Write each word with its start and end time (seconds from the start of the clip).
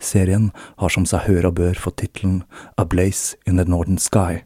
Serien 0.00 0.50
har 0.80 0.88
som 0.88 1.04
seg 1.04 1.26
hør 1.28 1.50
og 1.50 1.58
bør 1.60 1.76
fått 1.76 2.00
tittelen 2.00 2.40
A 2.80 2.86
Blaze 2.88 3.36
in 3.46 3.60
the 3.60 3.66
Northern 3.68 4.00
Sky, 4.00 4.42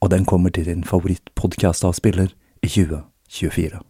og 0.00 0.12
den 0.14 0.24
kommer 0.24 0.54
til 0.54 0.68
din 0.70 0.84
favorittpodkastavspiller 0.86 2.30
i 2.62 2.68
2024. 2.70 3.82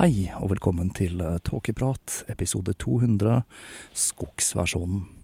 Hei, 0.00 0.30
og 0.40 0.54
velkommen 0.54 0.94
til 0.96 1.20
Tåkeprat, 1.44 2.22
episode 2.32 2.72
200, 2.72 3.42
skogsversjonen. 3.92 5.19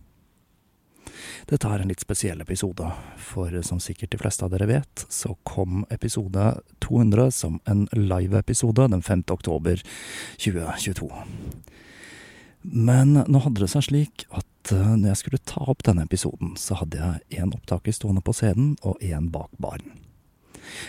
Dette 1.50 1.68
er 1.70 1.82
en 1.82 1.90
litt 1.90 2.02
spesiell 2.02 2.40
episode, 2.42 2.90
for 3.20 3.54
som 3.66 3.80
sikkert 3.82 4.12
de 4.14 4.20
fleste 4.20 4.44
av 4.46 4.52
dere 4.54 4.68
vet, 4.70 5.06
så 5.08 5.36
kom 5.48 5.84
episode 5.90 6.48
200 6.84 7.30
som 7.34 7.60
en 7.64 7.86
live-episode 7.92 8.88
den 8.92 9.02
5. 9.02 9.24
oktober 9.36 9.82
2022. 10.42 11.10
Men 12.66 13.14
nå 13.26 13.42
hadde 13.44 13.62
det 13.62 13.70
seg 13.70 13.86
slik 13.86 14.26
at 14.34 14.72
når 14.72 15.12
jeg 15.12 15.20
skulle 15.20 15.44
ta 15.46 15.62
opp 15.70 15.84
denne 15.86 16.02
episoden, 16.08 16.56
så 16.58 16.80
hadde 16.80 16.98
jeg 16.98 17.42
én 17.42 17.54
opptaker 17.54 17.94
stående 17.94 18.24
på 18.26 18.34
scenen 18.34 18.74
og 18.82 18.98
én 19.04 19.30
bak 19.30 19.52
baren. 19.62 19.94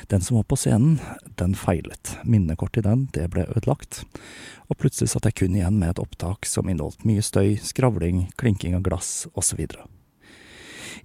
Den 0.10 0.22
som 0.22 0.40
var 0.40 0.48
på 0.50 0.58
scenen, 0.58 0.98
den 1.38 1.54
feilet. 1.56 2.16
Minnekortet 2.24 2.82
i 2.82 2.88
den, 2.88 3.06
det 3.14 3.28
ble 3.34 3.46
ødelagt. 3.46 4.02
Og 4.68 4.80
plutselig 4.82 5.12
satt 5.14 5.30
jeg 5.30 5.38
kun 5.44 5.60
igjen 5.60 5.78
med 5.78 5.94
et 5.94 6.02
opptak 6.02 6.50
som 6.50 6.70
inneholdt 6.70 7.06
mye 7.06 7.22
støy, 7.22 7.60
skravling, 7.62 8.26
klinking 8.42 8.74
av 8.78 8.82
glass 8.88 9.28
osv. 9.38 9.68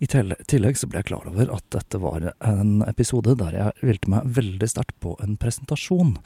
I 0.03 0.09
tillegg 0.10 0.78
så 0.78 0.88
ble 0.88 1.00
jeg 1.00 1.10
klar 1.12 1.28
over 1.31 1.53
at 1.54 1.65
dette 1.75 2.00
var 2.03 2.32
en 2.41 2.82
episode 2.88 3.37
der 3.41 3.56
jeg 3.59 3.87
hvilte 3.87 4.12
meg 4.12 4.34
veldig 4.41 4.69
sterkt 4.70 4.98
på 5.03 5.16
en 5.25 5.38
presentasjon, 5.41 6.16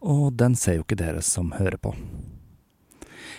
og 0.00 0.26
den 0.38 0.56
ser 0.58 0.78
jo 0.78 0.86
ikke 0.86 1.00
dere 1.00 1.22
som 1.26 1.54
hører 1.58 1.80
på. 1.82 1.94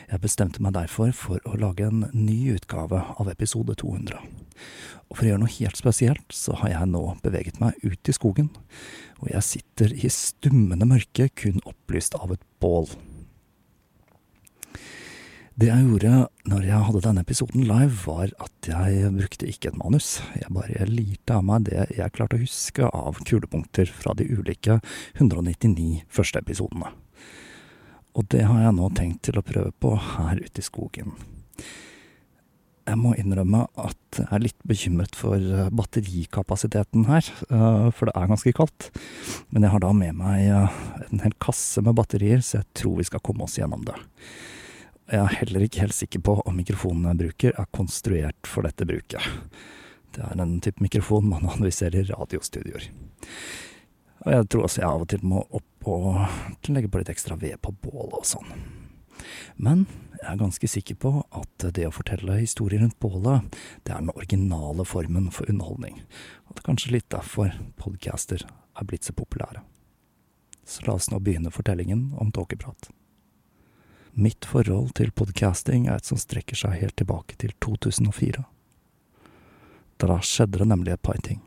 Jeg 0.09 0.23
bestemte 0.23 0.61
meg 0.65 0.73
derfor 0.73 1.11
for 1.13 1.43
å 1.45 1.57
lage 1.61 1.85
en 1.85 2.07
ny 2.15 2.55
utgave 2.55 3.01
av 3.21 3.29
episode 3.29 3.75
200. 3.77 4.17
Og 5.09 5.17
for 5.17 5.25
å 5.25 5.29
gjøre 5.29 5.41
noe 5.43 5.53
helt 5.53 5.77
spesielt, 5.77 6.25
så 6.33 6.55
har 6.61 6.73
jeg 6.73 6.89
nå 6.89 7.03
beveget 7.23 7.59
meg 7.61 7.77
ut 7.85 8.09
i 8.09 8.15
skogen, 8.15 8.49
og 9.21 9.29
jeg 9.31 9.45
sitter 9.45 9.93
i 9.93 10.09
stummende 10.13 10.87
mørke, 10.89 11.29
kun 11.37 11.61
opplyst 11.69 12.17
av 12.17 12.33
et 12.33 12.43
bål. 12.61 12.89
Det 15.59 15.67
jeg 15.67 15.87
gjorde 15.89 16.11
når 16.47 16.65
jeg 16.69 16.85
hadde 16.87 16.99
denne 17.03 17.21
episoden 17.25 17.65
live, 17.67 17.95
var 18.05 18.29
at 18.39 18.67
jeg 18.69 19.09
brukte 19.11 19.47
ikke 19.49 19.73
et 19.73 19.79
manus. 19.79 20.21
Jeg 20.37 20.53
bare 20.55 20.85
lirte 20.87 21.35
av 21.35 21.41
meg 21.43 21.65
det 21.67 21.81
jeg 21.97 22.13
klarte 22.15 22.37
å 22.37 22.43
huske 22.45 22.87
av 22.87 23.17
kulepunkter 23.27 23.89
fra 23.91 24.13
de 24.15 24.29
ulike 24.29 24.77
199 25.17 26.05
første 26.15 26.39
episodene. 26.39 26.93
Og 28.15 28.29
det 28.31 28.45
har 28.47 28.61
jeg 28.63 28.77
nå 28.77 28.87
tenkt 28.95 29.25
til 29.27 29.41
å 29.41 29.43
prøve 29.43 29.73
på 29.83 29.91
her 29.99 30.39
ute 30.39 30.63
i 30.63 30.65
skogen. 30.65 31.17
Jeg 32.87 32.97
må 33.01 33.11
innrømme 33.19 33.65
at 33.83 34.19
jeg 34.21 34.29
er 34.31 34.45
litt 34.45 34.63
bekymret 34.65 35.17
for 35.17 35.35
eh, 35.35 35.67
batterikapasiteten 35.75 37.03
her, 37.09 37.27
eh, 37.51 37.89
for 37.93 38.07
det 38.07 38.15
er 38.15 38.31
ganske 38.31 38.53
kaldt. 38.55 38.87
Men 39.51 39.67
jeg 39.67 39.73
har 39.75 39.83
da 39.83 39.91
med 39.91 40.15
meg 40.23 40.47
eh, 40.47 40.79
en 41.09 41.25
hel 41.25 41.35
kasse 41.43 41.83
med 41.83 41.99
batterier, 41.99 42.39
så 42.39 42.61
jeg 42.61 42.69
tror 42.79 42.95
vi 43.01 43.09
skal 43.11 43.21
komme 43.27 43.43
oss 43.45 43.59
gjennom 43.59 43.83
det. 43.85 43.99
Jeg 45.09 45.23
er 45.23 45.39
heller 45.39 45.63
ikke 45.65 45.81
helt 45.81 45.97
sikker 45.97 46.21
på 46.21 46.35
om 46.45 46.57
mikrofonen 46.59 47.07
jeg 47.09 47.19
bruker 47.23 47.55
er 47.57 47.69
konstruert 47.73 48.49
for 48.49 48.67
dette 48.67 48.85
bruket. 48.85 49.25
Det 50.13 50.21
er 50.21 50.41
en 50.41 50.59
type 50.61 50.83
mikrofon 50.85 51.25
man 51.31 51.47
analyserer 51.49 52.03
i 52.03 52.09
radiostudioer. 52.11 52.85
Og 54.25 54.29
jeg 54.35 54.49
tror 54.51 54.67
også 54.67 54.83
jeg 54.83 54.89
av 54.89 55.05
og 55.05 55.09
til 55.09 55.23
må 55.25 55.41
opp 55.49 55.89
og 55.89 56.69
legge 56.69 56.91
på 56.91 57.01
litt 57.01 57.09
ekstra 57.09 57.39
ved 57.41 57.57
på 57.63 57.73
bålet 57.87 58.19
og 58.19 58.27
sånn. 58.27 58.53
Men 59.57 59.87
jeg 60.19 60.27
er 60.29 60.39
ganske 60.43 60.69
sikker 60.75 60.99
på 61.01 61.13
at 61.41 61.65
det 61.73 61.87
å 61.87 61.95
fortelle 61.95 62.37
historier 62.43 62.83
rundt 62.83 62.99
bålet, 63.01 63.49
det 63.87 63.95
er 63.95 64.03
den 64.03 64.13
originale 64.13 64.85
formen 64.85 65.31
for 65.33 65.49
underholdning, 65.49 66.03
og 66.45 66.53
det 66.53 66.61
er 66.61 66.69
kanskje 66.69 66.93
litt 66.99 67.09
derfor 67.09 67.55
podcaster 67.81 68.45
er 68.45 68.87
blitt 68.87 69.09
så 69.09 69.15
populære. 69.17 69.65
Så 70.69 70.85
la 70.85 70.99
oss 70.99 71.09
nå 71.09 71.17
begynne 71.23 71.49
fortellingen 71.55 72.11
om 72.21 72.29
tåkeprat. 72.35 72.91
Mitt 74.13 74.45
forhold 74.45 74.95
til 74.97 75.11
podcasting 75.11 75.87
er 75.87 75.99
et 75.99 76.07
som 76.07 76.17
strekker 76.17 76.57
seg 76.57 76.79
helt 76.81 76.95
tilbake 76.97 77.37
til 77.39 77.53
2004. 77.61 78.41
Da 79.99 80.17
skjedde 80.23 80.61
det 80.61 80.67
nemlig 80.71 80.95
et 80.95 81.03
par 81.03 81.19
ting. 81.23 81.41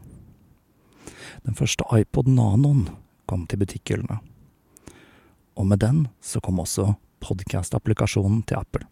Den 1.42 1.56
første 1.58 1.84
iPod 1.96 2.30
Nanoen 2.30 2.86
kom 3.26 3.46
til 3.50 3.62
butikkhyllene. 3.62 4.20
Og 5.58 5.66
med 5.68 5.82
den 5.82 6.06
så 6.22 6.40
kom 6.40 6.60
også 6.62 6.94
podkast-applikasjonen 7.24 8.44
til 8.46 8.60
Apple. 8.60 8.86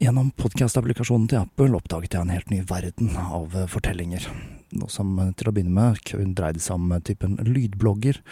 Gjennom 0.00 0.30
podkast-applikasjonen 0.40 1.28
til 1.28 1.42
Apple 1.42 1.76
oppdaget 1.76 2.16
jeg 2.16 2.24
en 2.24 2.32
helt 2.32 2.50
ny 2.50 2.62
verden 2.64 3.12
av 3.20 3.52
fortellinger. 3.68 4.24
Noe 4.72 4.88
som 4.88 5.18
til 5.36 5.50
å 5.50 5.52
begynne 5.52 5.76
med 5.76 6.00
kun 6.08 6.32
dreide 6.38 6.62
seg 6.64 6.78
om 6.78 6.94
typen 7.04 7.36
lydblogger, 7.44 8.22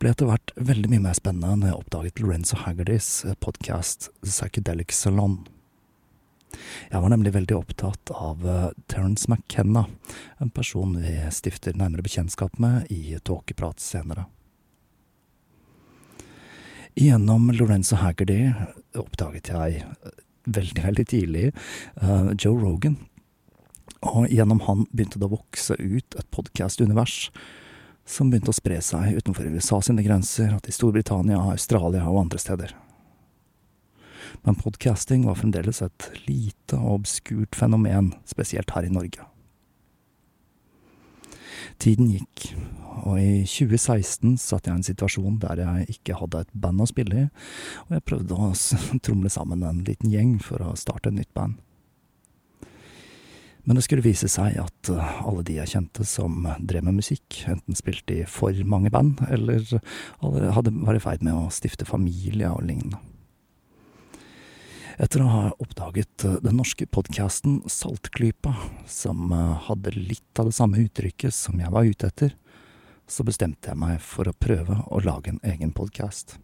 ble 0.00 0.14
etter 0.14 0.30
hvert 0.30 0.52
veldig 0.56 0.88
mye 0.94 1.02
mer 1.04 1.16
spennende 1.16 1.58
når 1.60 1.68
jeg 1.68 1.76
oppdaget 1.76 2.20
Lorenzo 2.22 2.56
Haggardys 2.62 3.08
podkast 3.44 4.08
Psychedelic 4.24 4.94
Salon. 4.96 5.42
Jeg 6.88 7.02
var 7.04 7.12
nemlig 7.12 7.34
veldig 7.34 7.58
opptatt 7.58 8.12
av 8.16 8.46
uh, 8.48 8.70
Terence 8.88 9.28
McKenna, 9.28 9.84
en 10.40 10.52
person 10.56 10.96
vi 10.96 11.12
stifter 11.36 11.76
nærmere 11.76 12.06
bekjentskap 12.06 12.56
med 12.62 12.88
i 12.88 13.18
Tåkeprat 13.20 13.84
senere. 13.84 14.24
Gjennom 16.96 17.52
Lorenzo 17.52 18.00
Haggerty 18.00 18.50
oppdaget 18.98 19.52
jeg 19.52 19.84
eh, 19.84 20.18
veldig, 20.48 20.82
veldig 20.88 21.08
tidlig 21.12 21.46
uh, 22.00 22.32
Joe 22.32 22.56
Rogan. 22.56 22.96
Og 24.00 24.32
gjennom 24.32 24.64
han 24.64 24.88
begynte 24.90 25.20
det 25.20 25.28
å 25.28 25.36
vokse 25.36 25.76
ut 25.76 26.16
et 26.16 26.30
podkast-univers 26.32 27.26
som 28.10 28.30
begynte 28.30 28.50
å 28.50 28.56
spre 28.56 28.80
seg 28.82 29.18
utenfor 29.20 29.48
USA 29.54 29.80
sine 29.84 30.04
grenser, 30.04 30.54
og 30.56 30.64
til 30.66 30.74
Storbritannia, 30.74 31.38
Australia 31.52 32.06
og 32.10 32.24
andre 32.24 32.40
steder. 32.42 32.74
Men 34.46 34.58
podcasting 34.58 35.26
var 35.26 35.38
fremdeles 35.38 35.82
et 35.84 36.08
lite 36.26 36.78
og 36.78 37.00
obskurt 37.00 37.56
fenomen, 37.58 38.14
spesielt 38.28 38.72
her 38.74 38.86
i 38.86 38.92
Norge. 38.92 39.26
Tiden 41.80 42.10
gikk, 42.12 42.50
og 43.06 43.16
i 43.20 43.42
2016 43.48 44.36
satt 44.40 44.66
jeg 44.66 44.74
i 44.74 44.78
en 44.80 44.84
situasjon 44.84 45.38
der 45.40 45.62
jeg 45.62 45.96
ikke 45.96 46.18
hadde 46.20 46.42
et 46.44 46.52
band 46.52 46.82
å 46.82 46.88
spille 46.88 47.24
i, 47.24 47.26
og 47.86 47.96
jeg 47.96 48.06
prøvde 48.08 48.36
å 48.36 48.52
tromle 49.06 49.32
sammen 49.32 49.64
en 49.64 49.84
liten 49.86 50.12
gjeng 50.12 50.38
for 50.44 50.62
å 50.64 50.76
starte 50.78 51.12
et 51.12 51.20
nytt 51.20 51.32
band. 51.36 51.60
Men 53.64 53.76
det 53.76 53.84
skulle 53.84 54.04
vise 54.04 54.28
seg 54.32 54.56
at 54.62 54.90
eh, 54.92 55.12
alle 55.26 55.44
de 55.46 55.58
jeg 55.58 55.74
kjente 55.74 56.06
som 56.08 56.48
drev 56.58 56.86
med 56.86 57.00
musikk, 57.02 57.42
enten 57.50 57.76
spilte 57.78 58.22
i 58.22 58.26
for 58.28 58.56
mange 58.64 58.92
band, 58.92 59.20
eller 59.28 59.62
hadde 60.20 60.74
var 60.80 60.96
i 60.96 61.02
ferd 61.02 61.24
med 61.26 61.36
å 61.36 61.48
stifte 61.54 61.88
familie 61.88 62.50
og 62.52 62.64
lignende. 62.66 63.00
Etter 65.00 65.22
å 65.24 65.30
ha 65.32 65.44
oppdaget 65.56 66.26
eh, 66.28 66.36
den 66.44 66.58
norske 66.60 66.84
podkasten 66.84 67.62
Saltklypa, 67.72 68.52
som 68.90 69.30
eh, 69.32 69.54
hadde 69.68 69.94
litt 69.96 70.40
av 70.40 70.50
det 70.50 70.56
samme 70.56 70.82
uttrykket 70.82 71.32
som 71.32 71.60
jeg 71.60 71.72
var 71.72 71.88
ute 71.88 72.10
etter, 72.10 72.34
så 73.10 73.24
bestemte 73.26 73.72
jeg 73.72 73.80
meg 73.80 73.96
for 74.04 74.28
å 74.28 74.36
prøve 74.36 74.76
å 74.92 75.00
lage 75.02 75.32
en 75.32 75.40
egen 75.46 75.72
podkast. 75.72 76.36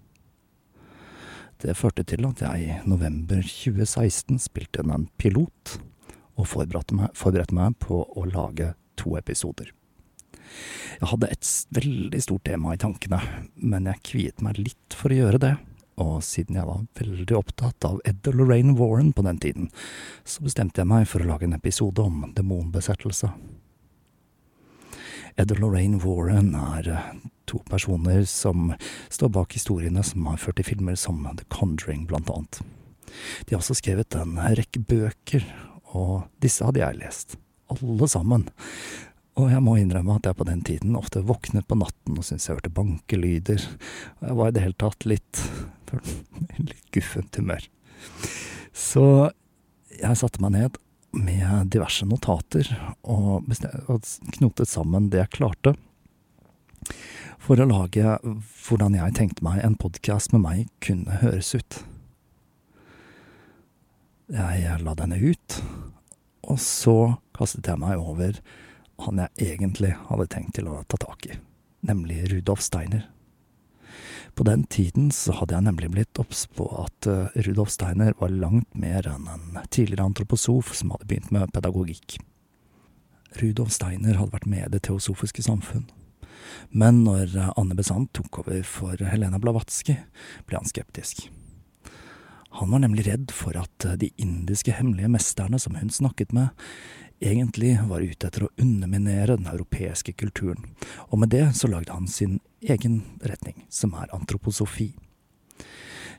Det 1.60 1.76
førte 1.76 2.04
til 2.08 2.24
at 2.28 2.40
jeg 2.42 2.64
i 2.64 2.78
november 2.88 3.44
2016 3.44 4.40
spilte 4.48 4.80
inn 4.82 4.94
en 4.94 5.06
pilot, 5.20 5.76
og 6.36 6.48
forberedte 6.50 6.96
meg, 6.96 7.14
forberedte 7.16 7.56
meg 7.56 7.78
på 7.82 8.02
å 8.04 8.26
lage 8.28 8.74
to 9.00 9.16
episoder. 9.18 9.72
Jeg 10.96 11.10
hadde 11.10 11.28
et 11.32 11.48
veldig 11.76 12.20
stort 12.22 12.46
tema 12.48 12.72
i 12.72 12.80
tankene, 12.80 13.18
men 13.56 13.88
jeg 13.90 14.04
kviet 14.06 14.44
meg 14.44 14.60
litt 14.60 14.96
for 14.96 15.12
å 15.12 15.18
gjøre 15.24 15.42
det 15.42 15.56
og 16.02 16.20
siden 16.24 16.58
jeg 16.58 16.68
var 16.68 16.82
veldig 16.98 17.36
opptatt 17.38 17.86
av 17.88 18.00
Ed 18.04 18.26
og 18.28 18.36
Lorraine 18.36 18.74
Warren 18.76 19.14
på 19.16 19.24
den 19.24 19.38
tiden, 19.40 19.70
så 20.28 20.44
bestemte 20.44 20.82
jeg 20.82 20.90
meg 20.90 21.06
for 21.08 21.24
å 21.24 21.30
lage 21.30 21.48
en 21.48 21.56
episode 21.56 22.04
om 22.04 22.26
demonbesettelse. 22.36 23.30
Ed 25.36 25.52
og 25.52 25.62
Lorraine 25.62 26.00
Warren 26.04 26.52
er 26.56 26.90
eh, 26.92 27.08
to 27.48 27.60
personer 27.68 28.24
som 28.28 28.74
står 29.12 29.32
bak 29.36 29.56
historiene 29.56 30.04
som 30.04 30.28
har 30.28 30.40
ført 30.40 30.60
til 30.60 30.68
filmer 30.68 30.96
som 31.00 31.24
The 31.36 31.44
Conjuring, 31.52 32.06
blant 32.08 32.30
annet. 32.32 32.60
De 33.48 33.54
har 33.54 33.60
også 33.60 33.76
skrevet 33.80 34.16
en 34.20 34.36
rekke 34.36 34.80
bøker, 34.84 35.44
og 35.96 36.26
disse 36.42 36.64
hadde 36.66 36.82
jeg 36.82 37.00
lest. 37.00 37.36
Alle 37.72 38.08
sammen. 38.10 38.46
Og 39.36 39.50
jeg 39.52 39.60
må 39.64 39.74
innrømme 39.76 40.16
at 40.16 40.28
jeg 40.28 40.38
på 40.38 40.46
den 40.48 40.62
tiden 40.64 40.96
ofte 40.96 41.24
våknet 41.26 41.66
på 41.68 41.76
natten 41.76 42.16
og 42.16 42.24
syntes 42.24 42.48
jeg 42.48 42.56
hørte 42.56 42.72
bankelyder. 42.76 43.64
Og 44.20 44.28
jeg 44.30 44.38
var 44.38 44.52
i 44.52 44.56
det 44.56 44.64
hele 44.64 44.80
tatt 44.80 45.08
litt 45.08 45.42
litt 46.58 46.86
guffent 46.94 47.36
humør. 47.38 47.66
Så 48.76 49.04
jeg 49.96 50.18
satte 50.20 50.42
meg 50.44 50.56
ned 50.56 50.78
med 51.16 51.70
diverse 51.72 52.04
notater 52.08 52.68
og, 53.06 53.46
og 53.88 54.08
knotet 54.36 54.68
sammen 54.68 55.08
det 55.12 55.22
jeg 55.22 55.36
klarte 55.38 55.76
for 57.40 57.60
å 57.62 57.68
lage 57.68 58.16
hvordan 58.66 58.96
jeg 58.98 59.16
tenkte 59.16 59.44
meg 59.46 59.62
en 59.64 59.78
podkast 59.80 60.34
med 60.34 60.42
meg 60.44 60.64
kunne 60.84 61.20
høres 61.22 61.54
ut. 61.56 61.78
Jeg 64.26 64.80
la 64.82 64.92
denne 64.98 65.20
ut, 65.22 65.56
og 66.50 66.56
så 66.58 66.96
kastet 67.36 67.68
jeg 67.70 67.78
meg 67.78 68.00
over 68.00 68.40
han 69.04 69.20
jeg 69.22 69.52
egentlig 69.52 69.92
hadde 70.08 70.26
tenkt 70.32 70.56
til 70.56 70.66
å 70.66 70.80
ta 70.90 70.98
tak 70.98 71.28
i, 71.28 71.36
nemlig 71.86 72.24
Rudolf 72.32 72.64
Steiner. 72.64 73.04
På 74.34 74.42
den 74.48 74.64
tiden 74.66 75.12
så 75.14 75.36
hadde 75.38 75.54
jeg 75.54 75.66
nemlig 75.68 75.92
blitt 75.94 76.18
obs 76.18 76.42
på 76.58 76.66
at 76.82 77.06
uh, 77.06 77.30
Rudolf 77.46 77.70
Steiner 77.70 78.18
var 78.18 78.34
langt 78.34 78.74
mer 78.74 79.06
enn 79.06 79.30
en 79.30 79.62
tidligere 79.70 80.08
antroposof 80.10 80.74
som 80.74 80.90
hadde 80.96 81.06
begynt 81.06 81.30
med 81.30 81.54
pedagogikk. 81.54 82.18
Rudolf 83.38 83.72
Steiner 83.78 84.18
hadde 84.18 84.34
vært 84.34 84.50
med 84.50 84.66
i 84.66 84.74
Det 84.74 84.82
teosofiske 84.90 85.46
samfunn. 85.46 85.86
Men 86.74 87.04
når 87.06 87.30
uh, 87.38 87.54
Anne 87.54 87.78
Besant 87.78 88.10
tok 88.16 88.42
over 88.42 88.66
for 88.66 89.06
Helena 89.06 89.38
Blavatsky, 89.38 90.00
ble 90.50 90.58
han 90.58 90.68
skeptisk. 90.68 91.28
Han 92.56 92.70
var 92.70 92.78
nemlig 92.78 93.06
redd 93.06 93.32
for 93.36 93.56
at 93.60 93.84
uh, 93.84 93.96
de 94.00 94.10
indiske 94.16 94.72
hemmelige 94.72 95.10
mesterne 95.12 95.58
som 95.60 95.74
hun 95.76 95.90
snakket 95.92 96.32
med, 96.32 96.48
egentlig 97.20 97.74
var 97.88 98.04
ute 98.04 98.28
etter 98.28 98.46
å 98.46 98.52
underminere 98.60 99.36
den 99.36 99.48
europeiske 99.50 100.14
kulturen, 100.16 100.70
og 101.08 101.20
med 101.20 101.32
det 101.32 101.46
så 101.56 101.68
lagde 101.68 101.92
han 101.92 102.08
sin 102.08 102.38
egen 102.64 103.02
retning, 103.20 103.64
som 103.68 103.94
er 103.96 104.12
antroposofi. 104.16 104.94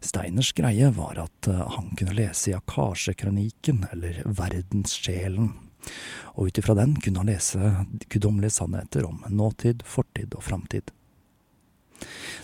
Steiners 0.02 0.52
greie 0.58 0.92
var 0.94 1.18
at 1.24 1.50
eh, 1.50 1.64
han 1.74 1.90
kunne 1.98 2.14
lese 2.18 2.52
i 2.52 2.58
Akasjekronikken, 2.58 3.88
eller 3.92 4.22
Verdenssjelen, 4.26 5.56
og 6.36 6.50
ut 6.50 6.62
ifra 6.62 6.76
den 6.78 6.98
kunne 7.02 7.24
han 7.24 7.32
lese 7.32 7.74
guddommelige 8.10 8.60
sannheter 8.60 9.10
om 9.10 9.24
nåtid, 9.30 9.82
fortid 9.86 10.38
og 10.38 10.46
framtid. 10.46 10.94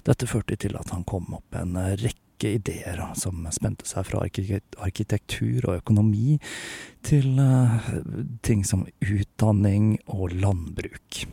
Dette 0.04 0.28
førte 0.28 0.58
til 0.58 0.78
at 0.80 0.90
han 0.94 1.06
kom 1.06 1.30
opp 1.38 1.58
en 1.58 1.78
rekke 1.78 2.23
rekke 2.34 2.56
ideer 2.58 3.14
som 3.16 3.46
spente 3.52 3.86
seg 3.86 4.06
fra 4.06 4.24
arkitektur 4.24 5.70
og 5.70 5.82
økonomi 5.82 6.40
til 7.04 7.40
uh, 7.40 7.80
ting 8.42 8.64
som 8.66 8.86
utdanning 9.02 10.00
og 10.08 10.34
landbruk. 10.34 11.26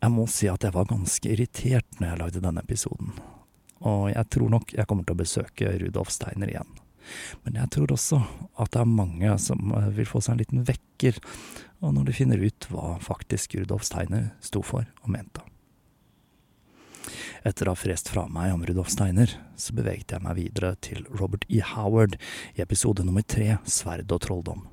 Jeg 0.00 0.12
må 0.12 0.26
si 0.26 0.48
at 0.48 0.62
jeg 0.62 0.72
var 0.74 0.86
ganske 0.86 1.28
irritert 1.28 1.86
når 1.98 2.08
jeg 2.08 2.20
lagde 2.20 2.44
denne 2.44 2.60
episoden, 2.62 3.14
og 3.80 4.10
jeg 4.12 4.28
tror 4.30 4.50
nok 4.50 4.74
jeg 4.74 4.86
kommer 4.86 5.04
til 5.04 5.14
å 5.14 5.22
besøke 5.22 5.78
Rudolf 5.80 6.10
Steiner 6.12 6.48
igjen. 6.48 6.68
Men 7.44 7.56
jeg 7.60 7.70
tror 7.70 7.92
også 7.92 8.20
at 8.56 8.72
det 8.72 8.80
er 8.80 8.88
mange 8.88 9.32
som 9.38 9.72
eh, 9.76 9.90
vil 9.92 10.08
få 10.08 10.22
seg 10.24 10.34
en 10.34 10.40
liten 10.40 10.64
vekker, 10.64 11.18
og 11.84 11.92
når 11.96 12.08
de 12.08 12.16
finner 12.16 12.40
ut 12.40 12.68
hva 12.72 12.94
faktisk 13.04 13.58
Rudolf 13.58 13.84
Steiner 13.84 14.30
sto 14.44 14.64
for 14.64 14.88
og 15.02 15.12
mente. 15.12 15.44
Etter 17.46 17.68
å 17.68 17.74
ha 17.74 17.78
frest 17.78 18.10
fra 18.12 18.26
meg 18.32 18.54
om 18.54 18.64
Rudolf 18.66 18.92
Steiner, 18.92 19.32
så 19.56 19.74
beveget 19.76 20.14
jeg 20.14 20.24
meg 20.24 20.38
videre 20.38 20.74
til 20.84 21.04
Robert 21.12 21.46
E. 21.48 21.60
Howard 21.74 22.16
i 22.54 22.64
episode 22.64 23.04
nummer 23.06 23.24
tre, 23.26 23.58
Sverd 23.68 24.12
og 24.12 24.22
trolldom. 24.24 24.64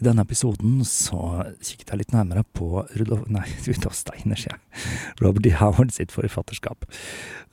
I 0.00 0.04
denne 0.06 0.24
episoden 0.24 0.78
så 0.88 1.18
kikket 1.60 1.90
jeg 1.92 2.00
litt 2.02 2.14
nærmere 2.14 2.44
på 2.56 2.84
Rudolf, 2.96 3.26
nei, 3.32 3.46
Rudolf 3.66 3.98
Steiner, 3.98 4.38
sier 4.40 4.56
jeg. 4.56 4.86
Robert 5.20 5.48
E. 5.48 5.56
Howard 5.60 5.92
sitt 5.96 6.14
forfatterskap. 6.14 6.88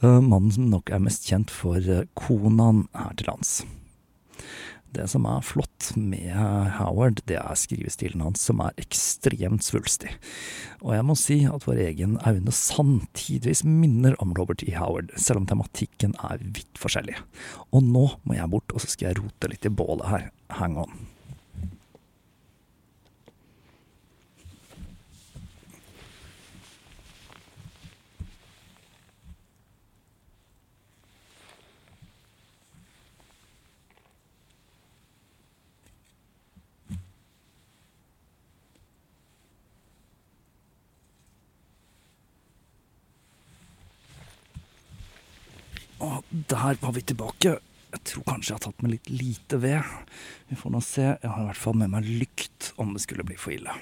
Uh, 0.04 0.22
mannen 0.22 0.54
som 0.54 0.70
nok 0.72 0.94
er 0.94 1.04
mest 1.04 1.28
kjent 1.28 1.52
for 1.54 1.82
Konan 2.20 2.86
her 2.96 3.18
til 3.20 3.32
lands. 3.32 3.60
Det 4.98 5.06
som 5.12 5.28
er 5.30 5.44
flott 5.46 5.92
med 5.94 6.32
Howard, 6.80 7.20
det 7.30 7.38
er 7.38 7.60
skrivestilen 7.60 8.24
hans, 8.26 8.42
som 8.48 8.64
er 8.66 8.78
ekstremt 8.82 9.66
svulstig. 9.66 10.16
Og 10.82 10.96
jeg 10.96 11.06
må 11.06 11.18
si 11.20 11.38
at 11.46 11.68
vår 11.68 11.84
egen 11.86 12.16
Aune 12.26 12.54
Sand 12.56 13.06
tidvis 13.18 13.62
minner 13.68 14.18
om 14.24 14.34
Robert 14.38 14.66
E. 14.66 14.74
Howard, 14.78 15.14
selv 15.20 15.44
om 15.44 15.50
tematikken 15.50 16.18
er 16.26 16.42
vidt 16.42 16.82
forskjellig. 16.82 17.20
Og 17.70 17.86
nå 17.86 18.08
må 18.26 18.40
jeg 18.40 18.50
bort, 18.54 18.74
og 18.74 18.82
så 18.82 18.90
skal 18.90 19.12
jeg 19.12 19.22
rote 19.22 19.54
litt 19.54 19.70
i 19.70 19.74
bålet 19.74 20.10
her. 20.10 20.28
Hang 20.58 20.82
on. 20.82 20.98
Og 46.04 46.24
der 46.30 46.78
var 46.82 46.94
vi 46.96 47.02
tilbake. 47.02 47.58
Jeg 47.94 48.04
tror 48.12 48.26
kanskje 48.28 48.52
jeg 48.52 48.58
har 48.60 48.66
tatt 48.68 48.84
med 48.84 48.94
litt 48.94 49.10
lite 49.10 49.60
ved. 49.64 49.94
Vi 50.50 50.58
får 50.60 50.74
nå 50.74 50.82
se. 50.84 51.06
Jeg 51.14 51.32
har 51.32 51.44
i 51.44 51.48
hvert 51.50 51.62
fall 51.62 51.78
med 51.80 51.94
meg 51.94 52.10
lykt 52.10 52.74
om 52.78 52.92
det 52.94 53.04
skulle 53.06 53.26
bli 53.28 53.38
for 53.40 53.56
ille. 53.56 53.74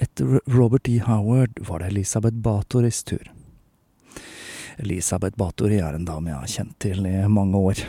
Etter 0.00 0.40
Robert 0.48 0.88
E. 0.88 0.96
Howard 1.04 1.60
var 1.68 1.82
det 1.82 1.90
Elisabeth 1.92 2.40
Batoris 2.40 3.02
tur. 3.04 3.28
Elisabeth 4.80 5.36
Batori 5.36 5.76
er 5.84 5.94
en 5.94 6.06
dame 6.08 6.32
jeg 6.32 6.40
har 6.40 6.52
kjent 6.54 6.78
til 6.80 7.04
i 7.04 7.16
mange 7.28 7.58
år. 7.58 7.82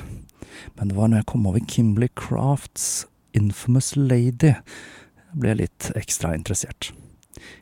Men 0.76 0.92
det 0.92 0.98
var 0.98 1.08
når 1.08 1.22
jeg 1.22 1.30
kom 1.32 1.48
over 1.48 1.64
Kimberley 1.72 2.12
Crafts 2.20 3.06
Infamous 3.32 3.94
Lady, 3.96 4.52
jeg 4.52 5.40
ble 5.40 5.56
litt 5.62 5.88
ekstra 5.96 6.34
interessert. 6.36 6.92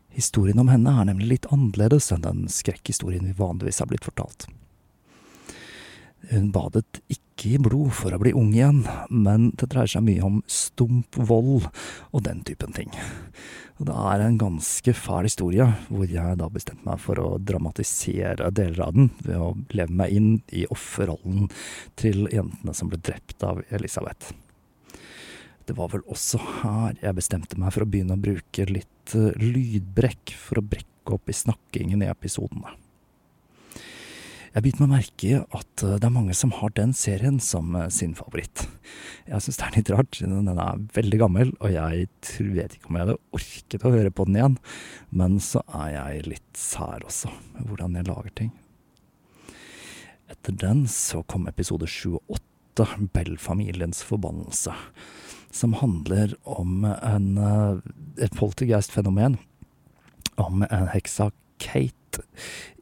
Historien 0.09 0.57
om 0.59 0.71
henne 0.73 0.95
er 0.97 1.11
nemlig 1.11 1.27
litt 1.35 1.51
annerledes 1.53 2.09
enn 2.11 2.25
den 2.25 2.47
skrekkhistorien 2.49 3.27
vi 3.29 3.37
vanligvis 3.37 3.83
har 3.83 3.91
blitt 3.91 4.07
fortalt. 4.07 4.47
Hun 6.29 6.51
badet 6.53 6.99
ikke 7.09 7.55
i 7.55 7.59
blod 7.61 7.89
for 7.97 8.13
å 8.13 8.19
bli 8.21 8.35
ung 8.37 8.51
igjen, 8.53 8.83
men 9.09 9.49
det 9.57 9.71
dreier 9.71 9.89
seg 9.89 10.03
mye 10.05 10.25
om 10.25 10.41
stump 10.45 11.17
vold 11.17 11.65
og 12.11 12.23
den 12.27 12.43
typen 12.45 12.75
ting. 12.75 12.91
Og 13.79 13.87
det 13.87 13.95
er 13.95 14.21
en 14.25 14.37
ganske 14.37 14.93
fæl 14.93 15.25
historie, 15.25 15.65
hvor 15.87 16.11
jeg 16.11 16.37
da 16.37 16.49
bestemte 16.51 16.85
meg 16.85 16.99
for 17.01 17.21
å 17.23 17.29
dramatisere 17.39 18.51
deler 18.53 18.83
av 18.85 18.97
den 18.97 19.07
ved 19.23 19.39
å 19.39 19.53
leve 19.73 19.95
meg 20.01 20.13
inn 20.19 20.29
i 20.51 20.65
offerrollen 20.69 21.47
til 21.97 22.27
jentene 22.27 22.75
som 22.77 22.91
ble 22.91 22.99
drept 23.01 23.47
av 23.47 23.63
Elisabeth. 23.71 24.33
Det 25.65 25.77
var 25.77 25.89
vel 25.93 26.03
også 26.11 26.41
her 26.59 26.99
jeg 26.99 27.15
bestemte 27.17 27.57
meg 27.61 27.71
for 27.73 27.85
å 27.85 27.89
begynne 27.89 28.17
å 28.17 28.21
bruke 28.21 28.67
litt 28.69 29.15
uh, 29.15 29.31
lydbrekk 29.39 30.35
for 30.37 30.59
å 30.59 30.65
brekke 30.75 31.15
opp 31.15 31.29
i 31.31 31.39
snakkingen 31.39 32.03
i 32.03 32.11
episodene. 32.11 32.75
Jeg 34.49 34.65
biter 34.65 34.81
meg 34.81 34.95
merke 34.95 35.41
at 35.45 35.83
uh, 35.85 35.97
det 36.01 36.07
er 36.07 36.13
mange 36.13 36.35
som 36.37 36.53
har 36.57 36.71
den 36.77 36.93
serien 36.97 37.37
som 37.43 37.75
uh, 37.77 37.85
sin 37.93 38.15
favoritt. 38.17 38.65
Jeg 39.29 39.45
syns 39.45 39.59
det 39.59 39.67
er 39.67 39.77
litt 39.77 39.91
rart, 39.93 40.17
siden 40.17 40.49
den 40.49 40.61
er 40.61 40.81
veldig 40.95 41.19
gammel, 41.21 41.53
og 41.59 41.73
jeg 41.73 42.07
vet 42.55 42.77
ikke 42.77 42.89
om 42.89 42.97
jeg 42.97 43.05
hadde 43.05 43.19
orket 43.37 43.85
å 43.85 43.93
høre 43.93 44.13
på 44.13 44.25
den 44.25 44.39
igjen. 44.39 44.57
Men 45.13 45.37
så 45.43 45.61
er 45.67 45.93
jeg 45.93 46.25
litt 46.31 46.57
sær 46.57 47.05
også, 47.05 47.31
med 47.53 47.69
hvordan 47.69 47.99
jeg 47.99 48.09
lager 48.09 48.35
ting. 48.41 48.51
Etter 50.29 50.57
den 50.65 50.85
så 50.89 51.21
kom 51.29 51.49
episode 51.49 51.89
28, 51.89 52.39
Bell-familiens 53.13 54.01
forbannelse 54.07 54.73
som 55.51 55.73
handler 55.73 56.35
om 56.43 56.85
en, 56.85 57.37
eh, 57.37 58.23
et 58.23 58.35
poltergeist-fenomen. 58.37 59.37
Om 60.37 60.63
en 60.63 60.87
heksa 60.87 61.31
Kate 61.59 61.98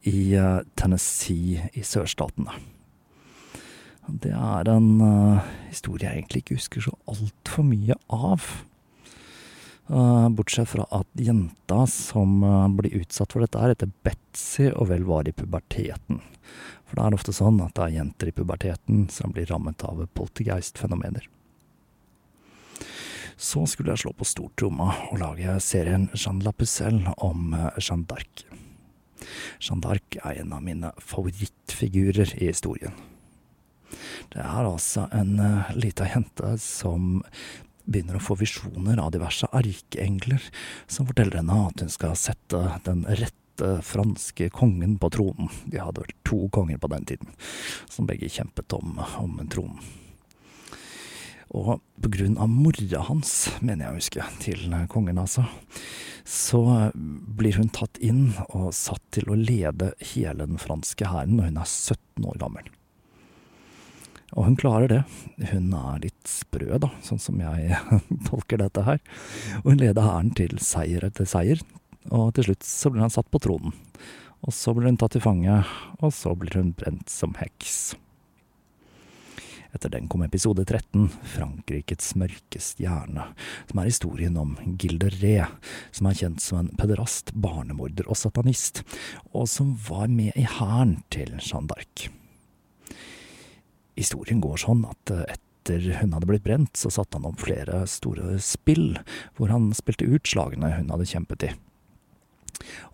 i 0.08 0.34
eh, 0.34 0.60
Tennessee 0.78 1.68
i 1.72 1.84
sørstatene. 1.84 2.54
Det 4.08 4.32
er 4.32 4.70
en 4.72 5.02
uh, 5.04 5.48
historie 5.68 6.06
jeg 6.06 6.22
egentlig 6.22 6.40
ikke 6.40 6.56
husker 6.56 6.84
så 6.86 6.94
altfor 7.12 7.66
mye 7.68 7.92
av. 8.08 8.46
Uh, 9.88 10.30
bortsett 10.32 10.70
fra 10.70 10.86
at 10.96 11.20
jenta 11.20 11.82
som 11.92 12.40
blir 12.78 13.02
utsatt 13.02 13.36
for 13.36 13.44
dette, 13.44 13.60
her 13.60 13.74
heter 13.74 13.92
Betzy 14.06 14.70
og 14.70 14.88
vel 14.94 15.04
var 15.04 15.28
i 15.28 15.36
puberteten. 15.36 16.22
For 16.88 16.96
det 16.96 17.04
er 17.04 17.16
ofte 17.18 17.34
sånn 17.36 17.60
at 17.60 17.74
det 17.76 17.84
er 17.84 17.96
jenter 17.98 18.30
i 18.30 18.36
puberteten 18.36 19.08
som 19.12 19.34
blir 19.36 19.50
rammet 19.52 19.84
av 19.84 20.00
poltergeist-fenomener. 20.16 21.28
Så 23.38 23.66
skulle 23.70 23.92
jeg 23.92 24.02
slå 24.02 24.14
på 24.18 24.26
stortromma 24.26 24.88
og 25.12 25.20
lage 25.20 25.52
serien 25.62 26.08
Jeanne 26.14 26.42
Lapuselle 26.42 27.12
om 27.22 27.52
eh, 27.54 27.76
Jeanne 27.78 28.08
d'Arc. 28.08 28.42
Jeanne 29.58 29.84
d'Arc 29.84 30.18
er 30.22 30.42
en 30.42 30.54
av 30.56 30.64
mine 30.64 30.92
favorittfigurer 31.02 32.34
i 32.38 32.50
historien. 32.50 32.96
Det 34.32 34.42
er 34.44 34.68
altså 34.68 35.06
en 35.16 35.38
uh, 35.40 35.70
lita 35.76 36.08
jente 36.10 36.54
som 36.60 37.22
begynner 37.88 38.18
å 38.18 38.22
få 38.22 38.36
visjoner 38.36 39.00
av 39.00 39.14
diverse 39.14 39.48
arkeengler 39.56 40.42
som 40.86 41.08
forteller 41.08 41.40
henne 41.40 41.60
at 41.70 41.84
hun 41.84 41.92
skal 41.92 42.18
sette 42.20 42.60
den 42.84 43.06
rette 43.08 43.78
franske 43.82 44.50
kongen 44.54 44.98
på 45.00 45.08
tronen. 45.16 45.48
De 45.66 45.80
hadde 45.80 46.04
vel 46.04 46.12
to 46.28 46.44
konger 46.54 46.78
på 46.78 46.92
den 46.92 47.08
tiden, 47.08 47.32
som 47.88 48.06
begge 48.06 48.28
kjempet 48.30 48.76
om, 48.76 49.00
om 49.18 49.40
tronen. 49.50 49.80
Og 51.56 51.78
på 52.02 52.10
grunn 52.12 52.36
av 52.36 52.50
mora 52.52 53.02
hans, 53.08 53.48
mener 53.64 53.86
jeg 53.86 53.92
å 53.92 53.98
huske, 53.98 54.24
til 54.42 54.74
kongen 54.92 55.20
altså, 55.20 55.46
så 56.28 56.60
blir 56.94 57.56
hun 57.56 57.70
tatt 57.72 57.96
inn 58.04 58.34
og 58.50 58.74
satt 58.76 59.04
til 59.16 59.30
å 59.32 59.38
lede 59.38 59.94
hele 60.12 60.44
den 60.44 60.60
franske 60.60 61.08
hæren 61.08 61.38
når 61.38 61.48
hun 61.48 61.62
er 61.62 61.70
17 61.70 62.28
år 62.28 62.42
gammel. 62.42 62.68
Og 64.36 64.44
hun 64.44 64.58
klarer 64.60 64.90
det. 64.92 65.02
Hun 65.54 65.70
er 65.72 66.02
litt 66.02 66.28
sprø, 66.28 66.76
da, 66.82 66.90
sånn 67.04 67.22
som 67.22 67.38
jeg 67.40 67.78
tolker 68.28 68.60
dette 68.60 68.84
her. 68.84 69.00
Og 69.62 69.72
hun 69.72 69.80
leder 69.80 70.04
hæren 70.04 70.34
til 70.36 70.58
seier 70.60 71.06
etter 71.08 71.28
seier, 71.28 71.62
og 72.12 72.34
til 72.36 72.50
slutt 72.50 72.66
så 72.68 72.92
blir 72.92 73.06
han 73.06 73.14
satt 73.14 73.30
på 73.32 73.40
tronen. 73.40 73.72
Og 74.44 74.52
så 74.54 74.74
blir 74.76 74.90
hun 74.90 75.00
tatt 75.00 75.16
til 75.16 75.24
fange, 75.24 75.62
og 75.98 76.12
så 76.14 76.34
blir 76.38 76.60
hun 76.60 76.74
brent 76.76 77.08
som 77.10 77.32
heks. 77.40 77.96
Etter 79.76 79.92
den 79.92 80.06
kom 80.08 80.22
episode 80.24 80.64
13, 80.64 81.10
Frankrikes 81.34 82.14
mørke 82.16 82.60
stjerne, 82.62 83.26
som 83.68 83.80
er 83.80 83.90
historien 83.90 84.38
om 84.40 84.54
Gilderé, 84.80 85.42
som 85.92 86.08
er 86.08 86.16
kjent 86.16 86.40
som 86.40 86.62
en 86.62 86.70
pederast, 86.78 87.34
barnemorder 87.36 88.08
og 88.08 88.16
satanist, 88.16 88.80
og 89.36 89.44
som 89.52 89.74
var 89.88 90.08
med 90.08 90.32
i 90.40 90.46
hæren 90.48 91.02
til 91.12 91.36
Jeanne 91.36 91.68
d'Arc. 91.68 92.08
Historien 93.98 94.40
går 94.40 94.64
sånn 94.64 94.86
at 94.88 95.12
etter 95.26 95.88
hun 96.00 96.16
hadde 96.16 96.30
blitt 96.30 96.46
brent, 96.46 96.72
så 96.78 96.88
satte 96.94 97.18
han 97.18 97.28
opp 97.28 97.44
flere 97.44 97.82
store 97.90 98.38
spill, 98.40 98.94
hvor 99.36 99.52
han 99.52 99.68
spilte 99.76 100.08
ut 100.08 100.24
slagene 100.24 100.72
hun 100.78 100.94
hadde 100.94 101.12
kjempet 101.12 101.50
i. 101.50 101.54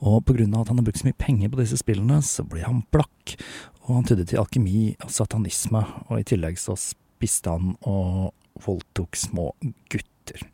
Og 0.04 0.20
på 0.26 0.34
grunn 0.36 0.54
av 0.56 0.64
at 0.64 0.72
han 0.72 0.80
har 0.80 0.86
brukt 0.86 1.00
så 1.00 1.06
mye 1.08 1.22
penger 1.22 1.52
på 1.52 1.60
disse 1.60 1.78
spillene, 1.80 2.18
så 2.24 2.44
ble 2.48 2.64
han 2.66 2.82
blakk, 2.94 3.36
og 3.84 3.98
han 3.98 4.06
tydde 4.08 4.28
til 4.30 4.40
alkemi 4.40 4.94
og 5.04 5.12
satanisme, 5.12 5.82
og 6.08 6.20
i 6.20 6.26
tillegg 6.28 6.56
så 6.60 6.76
spiste 6.80 7.52
han 7.52 7.74
og 7.88 8.32
voldtok 8.64 9.18
små 9.18 9.50
gutter. 9.92 10.46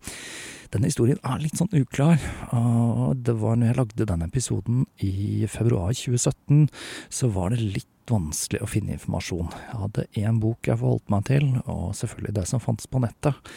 Denne 0.71 0.87
historien 0.87 1.19
er 1.27 1.41
litt 1.43 1.59
sånn 1.59 1.73
uklar. 1.75 2.21
og 2.55 3.23
Det 3.27 3.35
var 3.39 3.57
når 3.59 3.71
jeg 3.71 3.79
lagde 3.79 4.07
denne 4.07 4.29
episoden 4.31 4.85
i 5.03 5.47
februar 5.51 5.95
2017, 5.95 6.69
så 7.11 7.31
var 7.35 7.51
det 7.51 7.65
litt 7.79 7.89
vanskelig 8.11 8.63
å 8.63 8.71
finne 8.71 8.95
informasjon. 8.95 9.51
Jeg 9.51 9.81
hadde 9.85 10.07
én 10.19 10.39
bok 10.43 10.67
jeg 10.67 10.79
forholdt 10.79 11.11
meg 11.15 11.27
til, 11.31 11.51
og 11.71 11.91
selvfølgelig 11.99 12.37
det 12.39 12.47
som 12.51 12.63
fantes 12.63 12.91
på 12.91 13.03
nettet. 13.03 13.51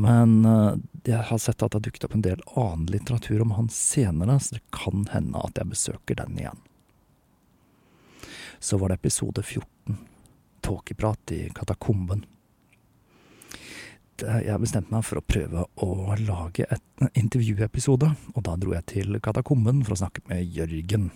Men 0.00 0.38
eh, 0.48 0.76
jeg 1.10 1.26
har 1.28 1.40
sett 1.40 1.60
at 1.60 1.72
det 1.72 1.80
har 1.80 1.88
dukket 1.88 2.06
opp 2.08 2.14
en 2.16 2.24
del 2.24 2.44
annen 2.54 2.86
litteratur 2.92 3.44
om 3.44 3.56
han 3.58 3.68
senere, 3.72 4.38
så 4.40 4.56
det 4.56 4.64
kan 4.72 5.04
hende 5.12 5.44
at 5.44 5.60
jeg 5.60 5.72
besøker 5.74 6.20
den 6.22 6.40
igjen 6.40 6.63
så 8.64 8.78
var 8.80 8.88
det 8.88 8.94
episode 8.94 9.42
14, 9.42 9.96
Tåkeprat 10.60 11.32
i 11.36 11.50
Katakomben. 11.52 12.24
Jeg 14.22 14.56
bestemte 14.62 14.94
meg 14.94 15.04
for 15.04 15.20
å 15.20 15.24
prøve 15.26 15.66
å 15.84 16.16
lage 16.22 16.64
et 16.72 17.04
intervjuepisode, 17.18 18.08
og 18.32 18.46
da 18.46 18.54
dro 18.56 18.72
jeg 18.72 18.86
til 18.88 19.20
Katakomben 19.20 19.82
for 19.84 19.96
å 19.96 20.00
snakke 20.00 20.24
med 20.30 20.48
Jørgen, 20.48 21.10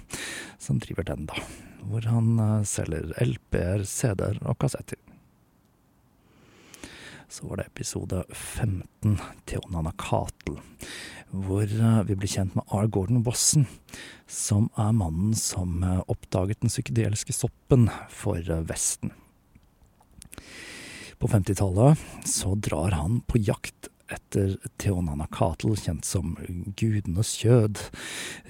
som 0.60 0.82
driver 0.82 1.08
den, 1.08 1.24
da. 1.30 1.40
Hvor 1.88 2.04
han 2.10 2.34
eh, 2.42 2.66
selger 2.68 3.14
LP-er, 3.22 3.86
CD-er 3.88 4.42
og 4.42 4.58
kassetter 4.60 5.00
så 7.28 7.46
var 7.46 7.56
det 7.56 7.62
episode 7.62 8.24
15, 8.30 9.18
Teonana 9.44 9.92
Catel, 9.98 10.56
hvor 11.30 11.62
eh, 11.62 12.02
vi 12.08 12.16
blir 12.16 12.30
kjent 12.30 12.54
med 12.56 12.64
R. 12.72 12.86
Gordon 12.86 13.22
Wasson, 13.26 13.66
som 14.26 14.70
er 14.76 14.94
mannen 14.96 15.34
som 15.36 15.82
eh, 15.84 16.00
oppdaget 16.08 16.62
den 16.64 16.72
psykedeliske 16.72 17.36
soppen 17.36 17.88
for 18.08 18.40
eh, 18.40 18.64
Vesten. 18.68 19.12
På 21.18 21.28
50-tallet 21.28 22.00
så 22.28 22.54
drar 22.54 22.96
han 22.96 23.20
på 23.26 23.42
jakt 23.42 23.90
etter 24.08 24.56
Teonana 24.80 25.26
Catel, 25.28 25.76
kjent 25.76 26.08
som 26.08 26.36
gudenes 26.80 27.34
kjød, 27.42 27.82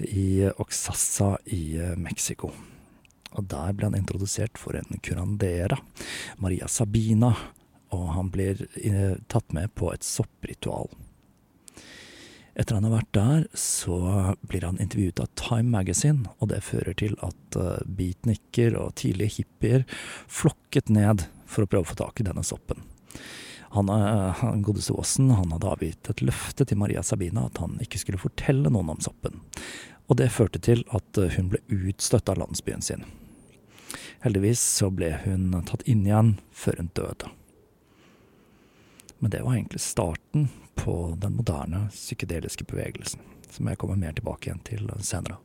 i 0.07 0.47
Oxassa 0.55 1.33
i 1.51 1.81
Mexico. 1.99 2.53
Og 3.35 3.45
der 3.51 3.73
ble 3.75 3.89
han 3.89 3.97
introdusert 3.97 4.57
for 4.57 4.77
en 4.79 5.01
curandera, 5.03 5.81
Maria 6.39 6.69
Sabina, 6.71 7.33
og 7.95 8.09
han 8.15 8.31
blir 8.33 8.65
eh, 8.81 9.15
tatt 9.27 9.53
med 9.55 9.73
på 9.75 9.91
et 9.93 10.05
soppritual. 10.05 10.89
Etter 12.59 12.75
han 12.75 12.83
har 12.89 12.97
vært 12.97 13.13
der, 13.15 13.43
så 13.55 13.97
blir 14.41 14.65
han 14.67 14.79
intervjuet 14.83 15.21
av 15.23 15.29
Time 15.39 15.71
Magazine, 15.71 16.27
og 16.39 16.49
det 16.51 16.63
fører 16.65 16.97
til 16.99 17.13
at 17.23 17.55
uh, 17.55 17.77
beatniker 17.85 18.75
og 18.75 18.97
tidlige 18.99 19.37
hippier 19.37 19.85
flokket 20.27 20.91
ned 20.91 21.23
for 21.47 21.63
å 21.63 21.69
prøve 21.71 21.87
å 21.87 21.91
få 21.93 21.99
tak 22.01 22.19
i 22.19 22.25
denne 22.27 22.43
soppen. 22.43 22.83
Han, 23.77 23.87
uh, 23.87 24.33
han 24.41 24.65
godeste 24.65 24.97
Aasen 24.97 25.31
hadde 25.31 25.71
avgitt 25.71 26.11
et 26.11 26.25
løfte 26.25 26.67
til 26.67 26.81
Maria 26.81 27.05
Sabina 27.05 27.47
at 27.47 27.63
han 27.63 27.79
ikke 27.85 28.01
skulle 28.01 28.19
fortelle 28.19 28.73
noen 28.73 28.91
om 28.91 29.01
soppen, 29.07 29.39
og 30.11 30.19
det 30.19 30.27
førte 30.35 30.59
til 30.59 30.83
at 30.91 31.23
hun 31.37 31.53
ble 31.53 31.63
utstøtt 31.69 32.27
av 32.33 32.41
landsbyen 32.43 32.83
sin. 32.83 33.07
Heldigvis 34.25 34.59
så 34.59 34.91
ble 34.91 35.13
hun 35.23 35.53
tatt 35.69 35.87
inn 35.87 36.03
igjen 36.03 36.35
før 36.51 36.81
hun 36.81 36.91
døde. 36.97 37.31
Men 39.19 39.31
det 39.31 39.43
var 39.43 39.55
egentlig 39.55 39.81
starten 39.83 40.47
på 40.79 41.15
den 41.19 41.35
moderne 41.35 41.87
psykedeliske 41.91 42.63
bevegelsen, 42.63 43.21
som 43.51 43.67
jeg 43.67 43.79
kommer 43.81 43.99
mer 43.99 44.15
tilbake 44.15 44.47
igjen 44.47 44.63
til 44.67 44.91
senere. 45.03 45.39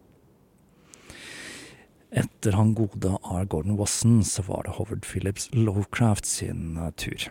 Etter 2.15 2.55
han 2.55 2.77
gode 2.79 3.17
R. 3.27 3.47
Gordon 3.51 3.75
Wasson 3.75 4.21
så 4.25 4.45
var 4.47 4.63
det 4.63 4.77
Howard 4.77 5.03
Phillips 5.03 5.49
Lovecraft 5.53 6.27
sin 6.27 6.79
tur. 6.95 7.27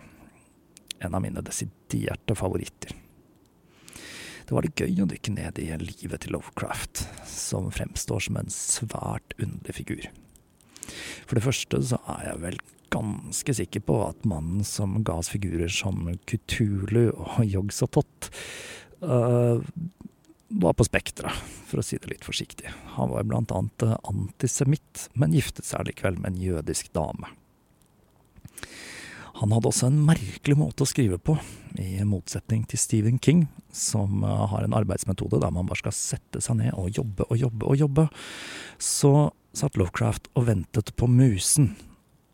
En 1.00 1.16
av 1.16 1.24
mine 1.24 1.40
desiderte 1.40 2.36
favoritter. 2.36 2.92
Det 4.44 4.52
var 4.52 4.68
det 4.68 4.76
gøy 4.76 5.06
å 5.06 5.08
dykke 5.08 5.32
ned 5.38 5.60
i 5.64 5.70
livet 5.80 6.26
til 6.26 6.36
Lovecraft, 6.36 7.06
som 7.24 7.72
fremstår 7.72 8.26
som 8.28 8.42
en 8.42 8.52
svært 8.52 9.36
underlig 9.40 9.78
figur. 9.80 10.10
For 11.24 11.40
det 11.40 11.46
første 11.48 11.80
så 11.88 12.02
er 12.18 12.26
jeg 12.28 12.42
vel 12.44 12.60
ganske 12.94 13.56
sikker 13.58 13.84
på 13.88 13.98
at 14.06 14.26
mannen 14.30 14.64
som 14.68 15.00
ga 15.06 15.18
oss 15.22 15.32
figurer 15.34 15.72
som 15.72 16.06
Kutulu 16.30 17.10
og 17.12 17.44
Yogg-Sottot, 17.54 18.30
uh, 19.04 19.62
var 20.54 20.76
på 20.78 20.86
spekteret, 20.86 21.34
for 21.66 21.82
å 21.82 21.86
si 21.86 21.98
det 21.98 22.12
litt 22.12 22.26
forsiktig. 22.28 22.70
Han 22.98 23.10
var 23.10 23.26
blant 23.26 23.52
annet 23.56 23.86
antisemitt, 24.06 25.08
men 25.18 25.34
giftet 25.34 25.66
seg 25.66 25.88
likevel 25.88 26.20
med 26.22 26.36
en 26.36 26.44
jødisk 26.44 26.92
dame. 26.94 27.32
Han 29.42 29.50
hadde 29.50 29.72
også 29.72 29.90
en 29.90 30.04
merkelig 30.06 30.56
måte 30.60 30.86
å 30.86 30.88
skrive 30.88 31.18
på, 31.18 31.34
i 31.82 32.04
motsetning 32.06 32.68
til 32.70 32.78
Stephen 32.78 33.18
King, 33.18 33.48
som 33.74 34.22
uh, 34.22 34.46
har 34.52 34.66
en 34.66 34.78
arbeidsmetode 34.78 35.42
der 35.42 35.56
man 35.56 35.66
bare 35.70 35.82
skal 35.82 35.96
sette 35.98 36.44
seg 36.44 36.60
ned 36.62 36.78
og 36.78 36.94
jobbe 36.94 37.26
og 37.32 37.42
jobbe 37.42 37.72
og 37.72 37.82
jobbe. 37.82 38.06
Så 38.78 39.32
satt 39.58 39.78
Lovecraft 39.78 40.30
og 40.38 40.48
ventet 40.52 40.94
på 40.98 41.10
musen. 41.10 41.74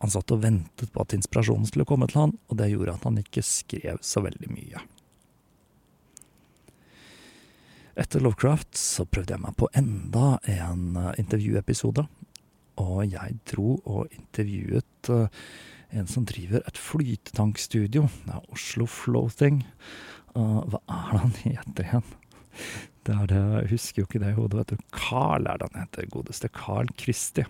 Han 0.00 0.12
satt 0.12 0.32
og 0.32 0.40
ventet 0.44 0.92
på 0.94 1.02
at 1.02 1.12
inspirasjonen 1.16 1.68
skulle 1.68 1.88
komme 1.88 2.08
til 2.08 2.22
han, 2.22 2.38
og 2.48 2.56
det 2.60 2.70
gjorde 2.72 2.96
at 2.96 3.04
han 3.08 3.20
ikke 3.20 3.44
skrev 3.44 4.00
så 4.04 4.22
veldig 4.24 4.48
mye. 4.52 4.80
Etter 8.00 8.22
Lovecraft 8.24 8.78
så 8.80 9.04
prøvde 9.04 9.34
jeg 9.34 9.42
meg 9.42 9.56
på 9.60 9.68
enda 9.76 10.38
en 10.48 10.96
uh, 10.96 11.10
intervjuepisode, 11.20 12.06
og 12.80 13.00
jeg 13.04 13.36
dro 13.50 13.74
og 13.84 14.14
intervjuet 14.16 15.10
uh, 15.12 15.26
en 15.90 16.08
som 16.08 16.24
driver 16.24 16.64
et 16.64 16.80
flytetankstudio. 16.80 18.06
Det 18.24 18.38
er 18.38 18.54
Oslo 18.54 18.86
Floating. 18.88 19.64
Uh, 20.32 20.62
hva 20.70 20.80
er 20.86 21.12
det 21.12 21.22
han 21.26 21.36
heter 21.42 21.88
igjen? 21.90 22.10
Det 23.04 23.16
er 23.16 23.28
det, 23.28 23.40
jeg 23.58 23.72
husker 23.74 24.00
jo 24.00 24.08
ikke 24.08 24.22
det 24.22 24.32
i 24.32 24.38
hodet, 24.38 24.62
vet 24.62 24.72
du. 24.72 24.84
Carl 24.96 25.48
er 25.50 25.60
det 25.60 25.68
han 25.72 25.82
heter. 25.84 26.08
Godeste 26.14 26.48
Carl 26.56 26.88
Christie. 27.00 27.44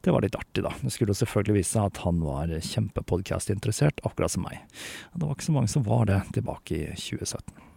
Det 0.00 0.14
var 0.14 0.24
litt 0.24 0.38
artig, 0.38 0.64
da. 0.64 0.72
Det 0.80 0.92
skulle 0.94 1.16
selvfølgelig 1.16 1.58
vise 1.58 1.74
seg 1.74 1.90
at 1.90 2.00
han 2.06 2.22
var 2.24 2.52
kjempepodkast-interessert, 2.70 4.00
akkurat 4.08 4.32
som 4.32 4.46
meg. 4.46 4.62
Det 5.12 5.26
var 5.26 5.36
ikke 5.36 5.50
så 5.50 5.56
mange 5.56 5.72
som 5.72 5.84
var 5.86 6.08
det 6.10 6.22
tilbake 6.36 6.78
i 6.78 6.88
2017. 6.96 7.68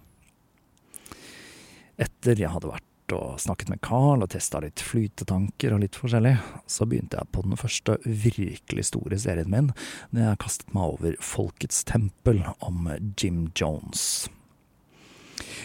Etter 2.04 2.40
jeg 2.40 2.52
hadde 2.54 2.72
vært 2.72 2.90
og 3.14 3.40
snakket 3.42 3.70
med 3.70 3.82
Carl 3.84 4.24
og 4.24 4.32
testa 4.32 4.62
litt 4.64 4.82
flytetanker 4.82 5.76
og 5.76 5.84
litt 5.84 5.98
forskjellig, 6.00 6.38
så 6.72 6.88
begynte 6.90 7.20
jeg 7.20 7.32
på 7.36 7.44
den 7.46 7.60
første 7.60 7.98
virkelig 8.06 8.88
store 8.90 9.20
serien 9.22 9.52
min 9.52 9.74
når 10.14 10.24
jeg 10.24 10.42
kastet 10.46 10.74
meg 10.74 10.96
over 10.96 11.18
Folkets 11.22 11.84
tempel 11.90 12.42
om 12.64 12.88
Jim 13.20 13.46
Jones. 13.60 14.30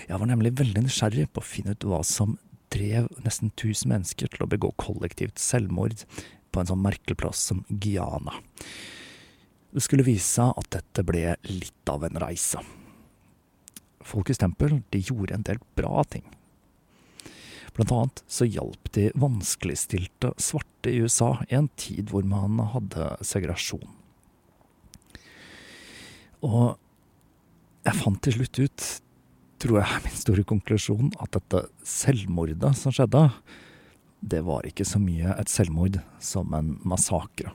Jeg 0.08 0.18
var 0.20 0.28
nemlig 0.28 0.56
veldig 0.58 0.86
nysgjerrig 0.86 1.28
på 1.32 1.42
å 1.42 1.46
finne 1.46 1.76
ut 1.76 1.86
hva 1.86 2.02
som 2.06 2.36
drev 2.72 3.08
nesten 3.24 3.52
tusen 3.58 3.92
mennesker 3.92 4.30
til 4.32 4.44
å 4.44 4.50
begå 4.50 4.72
kollektivt 4.80 5.40
selvmord 5.42 6.04
på 6.52 6.62
en 6.62 6.70
sånn 6.70 6.82
merkelig 6.82 7.18
plass 7.20 7.42
som 7.50 7.64
Guyana. 7.68 8.34
Det 9.70 9.84
skulle 9.84 10.06
vise 10.06 10.26
seg 10.26 10.56
at 10.56 10.70
dette 10.78 11.04
ble 11.06 11.36
litt 11.50 11.92
av 11.92 12.06
en 12.06 12.20
reise. 12.22 12.62
Folkets 14.08 14.40
tempel 14.40 14.80
de 14.92 15.02
gjorde 15.04 15.36
en 15.36 15.44
del 15.44 15.60
bra 15.76 16.02
ting. 16.08 16.24
Blant 17.76 17.92
annet 17.94 18.22
så 18.26 18.48
hjalp 18.48 18.88
de 18.96 19.10
vanskeligstilte 19.14 20.32
svarte 20.40 20.90
i 20.90 21.02
USA 21.04 21.36
i 21.46 21.54
en 21.60 21.68
tid 21.78 22.10
hvor 22.10 22.24
man 22.26 22.58
hadde 22.72 23.12
segregasjon. 23.22 23.84
Og 26.42 26.78
jeg 27.86 27.98
fant 28.00 28.18
til 28.24 28.34
slutt 28.38 28.60
ut, 28.64 28.86
tror 29.62 29.80
jeg 29.80 29.88
er 29.88 30.04
min 30.04 30.18
store 30.18 30.44
konklusjon, 30.48 31.14
at 31.22 31.34
dette 31.36 31.64
selvmordet 31.86 32.74
som 32.78 32.94
skjedde, 32.94 33.28
det 34.20 34.42
var 34.46 34.66
ikke 34.66 34.86
så 34.86 35.00
mye 35.02 35.34
et 35.38 35.50
selvmord 35.50 36.00
som 36.22 36.54
en 36.56 36.76
massakre. 36.88 37.52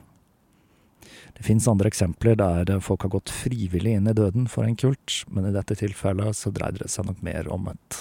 Det 1.34 1.42
fins 1.42 1.66
andre 1.68 1.90
eksempler 1.90 2.38
der 2.38 2.70
folk 2.84 3.04
har 3.04 3.12
gått 3.16 3.32
frivillig 3.34 3.96
inn 3.98 4.08
i 4.08 4.14
døden 4.16 4.46
for 4.50 4.66
en 4.66 4.78
kult, 4.78 5.24
men 5.34 5.48
i 5.48 5.54
dette 5.54 5.76
tilfellet 5.80 6.38
så 6.38 6.52
dreide 6.54 6.84
det 6.84 6.92
seg 6.92 7.08
nok 7.08 7.24
mer 7.26 7.50
om 7.52 7.68
et 7.72 8.00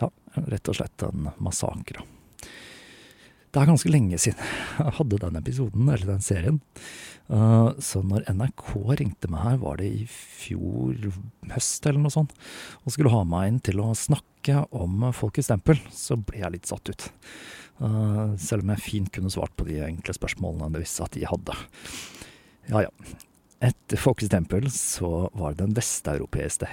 ja, 0.00 0.08
rett 0.48 0.70
og 0.72 0.78
slett 0.80 1.04
en 1.06 1.28
massakre. 1.44 2.06
Det 3.54 3.62
er 3.62 3.68
ganske 3.70 3.90
lenge 3.92 4.18
siden 4.18 4.40
jeg 4.80 4.94
hadde 4.96 5.20
den 5.22 5.38
episoden, 5.38 5.86
eller 5.86 6.16
den 6.16 6.24
serien. 6.24 6.56
Uh, 7.24 7.72
så 7.80 8.02
når 8.04 8.26
NRK 8.28 8.66
ringte 9.00 9.30
meg 9.32 9.46
her, 9.46 9.60
var 9.62 9.80
det 9.80 9.88
i 9.88 10.04
fjor 10.10 11.08
høst 11.54 11.86
eller 11.88 12.02
noe 12.02 12.12
sånt, 12.12 12.34
og 12.84 12.92
skulle 12.92 13.12
ha 13.14 13.22
meg 13.28 13.48
inn 13.48 13.60
til 13.64 13.80
å 13.80 13.94
snakke 13.96 14.66
om 14.76 15.06
Folkets 15.16 15.48
stempel, 15.48 15.80
så 15.94 16.18
ble 16.20 16.42
jeg 16.42 16.52
litt 16.52 16.68
satt 16.68 16.90
ut. 16.92 17.06
Uh, 17.80 18.34
selv 18.38 18.66
om 18.66 18.74
jeg 18.74 18.84
fint 18.84 19.12
kunne 19.14 19.32
svart 19.32 19.54
på 19.56 19.66
de 19.66 19.80
enkle 19.86 20.14
spørsmålene 20.14 20.74
det 20.74 20.84
visste 20.84 21.06
at 21.06 21.16
de 21.16 21.24
hadde. 21.28 21.56
Ja 22.70 22.84
ja. 22.86 22.92
Etter 23.64 23.96
Folkets 23.96 24.28
tempel 24.34 24.66
så 24.74 25.30
var 25.32 25.54
det 25.54 25.62
den 25.62 25.76
vesteuropeiske, 25.78 26.68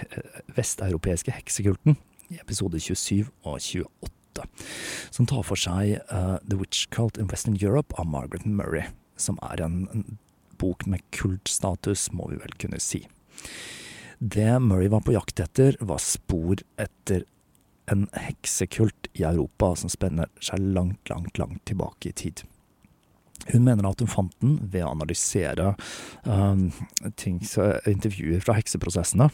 vesteuropeiske 0.58 1.32
heksekulten 1.32 1.96
i 2.32 2.40
episode 2.42 2.82
27 2.84 3.30
og 3.48 3.62
28, 3.64 4.48
som 5.16 5.30
tar 5.30 5.46
for 5.48 5.60
seg 5.60 6.02
uh, 6.12 6.36
The 6.44 6.60
Witch 6.60 6.90
Cult 6.92 7.20
in 7.22 7.32
Western 7.32 7.56
Europe 7.56 7.96
av 8.02 8.10
Margaret 8.12 8.44
Murray, 8.44 8.90
som 9.16 9.40
er 9.48 9.64
en, 9.64 9.86
en 9.96 10.20
bok 10.62 10.86
med 10.90 11.04
kultstatus, 11.16 12.10
må 12.16 12.30
vi 12.32 12.40
vel 12.42 12.56
kunne 12.62 12.80
si. 12.82 13.04
Det 14.22 14.60
Murray 14.62 14.92
var 14.94 15.02
på 15.02 15.16
jakt 15.16 15.42
etter, 15.42 15.78
var 15.82 16.02
spor 16.04 16.62
etter 16.78 17.26
en 17.92 18.06
heksekult 18.14 19.10
i 19.18 19.26
Europa 19.26 19.74
som 19.76 19.90
spenner 19.92 20.30
seg 20.44 20.62
langt, 20.62 21.10
langt, 21.10 21.38
langt 21.42 21.64
tilbake 21.66 22.12
i 22.12 22.16
tid. 22.16 22.44
Hun 23.50 23.66
mener 23.66 23.88
at 23.90 24.02
hun 24.04 24.12
fant 24.12 24.36
den 24.44 24.60
ved 24.62 24.86
å 24.86 24.92
analysere 24.94 25.74
um, 26.24 26.68
ting, 27.18 27.40
intervjuer 27.90 28.44
fra 28.46 28.56
hekseprosessene. 28.60 29.32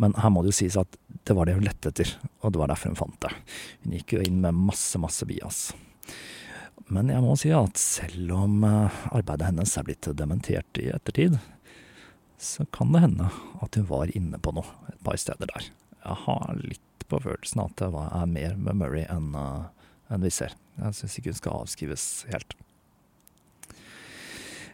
Men 0.00 0.16
her 0.20 0.32
må 0.32 0.42
det 0.42 0.54
jo 0.54 0.58
sies 0.62 0.78
at 0.80 0.96
det 1.28 1.36
var 1.36 1.48
det 1.48 1.56
hun 1.58 1.66
lette 1.66 1.92
etter, 1.92 2.16
og 2.40 2.54
det 2.54 2.60
var 2.60 2.72
derfor 2.72 2.92
hun 2.92 2.98
fant 2.98 3.20
det. 3.24 3.32
Hun 3.84 3.98
gikk 3.98 4.16
jo 4.16 4.24
inn 4.24 4.40
med 4.42 4.56
masse, 4.56 5.00
masse 5.00 5.28
bias. 5.28 5.68
Men 6.92 7.10
jeg 7.10 7.22
må 7.24 7.34
si 7.38 7.50
at 7.54 7.80
selv 7.80 8.32
om 8.36 8.60
uh, 8.62 9.04
arbeidet 9.10 9.48
hennes 9.48 9.76
er 9.76 9.86
blitt 9.86 10.06
dementert 10.18 10.78
i 10.78 10.90
ettertid, 10.94 11.38
så 12.38 12.66
kan 12.74 12.92
det 12.94 13.02
hende 13.02 13.30
at 13.64 13.78
hun 13.78 13.88
var 13.88 14.12
inne 14.14 14.38
på 14.38 14.52
noe 14.54 14.90
et 14.92 15.00
par 15.06 15.18
steder 15.18 15.50
der. 15.50 15.70
Jeg 16.04 16.20
har 16.26 16.60
litt 16.60 17.06
på 17.10 17.18
følelsen 17.22 17.62
at 17.62 17.74
det 17.80 17.88
er 17.90 18.30
mer 18.30 18.54
med 18.60 18.78
Murray 18.78 19.06
enn 19.10 19.34
uh, 19.34 19.66
enn 20.12 20.22
vi 20.22 20.30
ser. 20.30 20.54
Jeg 20.78 20.96
syns 20.98 21.18
ikke 21.18 21.32
hun 21.32 21.40
skal 21.40 21.60
avskrives 21.62 22.06
helt. 22.30 22.56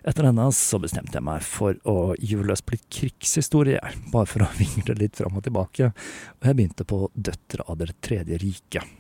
Etter 0.03 0.27
denne 0.27 0.49
så 0.57 0.81
bestemte 0.83 1.15
jeg 1.15 1.25
meg 1.25 1.45
for 1.47 1.79
å 1.87 2.17
gyve 2.19 2.49
løs 2.49 2.65
på 2.67 2.75
litt 2.75 2.89
krigshistorie, 2.91 3.79
bare 4.11 4.29
for 4.29 4.45
å 4.45 4.51
vingle 4.61 4.99
litt 4.99 5.21
fram 5.21 5.39
og 5.39 5.47
tilbake, 5.47 5.93
og 5.95 6.49
jeg 6.49 6.59
begynte 6.59 6.89
på 6.89 7.05
Døtre 7.15 7.69
av 7.69 7.79
Det 7.81 7.93
tredje 8.03 8.41
riket. 8.43 8.99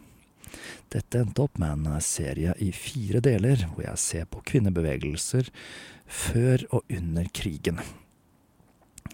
Dette 0.92 1.22
endte 1.22 1.46
opp 1.46 1.58
med 1.60 1.86
en 1.86 2.04
serie 2.04 2.54
i 2.60 2.70
fire 2.76 3.22
deler, 3.24 3.66
hvor 3.72 3.86
jeg 3.86 4.00
ser 4.00 4.28
på 4.30 4.42
kvinnebevegelser 4.52 5.50
før 6.06 6.66
og 6.70 6.92
under 6.92 7.28
krigen. 7.34 7.80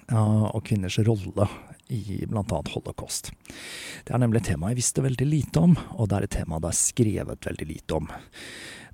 Og 0.09 0.63
kvinners 0.65 0.99
rolle 1.05 1.47
i 1.93 2.25
annet 2.29 2.73
holocaust. 2.75 3.31
Det 4.05 4.13
er 4.15 4.21
nemlig 4.21 4.43
et 4.43 4.51
tema 4.53 4.73
jeg 4.73 4.81
visste 4.81 5.05
veldig 5.05 5.29
lite 5.29 5.63
om, 5.63 5.77
og 5.97 6.09
det 6.09 6.19
er 6.19 6.27
et 6.27 6.37
tema 6.41 6.61
det 6.61 6.73
er 6.73 6.81
skrevet 6.81 7.49
veldig 7.49 7.69
lite 7.69 7.97
om. 7.97 8.11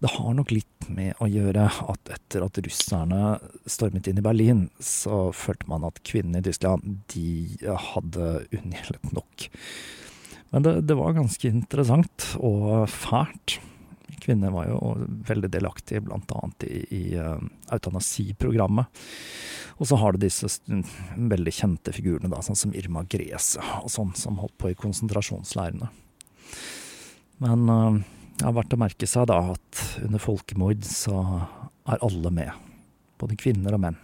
Det 0.03 0.11
har 0.19 0.35
nok 0.37 0.51
litt 0.53 0.89
med 0.93 1.17
å 1.23 1.29
gjøre 1.31 1.65
at 1.65 2.11
etter 2.13 2.45
at 2.45 2.59
russerne 2.67 3.37
stormet 3.71 4.11
inn 4.11 4.21
i 4.21 4.25
Berlin, 4.27 4.67
så 4.83 5.31
følte 5.33 5.71
man 5.71 5.87
at 5.89 6.03
kvinnene 6.07 6.43
i 6.43 6.47
Tyskland, 6.47 6.99
de 7.15 7.73
hadde 7.91 8.33
unngjeldet 8.53 9.15
nok. 9.17 9.49
Men 10.55 10.63
det, 10.63 10.73
det 10.87 10.95
var 10.95 11.17
ganske 11.17 11.49
interessant 11.51 12.29
og 12.39 12.85
fælt. 12.87 13.57
Kvinner 14.23 14.53
var 14.55 14.69
jo 14.69 14.93
veldig 15.27 15.51
delaktige, 15.51 15.99
annet 16.07 16.67
i, 16.69 16.85
i 16.95 17.01
uh, 17.19 17.43
eutanasiprogrammet. 17.75 19.03
Og 19.83 19.91
så 19.91 19.99
har 19.99 20.15
du 20.15 20.23
disse 20.23 20.47
veldig 21.19 21.57
kjente 21.59 21.97
figurene, 21.97 22.31
da, 22.31 22.39
sånn 22.47 22.61
som 22.61 22.77
Irma 22.79 23.03
Grese 23.11 23.59
og 23.81 23.91
sånn, 23.91 24.15
som 24.15 24.39
holdt 24.39 24.55
på 24.63 24.71
i 24.71 24.79
konsentrasjonsleirene. 24.79 25.91
Men 27.43 27.67
uh, 27.67 27.99
det 28.39 28.47
har 28.47 28.55
vært 28.55 28.79
å 28.79 28.83
merke 28.87 29.11
seg 29.11 29.27
da 29.35 29.43
at 29.57 29.85
under 30.07 30.23
folkemord 30.23 30.87
så 30.87 31.19
er 31.91 31.99
alle 31.99 32.31
med, 32.39 32.67
både 33.19 33.43
kvinner 33.43 33.75
og 33.75 33.89
menn. 33.89 33.99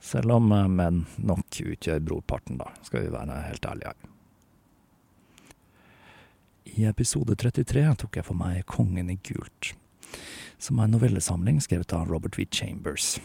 Selv 0.00 0.32
om 0.40 0.48
eh, 0.56 0.68
menn 0.72 1.04
nok 1.20 1.60
utgjør 1.74 2.00
brorparten, 2.08 2.56
da, 2.56 2.72
skal 2.88 3.04
vi 3.04 3.12
være 3.12 3.44
helt 3.50 3.68
ærlige 3.68 3.92
her. 3.92 4.14
I 6.76 6.84
episode 6.88 7.34
33 7.36 7.84
tok 8.02 8.18
jeg 8.18 8.26
for 8.26 8.36
meg 8.38 8.66
Kongen 8.68 9.10
i 9.10 9.16
gult, 9.24 9.72
som 10.60 10.78
er 10.78 10.88
en 10.88 10.94
novellesamling 10.96 11.62
skrevet 11.64 11.94
av 11.96 12.10
Robert 12.10 12.38
V. 12.38 12.44
Chambers. 12.52 13.16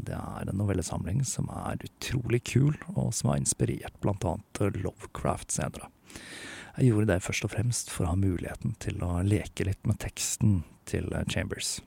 Det 0.00 0.16
er 0.16 0.48
en 0.48 0.58
novellesamling 0.58 1.20
som 1.28 1.50
er 1.52 1.82
utrolig 1.84 2.42
kul, 2.48 2.74
og 2.94 3.12
som 3.14 3.32
har 3.32 3.40
inspirert 3.42 3.96
blant 4.00 4.24
annet 4.24 4.80
Lovecraft 4.80 5.52
senere. 5.52 5.90
Jeg 6.78 6.90
gjorde 6.90 7.10
det 7.12 7.22
først 7.26 7.46
og 7.46 7.52
fremst 7.52 7.92
for 7.92 8.06
å 8.06 8.14
ha 8.14 8.18
muligheten 8.18 8.76
til 8.80 9.02
å 9.04 9.20
leke 9.26 9.66
litt 9.68 9.82
med 9.86 10.00
teksten 10.00 10.62
til 10.88 11.12
Chambers. 11.28 11.78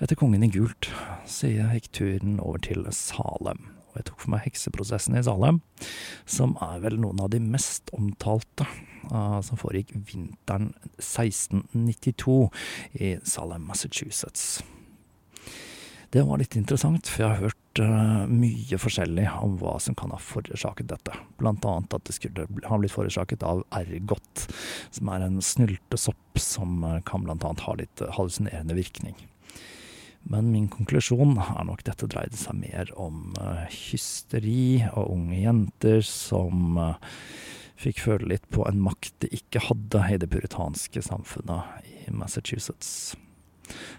Etter 0.00 0.16
Kongen 0.18 0.42
i 0.42 0.50
gult 0.50 0.88
så 1.28 1.52
gikk 1.52 1.92
turen 1.94 2.40
over 2.40 2.58
til 2.64 2.88
Salem, 2.96 3.68
og 3.90 3.98
jeg 3.98 4.08
tok 4.10 4.24
for 4.24 4.34
meg 4.34 4.44
hekseprosessen 4.46 5.18
i 5.18 5.24
Salem, 5.26 5.60
som 6.28 6.56
er 6.62 6.82
vel 6.84 6.98
noen 7.02 7.22
av 7.22 7.32
de 7.34 7.40
mest 7.42 7.90
omtalte, 7.96 8.66
uh, 9.10 9.40
som 9.44 9.60
foregikk 9.60 9.94
vinteren 10.08 10.72
1692 11.00 12.42
i 13.00 13.16
Salem, 13.26 13.66
Massachusetts. 13.70 14.60
Det 16.10 16.22
var 16.26 16.40
litt 16.40 16.56
interessant, 16.58 17.06
for 17.06 17.22
jeg 17.22 17.30
har 17.30 17.50
hørt 17.50 17.82
uh, 17.82 18.26
mye 18.26 18.78
forskjellig 18.82 19.28
om 19.44 19.54
hva 19.60 19.76
som 19.82 19.94
kan 19.98 20.10
ha 20.10 20.18
forårsaket 20.18 20.90
dette. 20.90 21.14
Blant 21.38 21.66
annet 21.70 21.94
at 21.94 22.06
det 22.08 22.16
skulle 22.16 22.46
ha 22.66 22.78
blitt 22.80 22.94
forårsaket 22.94 23.46
av 23.46 23.62
ergot, 23.78 24.46
som 24.90 25.12
er 25.14 25.26
en 25.26 25.38
snyltesopp 25.38 26.42
som 26.42 26.82
uh, 26.82 26.98
kan 27.06 27.26
blant 27.26 27.46
annet 27.46 27.66
ha 27.66 27.76
litt 27.78 28.06
hallusinerende 28.18 28.78
virkning. 28.78 29.14
Men 30.28 30.50
min 30.52 30.68
konklusjon 30.68 31.38
er 31.40 31.64
nok 31.66 31.84
dette 31.86 32.08
dreide 32.10 32.36
seg 32.38 32.58
mer 32.60 32.90
om 33.00 33.32
uh, 33.40 33.64
hysteri 33.72 34.82
og 34.92 35.14
unge 35.14 35.40
jenter 35.40 36.04
som 36.06 36.76
uh, 36.76 37.16
fikk 37.80 38.02
føle 38.04 38.28
litt 38.34 38.44
på 38.52 38.66
en 38.68 38.82
makt 38.84 39.14
de 39.24 39.30
ikke 39.40 39.62
hadde 39.70 40.04
i 40.12 40.18
det 40.20 40.28
puritanske 40.32 41.02
samfunnet 41.06 41.88
i 41.88 42.12
Massachusetts. 42.12 43.16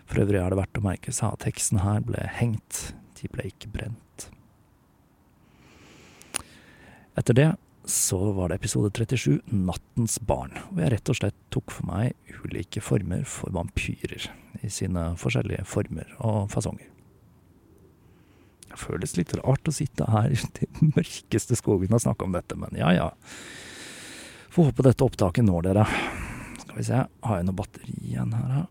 For 0.05 0.21
øvrig 0.21 0.41
er 0.41 0.51
det 0.51 0.59
verdt 0.59 0.77
å 0.77 0.85
merke 0.85 1.15
seg 1.15 1.33
at 1.33 1.45
teksten 1.47 1.81
her 1.81 2.03
ble 2.05 2.21
hengt, 2.37 2.91
de 3.17 3.29
ble 3.31 3.49
ikke 3.49 3.71
brent. 3.73 4.29
Etter 7.17 7.37
det 7.37 7.49
så 7.91 8.19
var 8.35 8.51
det 8.51 8.59
episode 8.59 8.91
37, 8.93 9.41
Nattens 9.51 10.19
barn, 10.21 10.53
hvor 10.69 10.83
jeg 10.83 10.93
rett 10.93 11.11
og 11.11 11.17
slett 11.17 11.37
tok 11.53 11.73
for 11.73 11.89
meg 11.89 12.13
ulike 12.43 12.83
former 12.83 13.25
for 13.27 13.53
vampyrer, 13.55 14.29
i 14.61 14.69
sine 14.69 15.11
forskjellige 15.19 15.65
former 15.69 16.09
og 16.19 16.51
fasonger. 16.53 16.87
Det 18.71 18.79
føles 18.79 19.17
litt 19.17 19.33
rart 19.41 19.67
å 19.67 19.73
sitte 19.75 20.07
her 20.07 20.31
i 20.31 20.39
den 20.59 20.93
mørkeste 20.95 21.57
skogen 21.59 21.97
og 21.97 22.03
snakke 22.03 22.27
om 22.27 22.35
dette, 22.35 22.57
men 22.59 22.77
ja 22.79 22.93
ja. 22.95 23.09
Får 24.51 24.71
håpe 24.71 24.85
dette 24.87 25.05
opptaket 25.05 25.47
når 25.47 25.69
dere. 25.69 25.87
Skal 26.59 26.77
vi 26.77 26.85
se, 26.87 27.01
har 27.07 27.39
jeg 27.39 27.47
noe 27.47 27.55
batteri 27.55 27.95
igjen 28.03 28.33
her, 28.35 28.67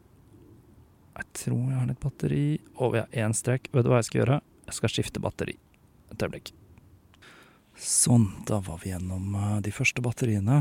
Jeg 1.21 1.27
tror 1.37 1.63
jeg 1.69 1.79
har 1.79 1.89
litt 1.89 2.01
batteri. 2.01 2.45
Og 2.77 2.95
vi 2.95 3.01
har 3.01 3.25
én 3.25 3.35
strekk. 3.37 3.69
Vet 3.73 3.85
du 3.85 3.91
hva 3.93 4.01
jeg 4.01 4.09
skal 4.09 4.21
gjøre? 4.21 4.41
Jeg 4.69 4.77
skal 4.77 4.93
skifte 4.93 5.21
batteri. 5.21 5.57
Et 6.13 6.23
øyeblikk. 6.23 6.53
Sånn, 7.81 8.27
da 8.49 8.61
var 8.65 8.81
vi 8.83 8.93
gjennom 8.93 9.35
eh, 9.37 9.57
de 9.65 9.73
første 9.73 10.05
batteriene. 10.05 10.61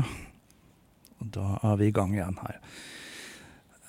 Og 1.20 1.32
da 1.36 1.58
er 1.68 1.76
vi 1.80 1.90
i 1.90 1.94
gang 1.96 2.14
igjen 2.16 2.40
her. 2.40 2.60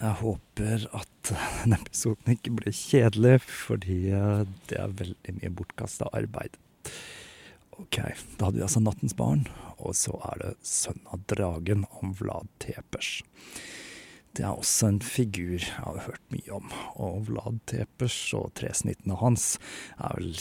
Jeg 0.01 0.17
håper 0.17 0.87
at 0.97 1.29
denne 1.29 1.77
episoden 1.77 2.33
ikke 2.33 2.55
blir 2.57 2.73
kjedelig, 2.73 3.35
fordi 3.45 3.99
eh, 4.17 4.47
det 4.71 4.79
er 4.81 4.95
veldig 4.97 5.35
mye 5.37 5.51
bortkasta 5.59 6.09
arbeid. 6.17 6.57
Ok, 7.77 7.99
da 8.37 8.47
hadde 8.47 8.57
vi 8.57 8.65
altså 8.65 8.81
Nattens 8.81 9.13
barn, 9.17 9.45
og 9.77 9.93
så 9.97 10.15
er 10.31 10.41
det 10.41 10.51
Sønn 10.65 11.05
av 11.13 11.21
dragen 11.29 11.85
om 12.01 12.15
Vlad 12.17 12.49
Tepers. 12.63 13.19
Det 14.33 14.45
er 14.47 14.55
også 14.55 14.87
en 14.87 15.01
figur 15.03 15.59
jeg 15.59 15.77
har 15.77 16.03
hørt 16.07 16.27
mye 16.33 16.53
om, 16.55 16.73
og 16.95 17.27
Vlad 17.29 17.61
Tepers 17.69 18.17
og 18.37 18.53
tresnittene 18.57 19.17
hans 19.21 19.57
er 19.99 20.15
vel, 20.17 20.31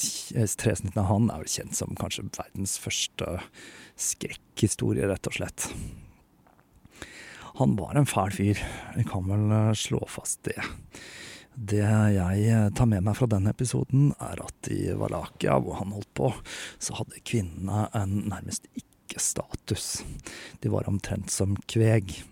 eh, 0.40 0.52
tresnittene 0.56 1.08
han 1.10 1.28
er 1.28 1.44
vel 1.44 1.56
kjent 1.58 1.76
som 1.76 1.98
kanskje 2.00 2.30
verdens 2.32 2.78
første 2.80 3.40
skrekkhistorie, 4.00 5.10
rett 5.10 5.28
og 5.28 5.36
slett. 5.36 5.68
Han 7.60 7.76
var 7.76 7.92
en 7.92 8.08
fæl 8.08 8.30
fyr, 8.32 8.60
vi 8.96 9.02
kan 9.04 9.26
vel 9.28 9.50
eh, 9.52 9.74
slå 9.76 10.00
fast 10.08 10.40
det. 10.48 10.56
Det 11.52 11.82
jeg 11.84 12.44
eh, 12.48 12.70
tar 12.72 12.88
med 12.88 13.04
meg 13.04 13.18
fra 13.18 13.26
den 13.28 13.50
episoden, 13.50 14.14
er 14.16 14.40
at 14.40 14.70
i 14.72 14.94
Valakia, 14.96 15.58
hvor 15.60 15.76
han 15.76 15.92
holdt 15.92 16.08
på, 16.16 16.30
så 16.80 16.96
hadde 16.96 17.20
kvinnene 17.20 17.82
en 18.00 18.14
nærmest 18.32 18.64
ikke-status. 18.80 19.90
De 20.64 20.72
var 20.72 20.88
omtrent 20.88 21.28
som 21.34 21.52
kveg. 21.68 22.22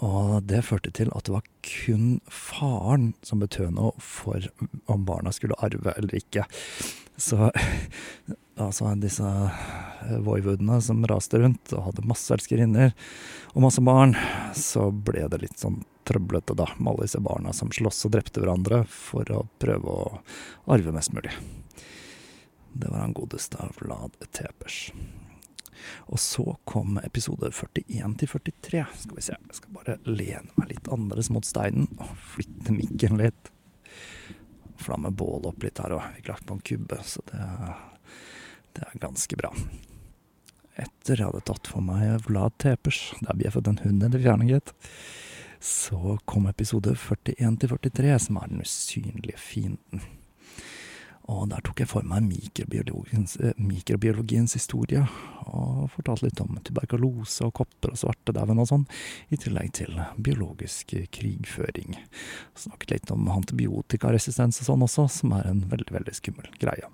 Og 0.00 0.38
det 0.48 0.62
førte 0.64 0.94
til 0.96 1.12
at 1.12 1.28
det 1.28 1.34
var 1.34 1.52
kun 1.68 2.08
faren 2.32 3.10
som 3.20 3.44
betød 3.44 3.76
noe 3.76 3.92
for 4.00 4.48
om 4.88 5.04
barna 5.04 5.34
skulle 5.34 5.58
arve 5.60 5.92
eller 5.98 6.22
ikke. 6.22 6.46
Så 7.18 7.50
altså 8.58 8.94
disse 9.02 9.26
voivodene 10.22 10.78
som 10.82 11.04
raste 11.10 11.40
rundt 11.42 11.72
og 11.74 11.88
hadde 11.88 12.06
masse 12.06 12.30
elskerinner 12.34 12.94
og 13.54 13.64
masse 13.66 13.82
barn, 13.84 14.14
så 14.54 14.88
ble 14.90 15.26
det 15.30 15.42
litt 15.42 15.58
sånn 15.58 15.82
trøblete, 16.08 16.54
da, 16.56 16.68
med 16.78 16.92
alle 16.92 17.08
disse 17.08 17.20
barna 17.20 17.52
som 17.52 17.72
sloss 17.74 18.06
og 18.06 18.14
drepte 18.14 18.40
hverandre 18.40 18.84
for 18.88 19.28
å 19.34 19.42
prøve 19.60 19.92
å 19.92 20.20
arve 20.72 20.94
mest 20.94 21.12
mulig. 21.12 21.34
Det 22.72 22.88
var 22.88 23.02
han 23.02 23.16
godeste 23.16 23.66
Vlad 23.80 24.14
Tepers. 24.30 24.92
Og 26.08 26.20
så 26.20 26.44
kom 26.68 26.98
episode 27.02 27.50
41 27.52 28.16
til 28.20 28.30
43. 28.30 28.84
Skal 29.02 29.18
vi 29.18 29.26
se, 29.26 29.36
jeg 29.36 29.58
skal 29.58 29.74
bare 29.76 29.98
lene 30.06 30.54
meg 30.56 30.72
litt 30.74 30.90
annerledes 30.90 31.30
mot 31.34 31.46
steinen 31.46 31.90
og 31.98 32.14
flytte 32.34 32.74
mikken 32.74 33.20
litt. 33.20 33.52
Flamme 34.78 35.10
bålet 35.10 35.50
opp 35.50 35.64
litt 35.66 35.80
her 35.82 35.94
og 35.96 36.04
Fikk 36.16 36.32
lagt 36.32 36.46
på 36.48 36.56
en 36.56 36.64
kubbe, 36.70 36.98
så 37.04 37.22
det, 37.30 37.44
det, 38.78 38.84
er 38.86 39.02
ganske 39.02 39.38
bra. 39.40 39.52
Etter 40.78 41.18
jeg 41.18 41.26
hadde 41.26 41.46
tatt 41.48 41.70
for 41.70 41.82
meg 41.84 42.22
Vlad 42.28 42.54
Tepers, 42.62 43.00
der 43.24 43.38
bjeffet 43.40 43.70
en 43.70 43.82
hund 43.82 44.06
eller 44.06 44.22
fjerne, 44.22 44.46
gitt, 44.46 44.74
så 45.58 46.18
kom 46.28 46.46
episode 46.46 46.94
41 46.94 47.58
til 47.58 47.74
43, 47.74 48.14
som 48.28 48.38
er 48.38 48.52
den 48.52 48.62
usynlige 48.62 49.40
fienden. 49.42 50.04
Og 51.28 51.48
der 51.50 51.60
tok 51.64 51.82
jeg 51.82 51.90
for 51.90 52.06
meg 52.08 52.24
mikrobiologiens, 52.24 53.36
eh, 53.44 53.56
mikrobiologiens 53.60 54.54
historie, 54.56 55.02
og 55.48 55.90
fortalte 55.92 56.28
litt 56.28 56.40
om 56.40 56.56
tuberkulose 56.64 57.44
og 57.44 57.54
kopper 57.60 57.92
og 57.92 58.00
svartedauden 58.00 58.62
og 58.62 58.68
sånn, 58.70 58.86
i 59.30 59.36
tillegg 59.36 59.72
til 59.76 60.00
biologisk 60.16 60.96
krigføring. 61.12 61.98
Snakket 62.56 62.96
litt 62.96 63.12
om 63.12 63.28
antibiotikaresistens 63.28 64.62
og 64.62 64.70
sånn 64.70 64.88
også, 64.88 65.08
som 65.20 65.36
er 65.36 65.50
en 65.50 65.66
veldig, 65.68 65.92
veldig 66.00 66.16
skummel 66.16 66.48
greie. 66.60 66.88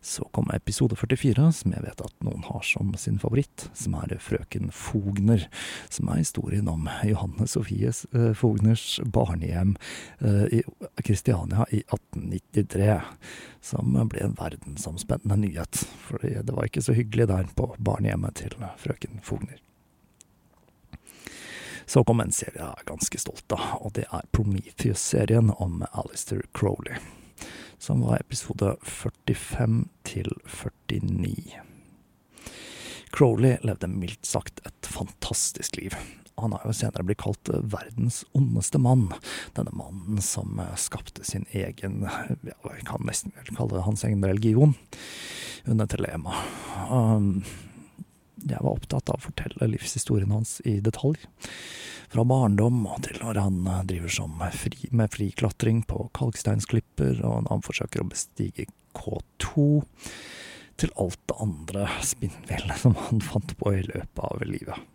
Så 0.00 0.28
kommer 0.32 0.56
episode 0.56 0.96
44, 0.96 1.52
som 1.52 1.72
jeg 1.74 1.82
vet 1.82 2.02
at 2.04 2.24
noen 2.24 2.44
har 2.46 2.62
som 2.66 2.92
sin 3.00 3.18
favoritt, 3.18 3.66
som 3.74 3.96
er 3.98 4.14
Frøken 4.22 4.70
Fogner. 4.74 5.48
Som 5.90 6.10
er 6.12 6.20
historien 6.20 6.68
om 6.70 6.88
Johanne 7.06 7.48
Sofies 7.50 8.04
uh, 8.14 8.32
Fogners 8.36 9.00
barnehjem 9.02 9.74
uh, 10.22 10.46
i 10.52 10.62
Kristiania 11.02 11.66
i 11.70 11.82
1893. 11.88 13.00
Som 13.66 13.98
ble 14.12 14.22
en 14.22 14.38
verdensomspennende 14.38 15.40
nyhet. 15.42 15.84
For 16.06 16.22
det 16.22 16.54
var 16.54 16.68
ikke 16.68 16.84
så 16.86 16.94
hyggelig 16.96 17.30
der 17.32 17.50
på 17.58 17.72
barnehjemmet 17.78 18.42
til 18.44 18.54
frøken 18.82 19.22
Fogner. 19.26 19.58
Så 21.86 22.02
kom 22.02 22.18
en 22.20 22.34
serie 22.34 22.58
jeg 22.58 22.66
er 22.66 22.88
ganske 22.88 23.18
stolt 23.22 23.52
av, 23.54 23.76
og 23.78 23.94
det 23.98 24.08
er 24.10 24.26
Prometheus-serien 24.34 25.52
om 25.54 25.84
Alistair 25.92 26.42
Crowley 26.54 26.98
som 27.78 28.02
var 28.06 28.20
episode 28.20 28.76
45 28.82 29.84
til 30.08 30.32
49. 30.46 31.62
Crowley 33.16 33.56
levde 33.64 33.88
mildt 33.88 34.26
sagt 34.26 34.60
et 34.66 34.88
fantastisk 34.90 35.76
liv. 35.76 35.94
Han 36.36 36.52
har 36.52 36.66
jo 36.68 36.74
senere 36.76 37.04
blitt 37.06 37.22
kalt 37.22 37.48
verdens 37.48 38.24
ondeste 38.36 38.80
mann. 38.82 39.08
Denne 39.56 39.72
mannen 39.72 40.20
som 40.20 40.60
skapte 40.76 41.24
sin 41.24 41.46
egen 41.56 42.02
ja, 42.44 42.56
Vi 42.66 42.84
kan 42.84 43.06
nesten 43.08 43.32
kalle 43.54 43.78
det 43.78 43.86
hans 43.86 44.04
egen 44.04 44.24
religion 44.24 44.74
under 45.64 45.88
telema. 45.88 46.36
Um, 46.90 47.44
jeg 48.46 48.62
var 48.62 48.76
opptatt 48.76 49.10
av 49.12 49.20
å 49.20 49.26
fortelle 49.28 49.70
livshistorien 49.72 50.32
hans 50.34 50.58
i 50.64 50.78
detalj. 50.84 51.18
Fra 52.12 52.24
barndom 52.28 52.84
og 52.86 53.02
til 53.06 53.18
når 53.22 53.40
han 53.42 53.60
eh, 53.66 53.84
driver 53.90 54.16
som 54.18 54.42
fri, 54.54 54.90
med 54.94 55.12
friklatring 55.14 55.82
på 55.90 56.08
kalksteinsklipper, 56.16 57.22
og 57.26 57.46
når 57.46 57.54
han 57.56 57.66
forsøker 57.66 58.04
å 58.04 58.10
bestige 58.10 58.68
K2, 58.96 59.86
til 60.76 60.92
alt 61.00 61.22
det 61.30 61.38
andre 61.40 61.86
spinnville 62.04 62.76
som 62.76 62.98
han 63.06 63.22
fant 63.24 63.56
på 63.56 63.72
i 63.78 63.86
løpet 63.86 64.22
av 64.28 64.44
livet. 64.44 64.92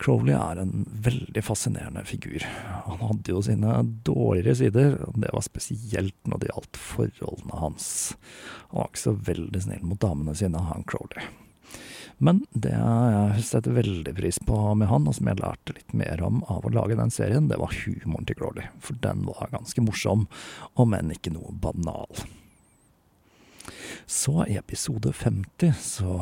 Crowley 0.00 0.32
er 0.32 0.62
en 0.62 0.86
veldig 1.04 1.42
fascinerende 1.44 2.04
figur. 2.08 2.44
Han 2.86 3.02
hadde 3.02 3.34
jo 3.34 3.42
sine 3.44 3.74
dårligere 4.06 4.56
sider, 4.62 4.96
og 5.04 5.18
det 5.20 5.32
var 5.34 5.44
spesielt 5.44 6.16
når 6.24 6.40
det 6.40 6.50
gjaldt 6.54 6.80
forholdene 6.80 7.60
hans. 7.60 7.90
Han 8.70 8.80
var 8.80 8.88
ikke 8.88 9.02
så 9.02 9.14
veldig 9.28 9.64
snill 9.66 9.84
mot 9.84 10.00
damene 10.00 10.36
sine, 10.38 10.64
han 10.70 10.86
Crowley. 10.88 11.26
Men 12.20 12.42
det 12.52 12.74
jeg 12.74 13.44
setter 13.48 13.72
veldig 13.78 14.12
pris 14.12 14.36
på 14.44 14.56
med 14.76 14.90
han, 14.90 15.06
og 15.08 15.16
som 15.16 15.30
jeg 15.30 15.40
lærte 15.40 15.72
litt 15.72 15.94
mer 15.96 16.20
om 16.26 16.42
av 16.52 16.66
å 16.68 16.72
lage 16.74 16.98
den 16.98 17.12
serien, 17.14 17.48
det 17.48 17.56
var 17.60 17.72
humoren 17.72 18.28
til 18.28 18.36
Crawley. 18.36 18.68
For 18.84 18.98
den 19.00 19.24
var 19.24 19.48
ganske 19.54 19.80
morsom, 19.86 20.26
om 20.76 20.96
enn 20.96 21.14
ikke 21.14 21.32
noe 21.32 21.54
banal. 21.64 22.20
Så 24.04 24.44
i 24.44 24.58
episode 24.60 25.14
50 25.16 25.72
så 25.80 26.18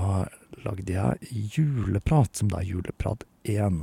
lagde 0.62 0.94
jeg 0.94 1.34
juleprat, 1.56 2.30
som 2.36 2.50
da 2.52 2.62
er 2.62 2.70
juleprat 2.70 3.26
1. 3.48 3.82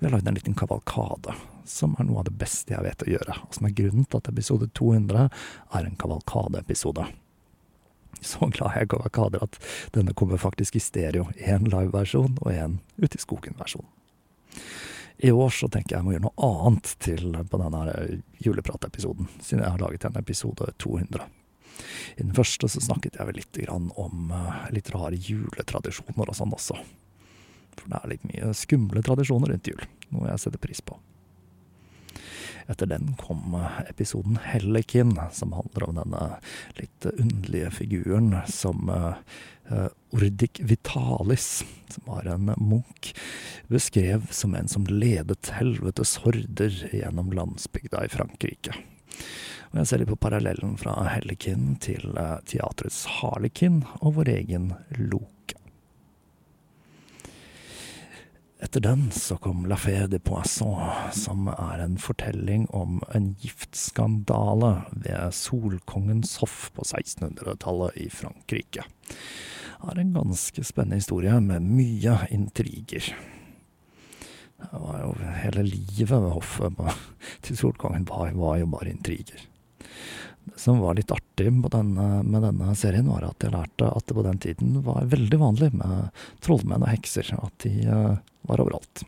Vi 0.00 0.08
har 0.08 0.16
lagd 0.16 0.28
en 0.28 0.42
liten 0.42 0.58
kavalkade, 0.58 1.38
som 1.62 1.94
er 1.94 2.10
noe 2.10 2.24
av 2.24 2.30
det 2.30 2.38
beste 2.42 2.74
jeg 2.74 2.88
vet 2.88 3.06
å 3.06 3.12
gjøre. 3.14 3.38
Og 3.46 3.54
som 3.54 3.70
er 3.70 3.78
grunnen 3.78 4.08
til 4.08 4.18
at 4.18 4.34
episode 4.34 4.72
200 4.74 5.28
er 5.28 5.86
en 5.86 6.00
kavalkadeepisode 6.00 7.06
så 8.32 8.48
glad 8.52 8.76
jeg 8.76 8.88
er 8.92 9.12
Kader 9.12 9.44
at 9.44 9.58
denne 9.96 10.14
kommer 10.14 10.40
faktisk 10.40 10.76
i 10.76 10.82
stereo. 10.82 11.28
Én 11.36 11.68
liveversjon 11.68 12.38
og 12.40 12.52
én 12.52 12.78
Ute 13.02 13.18
i 13.18 13.22
skogen-versjon. 13.22 13.86
I 15.22 15.30
år 15.30 15.52
så 15.54 15.68
tenker 15.70 15.94
jeg 15.94 16.00
jeg 16.00 16.06
må 16.06 16.14
gjøre 16.16 16.26
noe 16.26 16.48
annet 16.48 16.96
til 17.02 17.36
på 17.50 17.60
denne 17.60 17.82
julepratepisoden, 18.42 19.28
siden 19.38 19.62
jeg 19.62 19.74
har 19.74 19.82
laget 19.82 20.06
en 20.08 20.18
episode 20.18 20.66
200. 20.82 21.28
I 22.16 22.24
den 22.24 22.34
første 22.34 22.68
så 22.68 22.82
snakket 22.82 23.18
jeg 23.18 23.28
vel 23.28 23.38
litt 23.38 23.60
om 23.70 24.32
uh, 24.34 24.66
litt 24.74 24.90
rare 24.94 25.16
juletradisjoner 25.16 26.28
og 26.28 26.36
sånn 26.36 26.54
også. 26.54 26.76
For 27.78 27.88
det 27.88 28.00
er 28.00 28.12
litt 28.12 28.26
mye 28.28 28.52
skumle 28.56 29.02
tradisjoner 29.04 29.54
rundt 29.54 29.70
jul, 29.70 29.86
noe 30.12 30.28
jeg 30.32 30.42
setter 30.42 30.62
pris 30.62 30.82
på. 30.84 30.98
Etter 32.70 32.88
den 32.90 33.14
kom 33.20 33.54
eh, 33.58 33.80
episoden 33.90 34.38
Hellekin, 34.44 35.14
som 35.32 35.54
handler 35.56 35.88
om 35.88 36.00
denne 36.00 36.22
litt 36.78 37.06
underlige 37.12 37.70
figuren 37.74 38.34
som 38.50 38.90
uh, 38.90 39.88
Ordik 40.12 40.60
Vitalis, 40.64 41.64
som 41.88 42.08
var 42.10 42.28
en 42.28 42.50
munk, 42.56 43.12
beskrev 43.72 44.26
som 44.34 44.56
en 44.58 44.68
som 44.68 44.86
ledet 44.90 45.52
helvetes 45.56 46.18
horder 46.24 46.74
gjennom 46.92 47.32
landsbygda 47.32 48.04
i 48.04 48.12
Frankrike. 48.12 48.76
Og 49.72 49.80
jeg 49.80 49.88
ser 49.88 50.02
litt 50.02 50.12
på 50.12 50.20
parallellen 50.20 50.74
fra 50.80 50.98
Hellekin 51.08 51.78
til 51.80 52.12
teatrets 52.50 53.06
Harlekin 53.20 53.80
og 54.02 54.18
vår 54.18 54.34
egen 54.34 54.74
Loke. 54.98 55.61
Etter 58.62 58.80
den 58.80 59.08
så 59.10 59.34
kom 59.42 59.64
La 59.66 59.74
Fée 59.74 60.06
de 60.06 60.20
Poisson, 60.22 60.76
som 61.10 61.48
er 61.50 61.80
en 61.82 61.96
fortelling 61.98 62.68
om 62.70 63.00
en 63.10 63.32
giftskandale 63.42 64.84
ved 64.92 65.34
Solkongens 65.34 66.36
hoff 66.38 66.68
på 66.76 66.86
1600-tallet 66.86 67.98
i 68.04 68.06
Frankrike. 68.14 68.86
Det 69.82 69.90
er 69.90 69.98
en 69.98 70.14
ganske 70.14 70.62
spennende 70.62 71.00
historie 71.00 71.40
med 71.42 71.66
mye 71.66 72.20
intriger. 72.30 73.10
Det 74.62 74.82
var 74.84 75.00
jo 75.02 75.16
hele 75.42 75.66
livet 75.66 76.14
ved 76.14 76.30
hoffet 76.30 76.78
til 77.42 77.58
Solkongen 77.58 78.06
var, 78.06 78.30
var 78.30 78.60
jo 78.62 78.70
bare 78.70 78.94
intriger. 78.94 79.42
Som 80.58 80.82
var 80.82 80.96
litt 80.98 81.12
artig 81.14 81.48
denne, 81.72 82.06
med 82.26 82.42
denne 82.44 82.74
serien, 82.78 83.08
var 83.08 83.24
at 83.28 83.44
jeg 83.44 83.54
lærte 83.54 83.88
at 83.88 84.06
det 84.08 84.16
på 84.18 84.24
den 84.26 84.40
tiden 84.42 84.76
var 84.84 85.06
veldig 85.10 85.38
vanlig 85.40 85.70
med 85.76 86.24
trollmenn 86.44 86.84
og 86.84 86.90
hekser. 86.90 87.30
At 87.38 87.64
de 87.64 87.72
uh, 87.86 88.18
var 88.50 88.62
overalt. 88.64 89.04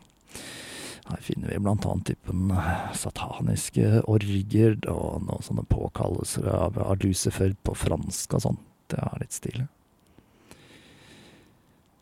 Her 1.05 1.21
finner 1.21 1.51
vi 1.51 1.61
blant 1.61 1.85
annet 1.85 2.07
typen 2.09 2.49
eh, 2.49 2.93
sataniske 2.97 4.01
orger 4.09 4.79
og 4.89 5.27
noen 5.27 5.43
sånne 5.45 5.65
påkallelser 5.69 6.47
av, 6.49 6.79
av 6.81 6.97
Lucifer 7.03 7.53
på 7.61 7.75
fransk 7.77 8.33
og 8.33 8.41
sånn. 8.47 8.57
Det 8.89 8.97
er 8.97 9.21
litt 9.21 9.35
stilig. 9.37 9.67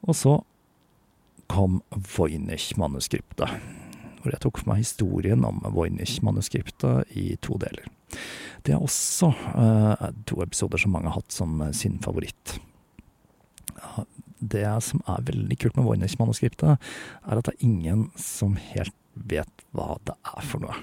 Og 0.07 0.15
så 0.15 0.37
kom 1.51 1.81
Voynich-manuskriptet, 2.15 3.51
hvor 4.23 4.33
jeg 4.33 4.43
tok 4.45 4.61
for 4.61 4.71
meg 4.71 4.83
historien 4.83 5.43
om 5.47 5.59
Voynich-manuskriptet 5.75 7.11
i 7.19 7.33
to 7.43 7.59
deler. 7.61 7.89
Det 8.63 8.75
er 8.75 8.83
også 8.83 9.33
uh, 9.35 10.09
to 10.29 10.39
episoder 10.45 10.79
som 10.79 10.95
mange 10.95 11.11
har 11.11 11.19
hatt 11.19 11.35
som 11.35 11.59
uh, 11.59 11.71
sin 11.75 11.99
favoritt. 12.03 12.57
Det 14.39 14.65
som 14.83 15.03
er 15.11 15.27
veldig 15.27 15.59
kult 15.59 15.79
med 15.79 15.87
Voynich-manuskriptet, 15.87 16.79
er 16.79 17.39
at 17.39 17.47
det 17.47 17.55
er 17.57 17.65
ingen 17.67 18.07
som 18.19 18.55
helt 18.71 18.95
vet 19.13 19.63
hva 19.77 19.97
det 20.07 20.15
er 20.25 20.45
for 20.47 20.63
noe. 20.63 20.75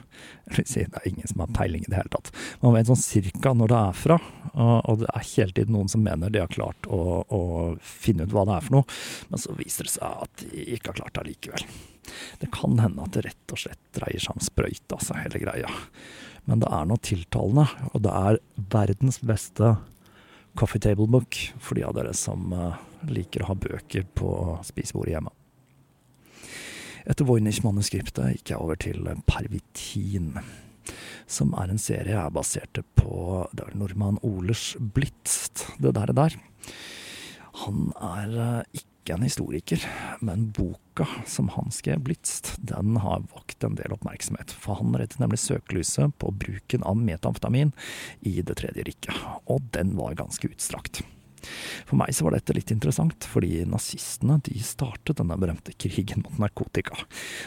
Det 0.51 0.85
er 0.87 1.09
ingen 1.09 1.27
som 1.27 1.43
har 1.43 1.51
peiling 1.55 1.83
i 1.83 1.91
det 1.91 1.99
hele 1.99 2.13
tatt. 2.13 2.31
Man 2.63 2.77
vet 2.77 2.91
sånn 2.91 3.01
cirka 3.01 3.53
når 3.57 3.73
det 3.73 3.81
er 3.81 3.97
fra, 3.99 4.19
og 4.55 5.03
det 5.03 5.09
er 5.11 5.29
hele 5.33 5.57
tiden 5.57 5.75
noen 5.77 5.91
som 5.91 6.05
mener 6.05 6.33
de 6.33 6.43
har 6.43 6.53
klart 6.53 6.87
å, 6.87 7.01
å 7.27 7.43
finne 7.83 8.27
ut 8.27 8.35
hva 8.35 8.47
det 8.49 8.57
er 8.57 8.67
for 8.67 8.79
noe, 8.79 9.01
men 9.33 9.43
så 9.43 9.57
viser 9.59 9.89
det 9.89 9.95
seg 9.97 10.27
at 10.27 10.45
de 10.45 10.67
ikke 10.77 10.93
har 10.93 11.01
klart 11.03 11.17
det 11.17 11.25
allikevel. 11.25 11.67
Det 12.41 12.49
kan 12.55 12.79
hende 12.81 13.05
at 13.05 13.15
det 13.17 13.27
rett 13.27 13.53
og 13.53 13.61
slett 13.61 13.81
dreier 13.97 14.23
seg 14.23 14.37
om 14.37 14.45
sprøyte, 14.45 14.97
altså, 14.97 15.19
hele 15.21 15.43
greia. 15.43 15.71
Men 16.49 16.63
det 16.63 16.71
er 16.73 16.87
noe 16.89 17.03
tiltalende, 17.05 17.67
og 17.93 18.05
det 18.07 18.15
er 18.17 18.41
verdens 18.73 19.21
beste 19.21 19.75
coffee 20.59 20.83
table 20.83 21.07
book 21.11 21.37
for 21.61 21.79
de 21.79 21.85
av 21.87 21.95
dere 21.99 22.15
som 22.17 22.51
uh, 22.57 22.81
liker 23.11 23.45
å 23.45 23.53
ha 23.53 23.59
bøker 23.61 24.09
på 24.17 24.33
spisebordet 24.67 25.15
hjemme. 25.15 25.35
Etter 27.11 27.27
Voynich-manuskriptet 27.29 28.35
gikk 28.35 28.53
jeg 28.53 28.61
over 28.61 28.79
til 28.81 29.07
Pervitin, 29.29 30.35
som 31.31 31.55
er 31.61 31.71
en 31.71 31.81
serie 31.81 32.17
jeg 32.17 32.35
baserte 32.35 32.85
på 32.99 33.45
det 33.57 33.71
nordmann 33.79 34.21
Olers 34.27 34.75
Blitzt, 34.81 35.67
det 35.81 35.95
der, 35.97 36.11
det 36.11 36.19
der. 36.19 36.39
Han 37.65 37.91
er 37.97 38.37
uh, 38.37 38.81
ikke 39.11 39.19
en 39.19 39.27
historiker, 39.27 39.85
men 40.21 40.51
boka 40.55 41.07
som 41.27 41.49
han 41.57 41.71
skrev, 41.75 42.01
Blitzt, 42.07 42.55
den 42.59 42.97
har 43.03 43.25
vakt 43.35 43.65
en 43.65 43.75
del 43.75 43.93
oppmerksomhet. 43.93 44.53
For 44.55 44.79
han 44.79 44.95
rettet 44.95 45.19
nemlig 45.21 45.41
søkelyset 45.43 46.15
på 46.19 46.31
bruken 46.31 46.85
av 46.87 46.99
metamfetamin 46.99 47.73
i 48.21 48.41
Det 48.43 48.57
tredje 48.61 48.85
riket, 48.87 49.17
og 49.47 49.63
den 49.75 49.97
var 49.97 50.15
ganske 50.15 50.47
utstrakt. 50.49 51.03
For 51.89 51.97
meg 51.97 52.13
så 52.13 52.27
var 52.27 52.37
dette 52.37 52.53
litt 52.53 52.71
interessant, 52.71 53.25
fordi 53.25 53.65
nazistene 53.65 54.37
de 54.45 54.61
startet 54.63 55.17
denne 55.19 55.39
berømte 55.41 55.73
krigen 55.73 56.23
mot 56.27 56.37
narkotika. 56.39 56.99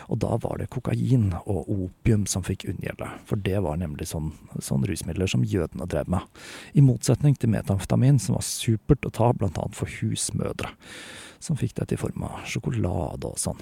Og 0.10 0.18
da 0.24 0.34
var 0.42 0.58
det 0.60 0.72
kokain 0.74 1.30
og 1.44 1.70
opium 1.70 2.26
som 2.28 2.44
fikk 2.44 2.66
unngjelde, 2.74 3.12
for 3.30 3.40
det 3.40 3.62
var 3.64 3.78
nemlig 3.80 4.10
sånn, 4.10 4.32
sånn 4.58 4.88
rusmidler 4.90 5.30
som 5.30 5.46
jødene 5.46 5.88
drev 5.88 6.10
med. 6.10 6.26
I 6.74 6.84
motsetning 6.84 7.38
til 7.38 7.54
metamfetamin, 7.54 8.18
som 8.20 8.40
var 8.40 8.48
supert 8.48 9.06
å 9.06 9.14
ta 9.14 9.30
annet 9.32 9.78
for 9.78 10.02
husmødre 10.02 10.74
som 11.44 11.60
fikk 11.60 11.76
dette 11.80 11.98
i 11.98 12.00
form 12.00 12.26
av 12.28 12.44
sjokolade 12.50 13.30
og 13.30 13.40
sånn. 13.42 13.60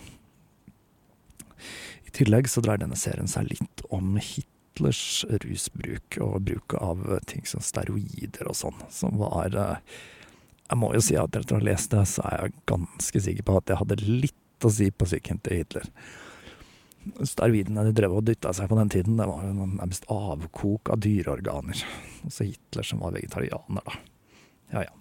I 2.06 2.14
tillegg 2.16 2.50
så 2.50 2.64
dreier 2.64 2.82
denne 2.84 3.00
serien 3.00 3.30
seg 3.30 3.50
litt 3.50 3.84
om 3.94 4.18
Hitlers 4.22 5.24
rusbruk 5.44 6.18
og 6.24 6.42
bruk 6.48 6.76
av 6.78 7.04
ting 7.30 7.46
som 7.50 7.64
steroider 7.64 8.50
og 8.50 8.58
sånn, 8.58 8.82
som 8.94 9.18
var 9.22 9.56
eh, 9.58 10.00
Jeg 10.72 10.80
må 10.80 10.94
jo 10.96 11.04
si 11.04 11.18
at 11.20 11.36
etter 11.36 11.58
å 11.58 11.60
ha 11.60 11.68
lest 11.68 11.92
det, 11.92 12.06
så 12.08 12.24
er 12.30 12.46
jeg 12.46 12.66
ganske 12.72 13.22
sikker 13.26 13.48
på 13.48 13.58
at 13.60 13.72
jeg 13.72 13.82
hadde 13.82 13.98
litt 14.08 14.66
å 14.66 14.72
si 14.72 14.88
på 14.92 15.08
psyken 15.08 15.42
til 15.44 15.62
Hitler. 15.62 15.90
Steroidene 17.26 17.84
de 17.88 17.96
drev 17.98 18.14
og 18.16 18.24
dytta 18.28 18.54
seg 18.56 18.70
på 18.70 18.78
den 18.78 18.92
tiden, 18.94 19.18
det 19.20 19.28
var 19.28 19.44
jo 19.44 19.52
nærmest 19.58 20.08
avkok 20.14 20.94
av 20.94 21.02
dyreorganer. 21.04 21.84
Også 22.30 22.48
Hitler 22.48 22.88
som 22.88 23.04
var 23.04 23.18
vegetarianer, 23.18 23.84
da. 23.84 24.00
Ja 24.72 24.86
ja. 24.88 25.01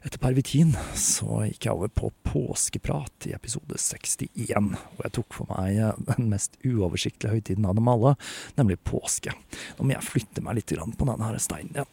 Etter 0.00 0.16
Pervitin 0.16 0.70
så 0.96 1.42
gikk 1.44 1.66
jeg 1.66 1.76
over 1.76 1.90
på 1.92 2.08
påskeprat 2.24 3.26
i 3.28 3.34
episode 3.36 3.76
61, 3.76 4.70
hvor 4.96 5.04
jeg 5.04 5.14
tok 5.18 5.36
for 5.36 5.50
meg 5.52 5.76
den 6.08 6.30
mest 6.32 6.56
uoversiktlige 6.64 7.34
høytiden 7.34 7.66
av 7.68 7.76
dem 7.76 7.90
alle, 7.92 8.14
nemlig 8.56 8.78
påske. 8.88 9.34
Nå 9.76 9.84
må 9.84 9.92
jeg 9.92 10.06
flytte 10.06 10.44
meg 10.46 10.56
litt 10.56 10.72
på 10.72 11.08
denne 11.08 11.28
her 11.28 11.36
steinen. 11.42 11.74
igjen. 11.74 11.92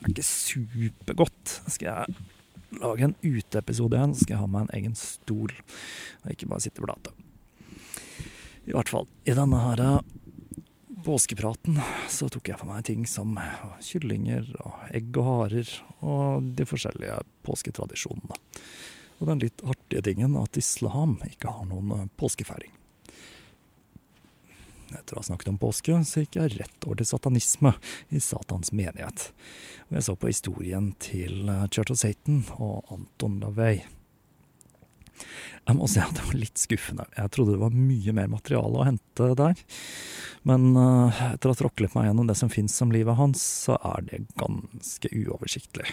Det 0.00 0.04
er 0.04 0.12
ikke 0.12 0.28
supergodt. 0.28 1.56
Skal 1.72 1.88
jeg 1.88 2.80
lage 2.84 3.08
en 3.08 3.16
uteepisode 3.24 3.96
igjen, 3.96 4.14
så 4.14 4.26
skal 4.26 4.36
jeg 4.36 4.42
ha 4.42 4.52
meg 4.52 4.66
en 4.66 4.76
egen 4.76 5.00
stol, 5.00 5.56
og 6.20 6.34
ikke 6.34 6.50
bare 6.52 6.64
sitte 6.66 6.84
og 6.84 6.90
blate. 6.90 7.16
I 8.68 8.76
hvert 8.76 8.92
fall, 8.92 9.08
i 9.24 9.32
denne 9.34 9.64
her 9.64 9.80
påskepraten 11.04 11.78
så 12.08 12.28
tok 12.32 12.50
jeg 12.50 12.60
for 12.60 12.70
meg 12.70 12.84
ting 12.88 13.06
som 13.08 13.38
kyllinger 13.84 14.46
og 14.64 14.90
egg 14.96 15.16
og 15.20 15.28
harer, 15.28 15.72
og 16.00 16.50
de 16.56 16.66
forskjellige 16.68 17.20
påsketradisjonene. 17.46 18.38
Og 19.20 19.28
den 19.28 19.42
litt 19.42 19.64
artige 19.66 20.04
tingen 20.08 20.36
at 20.40 20.56
islam 20.56 21.18
ikke 21.26 21.52
har 21.52 21.66
noen 21.68 21.92
eh, 21.96 22.06
påskefeiring. 22.20 22.72
Etter 24.90 25.14
å 25.14 25.20
ha 25.20 25.26
snakket 25.28 25.52
om 25.52 25.60
påske, 25.60 26.00
så 26.08 26.24
gikk 26.24 26.40
jeg 26.40 26.56
rett 26.56 26.88
over 26.88 26.98
til 26.98 27.10
satanisme 27.12 27.74
i 28.10 28.22
Satans 28.24 28.72
menighet. 28.72 29.28
Og 29.90 30.00
jeg 30.00 30.08
så 30.08 30.16
på 30.16 30.32
historien 30.32 30.92
til 31.02 31.44
eh, 31.46 31.66
Church 31.68 31.92
of 31.92 32.00
Satan 32.00 32.44
og 32.56 32.94
Anton 32.96 33.38
LaVey. 33.44 33.84
Jeg 35.68 35.76
må 35.78 35.88
si 35.90 36.00
at 36.02 36.14
det 36.16 36.24
var 36.26 36.38
litt 36.38 36.60
skuffende. 36.60 37.06
Jeg 37.16 37.32
trodde 37.34 37.56
det 37.56 37.62
var 37.62 37.76
mye 37.76 38.14
mer 38.16 38.30
materiale 38.32 38.80
å 38.80 38.86
hente 38.88 39.28
der. 39.38 39.60
Men 40.48 40.70
uh, 40.78 41.20
etter 41.32 41.50
å 41.50 41.54
ha 41.54 41.60
tråklet 41.60 41.94
meg 41.96 42.08
gjennom 42.08 42.30
det 42.30 42.38
som 42.40 42.52
fins 42.52 42.78
om 42.84 42.94
livet 42.94 43.18
hans, 43.18 43.44
så 43.66 43.76
er 43.92 44.08
det 44.08 44.24
ganske 44.40 45.12
uoversiktlig. 45.12 45.88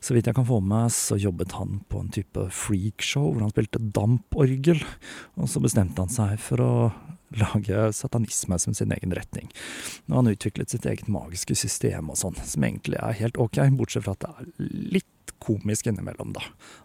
Så 0.00 0.16
vidt 0.16 0.30
jeg 0.30 0.36
kan 0.38 0.48
få 0.48 0.62
med, 0.64 0.88
så 0.96 1.18
jobbet 1.20 1.52
han 1.58 1.82
på 1.92 2.00
en 2.00 2.12
type 2.14 2.46
freakshow 2.56 3.28
hvor 3.28 3.44
han 3.44 3.52
spilte 3.52 3.82
damporgel. 3.92 4.80
Og 5.36 5.50
så 5.52 5.60
bestemte 5.60 6.00
han 6.00 6.12
seg 6.12 6.40
for 6.40 6.64
å 6.64 6.74
lage 7.36 7.92
satanisme 7.94 8.58
som 8.58 8.74
sin 8.74 8.92
egen 8.96 9.12
retning. 9.14 9.50
Og 10.08 10.16
han 10.22 10.32
utviklet 10.32 10.72
sitt 10.72 10.88
eget 10.88 11.10
magiske 11.12 11.54
system 11.58 12.10
og 12.10 12.18
sånn, 12.18 12.38
som 12.42 12.66
egentlig 12.66 12.98
er 12.98 13.18
helt 13.20 13.38
ok, 13.40 13.60
bortsett 13.76 14.06
fra 14.06 14.16
at 14.16 14.24
det 14.24 14.32
er 14.32 14.72
litt 14.98 15.08
komisk 15.42 15.88
innimellom, 15.90 16.34
da. 16.36 16.44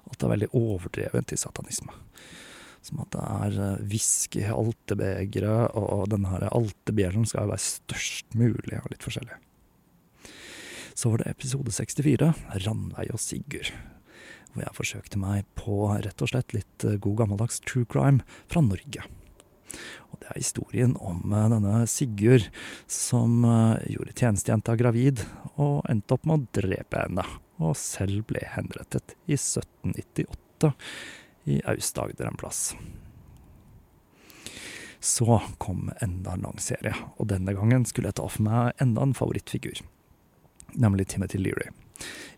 At 0.09 0.17
det 0.19 0.27
er 0.27 0.33
veldig 0.35 0.51
overdrevet 0.57 1.29
til 1.31 1.39
satanisme. 1.41 1.95
Som 2.85 3.01
at 3.01 3.15
det 3.15 3.23
er 3.25 3.57
eh, 3.65 3.81
whisky 3.89 4.43
i 4.43 4.53
altebegeret, 4.53 5.73
og 5.79 6.05
denne 6.11 6.29
her 6.33 6.47
altebjellen 6.51 7.25
skal 7.29 7.49
være 7.49 7.65
størst 7.65 8.37
mulig, 8.37 8.77
og 8.81 8.91
litt 8.93 9.05
forskjellig. 9.05 9.41
Så 10.95 11.11
var 11.11 11.21
det 11.21 11.33
episode 11.33 11.73
64, 11.75 12.31
Ranveig 12.67 13.11
og 13.11 13.19
Sigurd. 13.19 13.73
Hvor 14.53 14.63
jeg 14.63 14.77
forsøkte 14.77 15.19
meg 15.19 15.47
på 15.59 15.89
rett 15.91 16.21
og 16.23 16.31
slett 16.31 16.55
litt 16.55 16.87
eh, 16.87 16.99
god 17.01 17.23
gammeldags 17.23 17.61
true 17.65 17.89
crime 17.89 18.23
fra 18.51 18.63
Norge. 18.63 19.07
Og 20.13 20.21
det 20.21 20.29
er 20.29 20.39
historien 20.39 20.93
om 21.01 21.33
eh, 21.33 21.49
denne 21.51 21.81
Sigurd 21.91 22.47
som 22.91 23.41
gjorde 23.89 24.13
tjenestejenta 24.13 24.77
gravid, 24.79 25.25
og 25.57 25.81
endte 25.89 26.15
opp 26.15 26.29
med 26.29 26.37
å 26.37 26.61
drepe 26.61 27.01
henne. 27.01 27.25
Og 27.61 27.75
selv 27.79 28.25
ble 28.29 28.43
henrettet 28.55 29.15
i 29.25 29.37
1798 29.37 30.73
i 31.45 31.61
Aust-Agder 31.69 32.29
en 32.29 32.39
plass. 32.39 32.75
Så 34.99 35.37
kom 35.61 35.91
enda 36.01 36.33
en 36.33 36.47
lang 36.47 36.59
serie, 36.59 36.95
og 37.21 37.29
denne 37.29 37.53
gangen 37.53 37.85
skulle 37.85 38.09
jeg 38.09 38.17
ta 38.17 38.25
for 38.25 38.47
meg 38.47 38.73
enda 38.81 39.05
en 39.05 39.13
favorittfigur 39.17 39.83
nemlig 40.75 41.07
Timothy 41.07 41.37
Leary, 41.37 41.69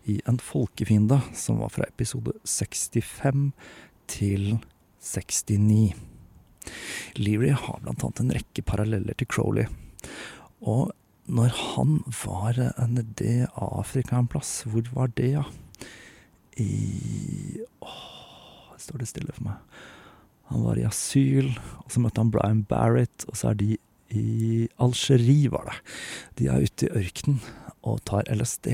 i 0.04 0.20
En 0.24 0.38
folkefiende, 0.38 1.20
som 1.34 1.58
var 1.58 1.68
fra 1.68 1.84
episode 1.84 2.32
65 2.44 3.52
til 4.06 4.58
69. 5.00 5.94
Leary 7.14 7.50
har 7.50 7.80
blant 7.82 8.04
annet 8.04 8.20
en 8.20 8.32
rekke 8.38 8.62
paralleller 8.62 9.14
til 9.18 9.28
Crowley. 9.28 9.66
Og 10.60 10.92
når 11.28 11.52
han 11.52 11.98
var 12.24 12.58
nede 12.88 13.28
i 13.28 13.46
Afrika 13.54 14.16
en 14.18 14.30
plass, 14.30 14.62
hvor 14.68 14.86
var 14.94 15.12
det, 15.16 15.32
ja? 15.36 15.44
I 16.58 17.60
Åh, 17.84 18.72
står 18.80 19.02
det 19.02 19.10
stille 19.10 19.34
for 19.36 19.50
meg. 19.50 19.78
Han 20.48 20.64
var 20.64 20.80
i 20.80 20.86
asyl, 20.88 21.50
og 21.84 21.92
så 21.92 22.00
møtte 22.00 22.22
han 22.22 22.32
Brian 22.32 22.64
Barrett, 22.68 23.26
og 23.28 23.36
så 23.36 23.52
er 23.52 23.60
de 23.60 23.76
i 24.16 24.68
Algerie, 24.80 25.50
var 25.52 25.68
det. 25.68 25.76
De 26.40 26.48
er 26.48 26.64
ute 26.64 26.88
i 26.88 26.94
ørkenen, 27.02 27.42
og 27.84 28.00
tar 28.08 28.28
LSD. 28.32 28.70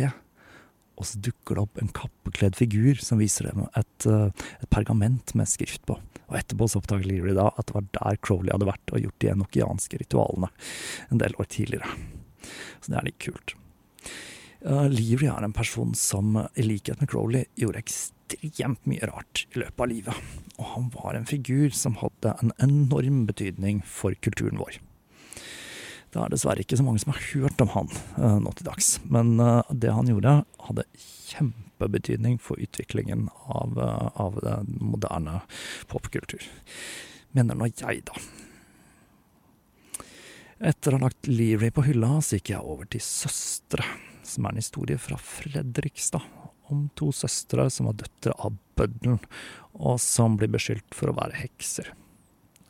Og 0.95 1.09
så 1.11 1.19
dukker 1.19 1.59
det 1.59 1.65
opp 1.65 1.81
en 1.83 1.91
kappekledd 1.95 2.55
figur 2.55 3.01
som 3.03 3.19
viser 3.19 3.51
dem 3.51 3.67
et, 3.75 4.07
eh, 4.07 4.31
et 4.63 4.71
pergament 4.71 5.35
med 5.35 5.51
skrift 5.51 5.83
på. 5.91 5.99
Og 6.31 6.37
etterpå 6.39 6.69
så 6.71 6.79
oppdager 6.79 7.11
Leary 7.11 7.35
da 7.35 7.51
at 7.51 7.67
det 7.67 7.75
var 7.75 7.89
der 7.99 8.21
Crowley 8.23 8.55
hadde 8.55 8.71
vært 8.71 8.95
og 8.95 9.03
gjort 9.03 9.19
de 9.19 9.33
enokianske 9.35 9.99
ritualene 10.05 10.53
en 11.11 11.19
del 11.19 11.35
år 11.35 11.51
tidligere. 11.51 11.91
Så 12.81 12.93
det 12.93 13.01
er 13.01 13.09
litt 13.11 13.21
kult. 13.23 13.57
Uh, 14.65 14.87
Leary 14.89 15.29
er 15.29 15.45
en 15.45 15.57
person 15.57 15.93
som 15.99 16.39
i 16.55 16.65
likhet 16.65 17.01
med 17.01 17.11
Crowley 17.13 17.45
gjorde 17.61 17.83
ekstremt 17.83 18.87
mye 18.89 19.11
rart 19.11 19.45
i 19.53 19.61
løpet 19.61 19.85
av 19.85 19.91
livet. 19.91 20.33
Og 20.57 20.71
han 20.73 20.91
var 20.95 21.19
en 21.19 21.29
figur 21.29 21.75
som 21.77 21.99
hadde 22.01 22.37
en 22.41 22.55
enorm 22.65 23.25
betydning 23.29 23.83
for 23.85 24.17
kulturen 24.25 24.61
vår. 24.63 24.81
Det 26.15 26.23
er 26.23 26.31
dessverre 26.31 26.63
ikke 26.63 26.79
så 26.79 26.85
mange 26.87 27.03
som 27.03 27.11
har 27.11 27.25
hørt 27.33 27.63
om 27.65 27.73
han 27.75 27.89
uh, 28.21 28.39
nå 28.39 28.53
til 28.55 28.69
dags. 28.69 28.93
Men 29.11 29.35
uh, 29.43 29.67
det 29.75 29.91
han 29.91 30.07
gjorde, 30.07 30.37
hadde 30.69 30.87
kjempebetydning 31.03 32.39
for 32.43 32.61
utviklingen 32.63 33.27
av, 33.51 33.75
uh, 33.75 34.13
av 34.23 34.39
den 34.45 34.77
moderne 34.79 35.41
popkultur. 35.91 36.47
Mener 37.35 37.59
nå 37.59 37.67
jeg, 37.73 38.05
da. 38.07 38.15
Etter 40.63 40.95
å 40.95 40.99
ha 40.99 41.09
lagt 41.09 41.27
Leary 41.27 41.71
på 41.75 41.83
hylla, 41.87 42.21
så 42.23 42.39
gikk 42.39 42.53
jeg 42.53 42.63
over 42.63 42.87
til 42.91 43.03
Søstre, 43.03 43.87
som 44.23 44.47
er 44.47 44.55
en 44.55 44.63
historie 44.63 45.01
fra 45.01 45.19
Fredrikstad. 45.19 46.23
Om 46.73 46.87
to 46.97 47.11
søstre 47.13 47.67
som 47.69 47.91
var 47.91 47.99
døtre 48.01 48.33
av 48.41 48.55
bøddelen, 48.79 49.19
og 49.75 49.99
som 50.01 50.39
blir 50.41 50.49
beskyldt 50.55 50.97
for 50.97 51.11
å 51.11 51.17
være 51.19 51.37
hekser 51.37 51.91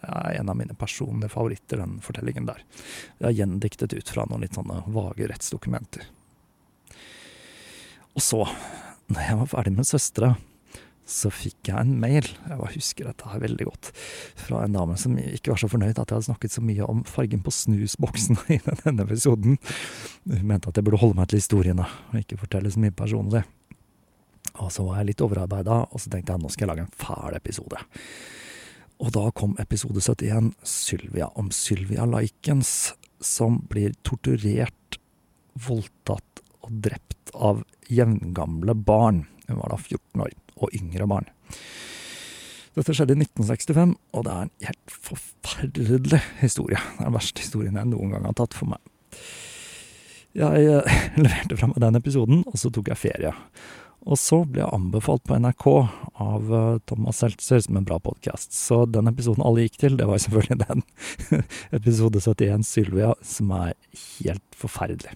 Det 0.01 0.09
er 0.11 0.41
en 0.41 0.51
av 0.51 0.59
mine 0.59 0.75
personlige 0.75 1.31
favoritter, 1.33 1.79
den 1.79 2.01
fortellingen 2.05 2.49
der. 2.49 2.65
Jeg 3.21 3.29
har 3.29 3.37
gjendiktet 3.39 3.95
ut 3.95 4.11
fra 4.11 4.27
noen 4.29 4.43
litt 4.45 4.59
sånne 4.59 4.83
vage 4.93 5.29
rettsdokumenter. 5.31 6.09
Og 8.15 8.23
så, 8.23 8.43
når 9.09 9.29
jeg 9.29 9.39
var 9.41 9.53
ferdig 9.55 9.77
med 9.79 9.89
Søstre, 9.89 10.35
så 11.05 11.29
fikk 11.33 11.69
jeg 11.69 11.77
en 11.77 11.97
mail, 12.01 12.25
jeg 12.25 12.59
bare 12.59 12.73
husker 12.73 13.09
dette 13.09 13.29
her 13.29 13.43
veldig 13.43 13.67
godt, 13.69 13.91
fra 14.41 14.63
en 14.65 14.77
dame 14.77 14.97
som 15.01 15.19
ikke 15.21 15.53
var 15.53 15.61
så 15.61 15.69
fornøyd 15.69 15.99
at 15.99 16.09
jeg 16.09 16.17
hadde 16.17 16.29
snakket 16.31 16.55
så 16.57 16.65
mye 16.65 16.87
om 16.89 17.03
fargen 17.09 17.43
på 17.45 17.53
snusboksen 17.53 18.41
i 18.57 18.61
denne 18.65 19.05
episoden. 19.05 19.59
Hun 20.25 20.47
mente 20.49 20.71
at 20.71 20.81
jeg 20.81 20.87
burde 20.87 21.03
holde 21.03 21.19
meg 21.19 21.29
til 21.31 21.43
historiene, 21.43 21.89
og 22.11 22.23
ikke 22.23 22.41
fortelle 22.41 22.73
så 22.73 22.81
mye 22.81 22.97
personlig. 22.97 23.45
Og 24.63 24.71
så 24.73 24.85
var 24.87 25.01
jeg 25.01 25.13
litt 25.13 25.25
overarbeida, 25.25 25.83
og 25.91 26.01
så 26.01 26.13
tenkte 26.13 26.35
jeg 26.35 26.45
nå 26.45 26.53
skal 26.53 26.67
jeg 26.67 26.73
lage 26.73 26.87
en 26.87 26.99
fæl 27.01 27.37
episode. 27.37 27.85
Og 29.03 29.11
da 29.13 29.25
kom 29.35 29.57
episode 29.61 30.01
71, 30.01 30.53
Sylvia, 30.63 31.29
om 31.35 31.51
Sylvia 31.53 32.07
Likens, 32.09 32.95
som 33.21 33.59
blir 33.71 33.97
torturert, 34.07 35.01
voldtatt 35.55 36.43
og 36.65 36.79
drept 36.87 37.35
av 37.35 37.65
jevngamle 37.91 38.77
barn. 38.87 39.25
Hun 39.49 39.61
var 39.61 39.75
da 39.75 39.79
14 39.81 40.25
år, 40.25 40.33
og 40.57 40.75
yngre 40.77 41.09
barn. 41.11 41.31
Dette 42.75 42.95
skjedde 42.97 43.15
i 43.15 43.23
1965, 43.23 43.95
og 44.17 44.27
det 44.27 44.33
er 44.35 44.47
en 44.47 44.53
helt 44.67 44.95
forferdelig 45.09 46.21
historie. 46.41 46.81
Det 46.81 47.05
er 47.05 47.11
den 47.11 47.17
verste 47.19 47.45
historien 47.45 47.79
jeg 47.79 47.91
noen 47.93 48.15
gang 48.15 48.27
har 48.27 48.35
tatt 48.39 48.57
for 48.59 48.73
meg. 48.73 48.83
Jeg 50.35 50.67
eh, 50.67 51.01
leverte 51.23 51.59
fra 51.61 51.71
meg 51.71 51.79
den 51.85 52.01
episoden, 52.01 52.43
og 52.51 52.59
så 52.59 52.73
tok 52.75 52.91
jeg 52.91 53.03
ferie. 53.05 53.35
Og 54.05 54.19
så 54.21 54.43
ble 54.45 54.61
jeg 54.61 54.75
anbefalt 54.75 55.23
på 55.25 55.37
NRK 55.41 55.67
av 56.21 56.51
uh, 56.53 56.81
Thomas 56.85 57.23
Seltzer 57.23 57.63
som 57.65 57.79
en 57.79 57.87
bra 57.89 57.97
podkast. 58.03 58.53
Så 58.53 58.83
den 58.91 59.09
episoden 59.09 59.45
alle 59.47 59.65
gikk 59.65 59.79
til, 59.81 59.97
det 59.97 60.09
var 60.11 60.21
selvfølgelig 60.21 60.59
den. 60.67 60.83
Episode 61.79 62.21
71, 62.21 62.67
Sylvia, 62.69 63.15
som 63.25 63.55
er 63.57 63.73
helt 64.19 64.59
forferdelig. 64.59 65.15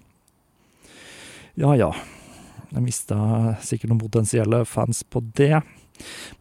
Ja 1.59 1.75
ja. 1.77 1.91
Jeg 2.73 2.85
mista 2.85 3.19
sikkert 3.65 3.93
noen 3.93 4.03
potensielle 4.03 4.65
fans 4.69 5.05
på 5.09 5.23
det. 5.39 5.61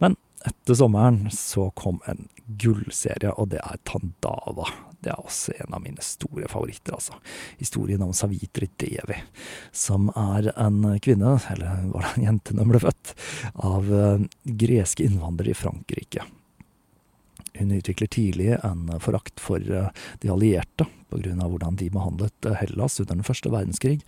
Men 0.01 0.17
etter 0.47 0.77
sommeren 0.77 1.27
så 1.33 1.69
kom 1.75 2.01
en 2.05 2.27
gullserie, 2.47 3.31
og 3.35 3.49
det 3.51 3.61
er 3.63 3.79
Tandava. 3.87 4.67
Det 5.03 5.11
er 5.13 5.21
også 5.21 5.53
en 5.61 5.75
av 5.77 5.83
mine 5.83 6.03
store 6.03 6.49
favoritter, 6.49 6.95
altså. 6.97 7.17
Historien 7.59 8.01
om 8.03 8.13
Savitri 8.17 8.69
Devi, 8.81 9.19
som 9.71 10.09
er 10.15 10.51
en 10.55 10.81
kvinne, 11.03 11.37
eller 11.53 11.85
var 11.93 12.07
det 12.07 12.13
en 12.15 12.27
jente 12.29 12.55
da 12.55 12.65
hun 12.65 12.73
ble 12.73 12.81
født, 12.81 13.13
av 13.67 13.91
uh, 13.91 14.25
greske 14.63 15.05
innvandrere 15.05 15.53
i 15.53 15.57
Frankrike. 15.57 16.25
Hun 17.59 17.73
utvikler 17.77 18.09
tidlig 18.11 18.51
en 18.61 18.87
forakt 19.03 19.41
for 19.41 19.63
uh, 19.71 19.89
de 20.23 20.31
allierte, 20.33 20.87
pga. 21.11 21.35
hvordan 21.47 21.79
de 21.79 21.89
behandlet 21.93 22.49
uh, 22.49 22.55
Hellas 22.59 22.99
under 22.99 23.15
den 23.15 23.27
første 23.27 23.51
verdenskrig, 23.53 24.01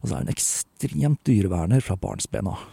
og 0.00 0.08
så 0.08 0.16
er 0.16 0.26
hun 0.26 0.34
ekstremt 0.34 1.22
dyreverner 1.28 1.84
fra 1.84 1.96
barnsben 2.00 2.50
av. 2.50 2.66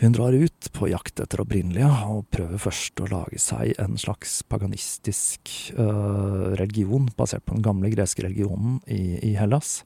Hun 0.00 0.12
drar 0.14 0.32
ut 0.32 0.68
på 0.72 0.88
jakt 0.92 1.18
etter 1.18 1.40
opprinnelige, 1.42 1.88
og 2.06 2.28
prøver 2.30 2.60
først 2.62 3.00
å 3.02 3.08
lage 3.10 3.40
seg 3.42 3.72
en 3.82 3.96
slags 3.98 4.44
paganistisk 4.46 5.50
øh, 5.74 6.54
religion, 6.60 7.08
basert 7.18 7.42
på 7.48 7.56
den 7.56 7.64
gamle 7.66 7.90
greske 7.90 8.22
religionen 8.22 8.78
i, 8.86 9.18
i, 9.26 9.32
Hellas. 9.34 9.80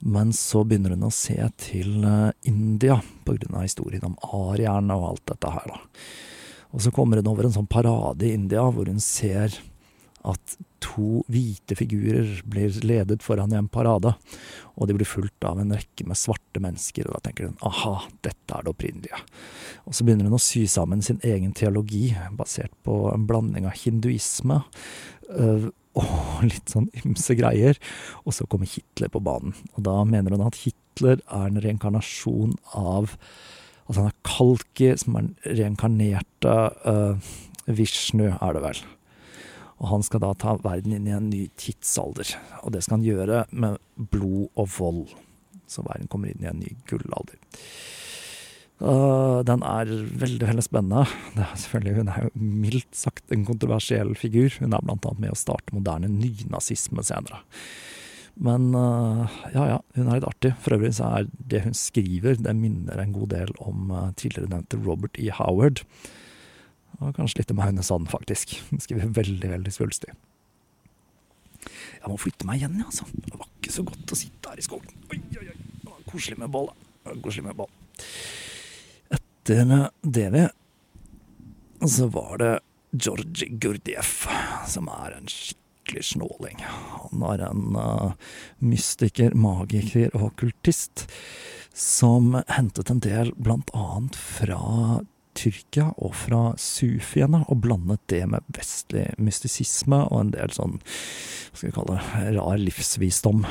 Men 0.00 0.32
så 0.32 0.62
begynner 0.64 0.94
hun 0.96 1.04
å 1.10 1.12
se 1.12 1.36
til 1.60 2.08
India, 2.48 2.96
på 3.28 3.36
grunn 3.36 3.60
av 3.60 3.66
historien 3.66 4.08
om 4.08 4.16
arierne 4.32 4.96
og 4.96 5.10
alt 5.10 5.26
dette 5.34 5.52
her, 5.58 5.74
da. 5.74 5.82
Og 6.76 6.84
så 6.84 6.92
kommer 6.92 7.22
hun 7.22 7.30
over 7.32 7.48
en 7.48 7.54
sånn 7.56 7.70
parade 7.72 8.28
i 8.28 8.34
India, 8.36 8.66
hvor 8.68 8.88
hun 8.90 9.00
ser 9.00 9.54
at 10.26 10.56
to 10.82 11.22
hvite 11.30 11.76
figurer 11.78 12.42
blir 12.50 12.74
ledet 12.84 13.22
foran 13.24 13.54
i 13.54 13.58
en 13.58 13.70
parade, 13.72 14.12
og 14.74 14.88
de 14.88 14.96
blir 14.98 15.08
fulgt 15.08 15.46
av 15.46 15.60
en 15.62 15.72
rekke 15.72 16.04
med 16.08 16.18
svarte 16.18 16.60
mennesker, 16.62 17.06
og 17.06 17.16
da 17.16 17.22
tenker 17.24 17.48
hun 17.48 17.56
aha, 17.64 17.94
dette 18.26 18.58
er 18.58 18.66
det 18.66 18.72
opprinnelige. 18.74 19.22
Og 19.86 19.96
så 19.96 20.04
begynner 20.04 20.28
hun 20.28 20.36
å 20.36 20.42
sy 20.42 20.66
sammen 20.70 21.04
sin 21.06 21.22
egen 21.24 21.54
teologi, 21.56 22.10
basert 22.36 22.74
på 22.86 23.06
en 23.12 23.26
blanding 23.28 23.68
av 23.70 23.78
hinduisme 23.80 24.60
øh, 25.32 25.70
og 25.96 26.42
litt 26.44 26.74
sånn 26.74 26.90
ymse 27.04 27.38
greier, 27.38 27.78
og 28.24 28.36
så 28.36 28.48
kommer 28.50 28.68
Hitler 28.68 29.12
på 29.12 29.22
banen. 29.24 29.56
Og 29.76 29.86
da 29.86 30.02
mener 30.04 30.36
hun 30.36 30.44
at 30.44 30.58
Hitler 30.66 31.22
er 31.24 31.46
en 31.48 31.62
reinkarnasjon 31.62 32.58
av 32.76 33.16
Altså 33.86 34.02
han 34.02 34.10
er 34.10 34.20
Kalki, 34.26 34.90
som 34.98 35.16
er 35.18 35.26
den 35.26 35.58
reinkarnerte 35.60 36.54
uh, 36.86 37.32
Vishnu, 37.66 38.28
er 38.34 38.56
det 38.56 38.62
vel. 38.64 38.84
Og 39.76 39.90
han 39.90 40.06
skal 40.06 40.22
da 40.24 40.32
ta 40.38 40.56
verden 40.64 40.94
inn 40.96 41.08
i 41.08 41.14
en 41.14 41.28
ny 41.30 41.46
tidsalder. 41.60 42.32
Og 42.64 42.72
det 42.74 42.82
skal 42.84 42.98
han 42.98 43.06
gjøre 43.06 43.44
med 43.52 43.78
blod 44.12 44.48
og 44.56 44.70
vold. 44.78 45.04
Så 45.70 45.84
verden 45.86 46.08
kommer 46.10 46.32
inn 46.32 46.42
i 46.42 46.50
en 46.50 46.62
ny 46.62 46.72
gullalder. 46.88 47.38
Uh, 48.76 49.40
den 49.48 49.62
er 49.64 49.88
veldig 50.20 50.50
veldig 50.50 50.64
spennende. 50.64 51.06
Er 51.38 51.54
selvfølgelig, 51.56 51.96
hun 52.00 52.10
er 52.12 52.26
jo 52.26 52.46
mildt 52.66 52.96
sagt 52.96 53.32
en 53.32 53.46
kontroversiell 53.48 54.16
figur. 54.18 54.50
Hun 54.60 54.72
er 54.72 54.82
annet 54.82 55.20
med 55.20 55.32
å 55.32 55.38
starte 55.38 55.76
moderne 55.76 56.10
nynazisme 56.12 57.04
senere. 57.06 57.44
Men 58.36 58.68
uh, 58.76 59.24
ja 59.54 59.64
ja, 59.70 59.78
hun 59.96 60.10
er 60.10 60.18
litt 60.18 60.28
artig. 60.28 60.52
For 60.62 60.76
øvrig 60.76 60.92
så 60.98 61.08
er 61.18 61.30
det 61.50 61.62
hun 61.64 61.76
skriver, 61.76 62.38
det 62.40 62.56
minner 62.58 63.00
en 63.00 63.14
god 63.16 63.32
del 63.32 63.52
om 63.62 63.90
uh, 63.94 64.12
tidligere 64.18 64.52
nevnte 64.52 64.80
Robert 64.84 65.18
E. 65.20 65.30
Howard. 65.38 65.82
Og 67.00 67.16
kanskje 67.16 67.42
litt 67.42 67.52
om 67.52 67.60
Aune 67.64 67.84
Sand, 67.84 68.08
faktisk. 68.12 68.58
Hun 68.70 68.80
skriver 68.84 69.12
veldig, 69.16 69.52
veldig 69.52 69.72
svulstig. 69.72 70.14
Jeg 71.66 72.08
må 72.12 72.16
flytte 72.20 72.46
meg 72.48 72.60
igjen, 72.60 72.78
ja, 72.80 72.86
altså. 72.88 73.08
Det 73.12 73.34
var 73.34 73.48
ikke 73.58 73.74
så 73.74 73.84
godt 73.84 74.12
å 74.14 74.18
sitte 74.18 74.52
her 74.52 74.60
i 74.60 74.64
skogen. 74.64 75.06
Oi, 75.10 75.20
oi, 75.40 75.48
oi. 75.50 75.96
Koselig 76.06 76.38
med 76.40 76.52
ball, 76.54 76.70
da. 76.70 77.16
Koselig 77.24 77.48
med 77.48 77.58
ball 77.58 77.72
etter 79.46 79.90
DV 80.02 80.48
så 81.86 82.06
var 82.06 82.38
det 82.38 82.52
Georgi 82.90 83.46
Gurdjieff, 83.60 84.26
som 84.66 84.88
er 84.88 85.14
en 85.18 85.28
skikkelig 85.30 85.65
snåling. 86.02 86.62
Han 86.66 87.26
er 87.30 87.44
en 87.46 87.76
uh, 87.78 88.14
mystiker, 88.58 89.36
magiker 89.38 90.14
og 90.16 90.34
kultist 90.40 91.06
som 91.76 92.38
hentet 92.48 92.90
en 92.90 93.02
del 93.04 93.34
blant 93.36 93.70
annet 93.76 94.16
fra 94.16 95.02
Tyrkia 95.36 95.90
og 96.00 96.14
fra 96.16 96.42
sufiene, 96.60 97.42
og 97.52 97.60
blandet 97.66 98.00
det 98.08 98.22
med 98.32 98.46
vestlig 98.56 99.10
mystisisme 99.20 100.00
og 100.08 100.22
en 100.22 100.32
del 100.32 100.54
sånn, 100.56 100.78
hva 100.80 101.58
skal 101.58 101.68
vi 101.68 101.74
kalle 101.76 101.98
det, 101.98 102.30
rar 102.38 102.62
livsvisdom. 102.62 103.44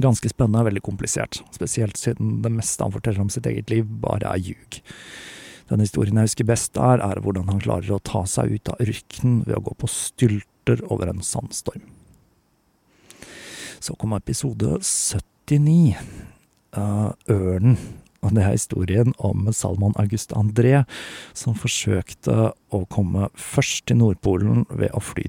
Ganske 0.00 0.32
spennende 0.32 0.64
og 0.64 0.70
veldig 0.70 0.84
komplisert, 0.84 1.42
spesielt 1.52 2.00
siden 2.00 2.40
det 2.44 2.52
meste 2.56 2.84
han 2.84 2.96
forteller 2.96 3.24
om 3.24 3.32
sitt 3.32 3.48
eget 3.48 3.72
liv, 3.72 3.84
bare 4.02 4.32
er 4.32 4.42
ljug. 4.48 4.80
Den 5.68 5.82
historien 5.82 6.18
jeg 6.20 6.30
husker 6.30 6.48
best 6.48 6.74
der, 6.76 7.02
er 7.02 7.20
hvordan 7.20 7.48
han 7.50 7.62
klarer 7.62 7.96
å 7.96 8.02
ta 8.04 8.24
seg 8.28 8.56
ut 8.56 8.72
av 8.72 8.82
ørkenen 8.84 9.40
ved 9.48 9.56
å 9.58 9.64
gå 9.66 9.76
på 9.80 9.90
stylter 10.66 10.92
over 10.92 11.06
en 11.06 11.22
sandstorm. 11.22 11.82
Så 13.80 13.94
kom 13.94 14.12
episode 14.12 14.80
79, 14.82 15.96
uh, 16.76 17.12
Ørnen. 17.28 17.78
Og 18.22 18.34
det 18.34 18.42
er 18.42 18.56
historien 18.56 19.12
om 19.18 19.52
Salman 19.52 19.94
August 19.96 20.32
André, 20.32 20.84
som 21.34 21.54
forsøkte 21.54 22.52
å 22.74 22.84
komme 22.90 23.28
først 23.36 23.86
til 23.86 24.00
Nordpolen 24.00 24.66
ved 24.70 24.90
å 24.96 25.00
fly 25.00 25.28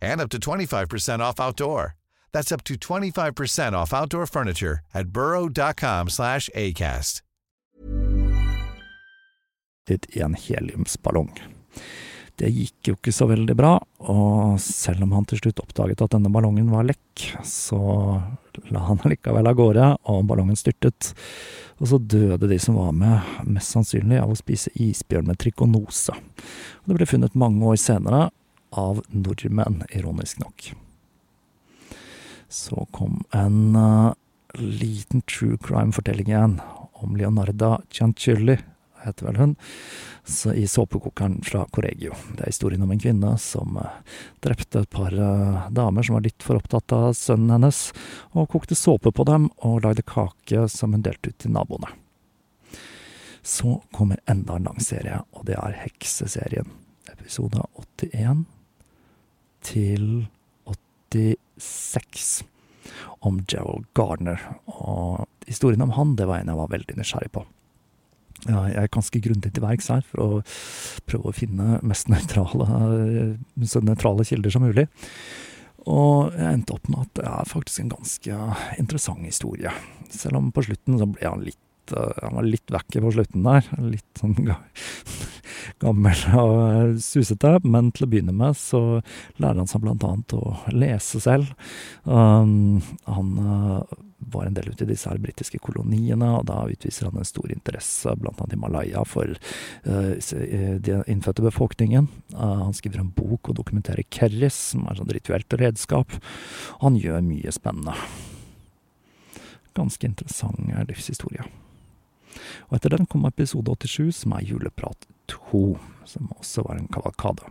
and 0.00 0.20
up 0.20 0.30
to 0.30 0.38
25% 0.38 1.20
off 1.20 1.40
outdoor. 1.40 1.96
That's 2.32 2.52
up 2.52 2.62
to 2.64 2.74
25% 2.74 3.72
off 3.72 3.92
outdoor 3.92 4.26
furniture 4.26 4.80
at 4.94 5.08
burrow.com 5.08 6.08
slash 6.08 6.48
acast. 6.54 7.22
I 9.90 10.20
en 10.20 10.34
heliumsballong. 10.34 11.32
Det 12.38 12.48
gikk 12.48 12.88
jo 12.88 12.94
ikke 12.96 13.12
så 13.12 13.26
veldig 13.28 13.54
bra, 13.58 13.74
og 14.08 14.60
selv 14.62 15.02
om 15.04 15.10
han 15.12 15.26
til 15.28 15.42
slutt 15.42 15.60
oppdaget 15.60 16.00
at 16.00 16.14
denne 16.14 16.30
ballongen 16.32 16.70
var 16.72 16.86
lekk, 16.88 17.24
så 17.44 17.80
la 18.70 18.84
han 18.86 19.02
likevel 19.04 19.50
av 19.50 19.58
gårde, 19.58 19.88
og 20.08 20.22
ballongen 20.30 20.56
styrtet. 20.56 21.10
Og 21.82 21.90
så 21.90 21.98
døde 22.00 22.48
de 22.48 22.56
som 22.62 22.78
var 22.80 22.94
med, 22.96 23.28
mest 23.44 23.74
sannsynlig 23.74 24.22
av 24.22 24.32
å 24.32 24.38
spise 24.38 24.72
isbjørn 24.72 25.28
med 25.28 25.40
trikonose. 25.42 26.16
Det 26.86 26.96
ble 26.96 27.08
funnet 27.08 27.36
mange 27.36 27.66
år 27.66 27.76
senere 27.80 28.28
av 28.70 29.02
nordmenn, 29.08 29.82
ironisk 29.90 30.38
nok. 30.38 30.72
Så 32.48 32.86
kom 32.90 33.22
en 33.30 33.76
uh, 33.76 34.12
liten 34.54 35.22
true 35.22 35.58
crime-fortelling 35.62 36.28
igjen 36.28 36.60
om 36.92 37.16
Leonarda 37.16 37.80
Cianciulli, 37.90 38.58
heter 39.04 39.26
vel 39.26 39.36
hun, 39.36 39.54
så 40.24 40.52
i 40.52 40.66
såpekokeren 40.68 41.42
fra 41.42 41.64
Corregio. 41.70 42.14
Det 42.36 42.42
er 42.42 42.52
historien 42.52 42.82
om 42.82 42.90
en 42.90 43.00
kvinne 43.00 43.32
som 43.40 43.78
uh, 43.80 44.02
drepte 44.44 44.82
et 44.82 44.90
par 44.90 45.14
uh, 45.14 45.70
damer 45.70 46.06
som 46.06 46.18
var 46.18 46.26
litt 46.26 46.42
for 46.44 46.60
opptatt 46.60 46.92
av 46.92 47.14
sønnen 47.16 47.54
hennes, 47.54 47.88
og 48.34 48.50
kokte 48.52 48.78
såpe 48.78 49.14
på 49.14 49.26
dem 49.28 49.48
og 49.56 49.82
lagde 49.86 50.04
kake 50.06 50.68
som 50.68 50.96
hun 50.96 51.06
delte 51.06 51.32
ut 51.32 51.40
til 51.40 51.54
naboene. 51.54 51.94
Så 53.42 53.80
kommer 53.96 54.20
enda 54.28 54.58
en 54.58 54.68
lang 54.68 54.80
serie, 54.84 55.22
og 55.32 55.46
det 55.48 55.56
er 55.56 55.78
Hekseserien. 55.86 56.68
Episode 57.08 57.62
81 58.02 58.44
til 59.66 60.26
86 61.10 62.44
om 63.26 63.40
Gerald 63.48 63.86
Gardner. 63.96 64.40
Og 64.66 65.26
historien 65.46 65.82
om 65.84 65.94
han, 65.96 66.16
det 66.16 66.28
var 66.30 66.40
en 66.40 66.52
jeg 66.52 66.60
var 66.60 66.72
veldig 66.72 66.98
nysgjerrig 66.98 67.32
på. 67.34 67.44
Jeg 68.46 68.76
er 68.80 68.88
ganske 68.88 69.20
grundig 69.20 69.52
til 69.52 69.64
verks 69.64 69.90
her 69.92 70.04
for 70.06 70.22
å 70.24 70.28
prøve 71.08 71.28
å 71.28 71.36
finne 71.36 71.80
mest 71.84 72.08
nøytrale, 72.08 72.68
så 73.68 73.82
nøytrale 73.84 74.24
kilder 74.24 74.54
som 74.54 74.64
mulig. 74.64 74.86
Og 75.88 76.36
jeg 76.36 76.48
endte 76.48 76.76
opp 76.76 76.88
med 76.92 77.02
at 77.04 77.12
det 77.18 77.26
er 77.28 77.50
faktisk 77.50 77.82
en 77.82 77.92
ganske 77.94 78.38
interessant 78.80 79.24
historie. 79.26 79.72
Selv 80.12 80.40
om 80.40 80.48
på 80.52 80.64
slutten 80.64 81.00
så 81.00 81.08
ble 81.08 81.26
han 81.26 81.44
litt 81.46 81.58
Han 81.90 82.36
var 82.36 82.44
litt 82.46 82.70
vekke 82.70 83.00
på 83.02 83.10
slutten 83.16 83.42
der. 83.42 83.66
Litt 83.82 84.20
sånn 84.20 84.36
gammel 85.82 86.26
og 86.40 87.00
susete, 87.02 87.56
men 87.64 87.90
til 87.94 88.06
å 88.06 88.10
begynne 88.12 88.34
med 88.36 88.58
så 88.58 88.82
lærer 89.40 89.62
han 89.62 89.70
seg 89.70 89.84
blant 89.84 90.04
annet 90.06 90.36
å 90.36 90.54
lese 90.74 91.20
selv. 91.22 91.50
Um, 92.04 92.80
han 93.08 93.34
uh, 93.40 93.98
var 94.30 94.46
en 94.46 94.56
del 94.56 94.70
ute 94.70 94.84
i 94.84 94.90
disse 94.90 95.08
her 95.10 95.20
britiske 95.22 95.60
koloniene, 95.64 96.28
og 96.38 96.46
da 96.50 96.62
utviser 96.70 97.08
han 97.08 97.20
en 97.20 97.28
stor 97.28 97.50
interesse, 97.52 98.12
annet 98.12 98.56
i 98.56 98.60
Malaya, 98.60 99.04
for 99.08 99.32
uh, 99.88 100.12
den 100.84 101.04
innfødte 101.10 101.46
befolkningen. 101.46 102.10
Uh, 102.34 102.66
han 102.66 102.76
skriver 102.76 103.02
en 103.04 103.14
bok 103.16 103.52
og 103.52 103.60
dokumenterer 103.62 104.06
kerris, 104.12 104.58
som 104.74 104.86
er 104.88 105.00
et 105.00 105.16
rituelt 105.20 105.60
redskap. 105.60 106.18
Han 106.84 106.98
gjør 107.00 107.24
mye 107.26 107.54
spennende. 107.54 107.96
Ganske 109.76 110.06
interessant 110.06 110.58
livshistorie. 110.88 111.46
Og 112.68 112.78
etter 112.78 112.94
den 112.94 113.08
kom 113.10 113.26
episode 113.28 113.72
87, 113.74 114.22
som 114.22 114.34
er 114.36 114.46
Juleprat 114.46 115.08
2, 115.30 115.64
som 116.08 116.30
også 116.36 116.66
var 116.66 116.78
en 116.78 116.90
kavalkade. 116.92 117.48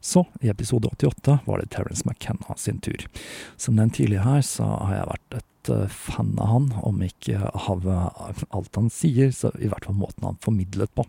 Så, 0.00 0.26
i 0.40 0.48
episode 0.48 0.88
88, 0.88 1.38
var 1.44 1.58
det 1.58 1.70
Terence 1.74 2.04
McKenna 2.06 2.56
sin 2.56 2.78
tur. 2.78 3.06
Som 3.56 3.76
den 3.76 3.90
tidligere 3.90 4.24
her, 4.24 4.40
så 4.46 4.64
har 4.64 4.94
jeg 4.98 5.10
vært 5.10 5.36
et 5.38 5.70
uh, 5.72 5.86
fan 5.88 6.34
av 6.38 6.50
han, 6.52 6.68
om 6.84 7.02
ikke 7.02 7.40
av 7.40 7.88
alt 7.88 8.76
han 8.78 8.90
sier, 8.92 9.32
så 9.34 9.50
i 9.58 9.70
hvert 9.72 9.88
fall 9.88 9.98
måten 9.98 10.28
han 10.28 10.40
formidlet 10.44 10.92
på. 10.94 11.06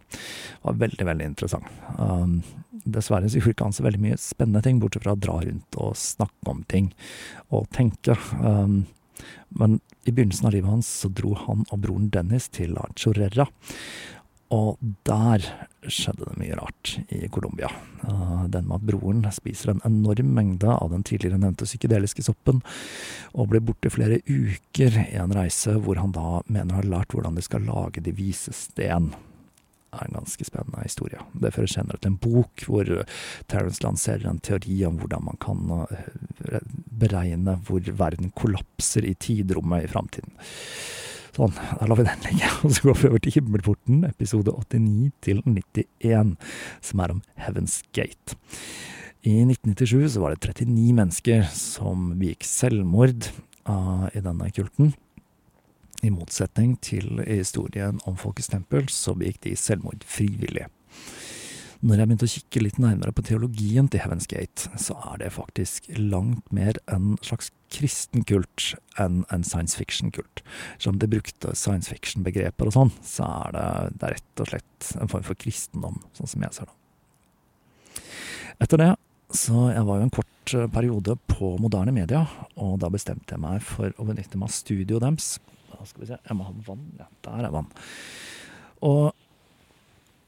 var 0.64 0.80
veldig, 0.82 1.06
veldig 1.12 1.30
interessant. 1.34 1.70
Um, 2.00 2.40
dessverre 2.86 3.30
så 3.30 3.40
gjorde 3.42 3.58
ikke 3.58 3.70
han 3.70 3.78
så 3.78 3.86
veldig 3.86 4.04
mye 4.08 4.20
spennende 4.22 4.64
ting, 4.66 4.80
bortsett 4.82 5.06
fra 5.06 5.16
å 5.18 5.24
dra 5.28 5.40
rundt 5.44 5.80
og 5.82 5.98
snakke 6.00 6.52
om 6.56 6.64
ting 6.72 6.92
og 7.52 7.68
tenke. 7.76 8.18
Um, 8.40 8.86
men 9.50 9.80
i 10.06 10.12
begynnelsen 10.12 10.48
av 10.48 10.56
livet 10.56 10.70
hans 10.70 10.90
så 11.02 11.10
dro 11.10 11.34
han 11.46 11.64
og 11.72 11.82
broren 11.84 12.10
Dennis 12.14 12.50
til 12.54 12.76
Chorrera. 13.00 13.48
Og 14.54 14.78
der 15.08 15.42
skjedde 15.90 16.28
det 16.28 16.38
mye 16.38 16.58
rart 16.60 16.96
i 17.10 17.26
Colombia. 17.34 17.70
Uh, 18.06 18.46
den 18.52 18.68
med 18.70 18.78
at 18.78 18.88
broren 18.92 19.24
spiser 19.34 19.74
en 19.74 19.82
enorm 19.88 20.34
mengde 20.38 20.70
av 20.70 20.92
den 20.94 21.06
tidligere 21.08 21.42
nevnte 21.42 21.66
psykedeliske 21.66 22.26
soppen, 22.26 22.62
og 23.34 23.50
blir 23.50 23.64
borte 23.66 23.90
flere 23.94 24.22
uker 24.30 25.00
i 25.08 25.18
en 25.22 25.34
reise 25.34 25.78
hvor 25.82 26.02
han 26.02 26.14
da 26.16 26.42
mener 26.46 26.78
har 26.78 26.90
lært 26.90 27.16
hvordan 27.16 27.38
de 27.38 27.46
skal 27.46 27.66
lage 27.66 28.06
de 28.06 28.14
vise 28.16 28.54
sten. 28.54 29.14
Er 29.96 30.10
en 30.10 30.20
ganske 30.20 30.48
spennende 30.48 30.84
historie. 30.84 31.22
Det 31.34 31.54
fører 31.56 31.72
senere 31.72 32.02
til 32.02 32.14
en 32.14 32.20
bok 32.22 32.66
hvor 32.68 32.90
Terence 33.52 33.84
lanserer 33.84 34.28
en 34.30 34.42
teori 34.44 34.82
om 34.88 35.00
hvordan 35.00 35.26
man 35.30 35.40
kan 35.44 35.64
uh, 35.72 36.60
beregne 37.00 37.58
hvor 37.68 37.84
verden 38.04 38.34
kollapser 38.36 39.08
i 39.08 39.16
tidrommet 39.20 39.86
i 39.88 39.92
framtiden. 39.92 40.36
Sånn, 41.36 41.52
da 41.52 41.88
lar 41.90 42.00
vi 42.00 42.08
den 42.08 42.22
ligge. 42.30 42.50
Og 42.64 42.76
så 42.76 42.88
går 42.88 43.00
vi 43.00 43.10
over 43.10 43.24
til 43.24 43.36
Himmelporten, 43.36 44.04
episode 44.08 44.54
89 44.56 45.10
til 45.26 45.42
91, 45.44 46.36
som 46.86 47.02
er 47.04 47.16
om 47.16 47.24
Heaven's 47.44 47.82
Gate. 47.96 48.38
I 49.26 49.42
1997 49.42 50.14
så 50.14 50.22
var 50.24 50.36
det 50.36 50.54
39 50.54 50.94
mennesker 50.96 51.48
som 51.52 52.12
begikk 52.20 52.46
selvmord 52.48 53.32
uh, 53.68 54.08
i 54.14 54.22
denne 54.24 54.52
kulten. 54.56 54.94
I 56.04 56.12
motsetning 56.14 56.76
til 56.84 57.22
historien 57.28 58.02
om 58.06 58.18
Folkets 58.20 58.52
tempel, 58.52 58.90
så 58.92 59.16
begikk 59.18 59.44
de 59.46 59.56
selvmord 59.60 60.04
frivillig. 60.08 60.68
Når 61.86 62.00
jeg 62.00 62.08
begynte 62.10 62.26
å 62.26 62.32
kikke 62.32 62.62
litt 62.64 62.78
nærmere 62.82 63.14
på 63.14 63.24
teologien 63.28 63.88
til 63.92 64.02
Heaven's 64.02 64.28
Gate, 64.32 64.72
så 64.82 64.96
er 65.12 65.20
det 65.22 65.34
faktisk 65.36 65.90
langt 66.00 66.48
mer 66.56 66.80
en 66.90 67.14
slags 67.26 67.52
kristen 67.74 68.24
kult 68.26 68.72
enn 69.02 69.22
en 69.34 69.46
science 69.46 69.78
fiction-kult. 69.78 70.42
Som 70.82 70.98
de 71.02 71.10
brukte 71.12 71.54
science 71.54 71.92
fiction-begreper 71.92 72.72
og 72.72 72.78
sånn, 72.78 72.94
så 73.06 73.28
er 73.46 73.56
det, 73.56 73.68
det 74.00 74.08
er 74.08 74.18
rett 74.18 74.46
og 74.46 74.52
slett 74.54 74.92
en 74.98 75.12
form 75.12 75.28
for 75.28 75.38
kristendom, 75.46 76.00
sånn 76.18 76.32
som 76.32 76.48
jeg 76.48 76.58
ser 76.58 76.72
det. 76.72 78.02
Etter 78.64 78.82
det 78.82 78.94
så 79.36 79.70
jeg 79.74 79.86
var 79.88 80.00
jo 80.00 80.06
en 80.06 80.14
kort 80.14 80.54
eh, 80.54 80.68
periode 80.72 81.18
på 81.32 81.56
moderne 81.62 81.94
media, 81.96 82.24
og 82.62 82.78
da 82.84 82.92
bestemte 82.94 83.36
jeg 83.36 83.42
meg 83.42 83.64
for 83.66 83.92
å 83.98 84.08
benytte 84.08 84.40
meg 84.40 84.50
av 84.50 84.56
studioet 84.56 85.04
deres. 85.04 85.36
Skal 85.84 86.06
vi 86.06 86.10
se, 86.14 86.20
jeg 86.22 86.38
må 86.38 86.48
ha 86.48 86.56
vann. 86.66 86.88
Ja, 87.00 87.08
der 87.28 87.48
er 87.48 87.54
vann. 87.54 87.70
Og 88.86 89.12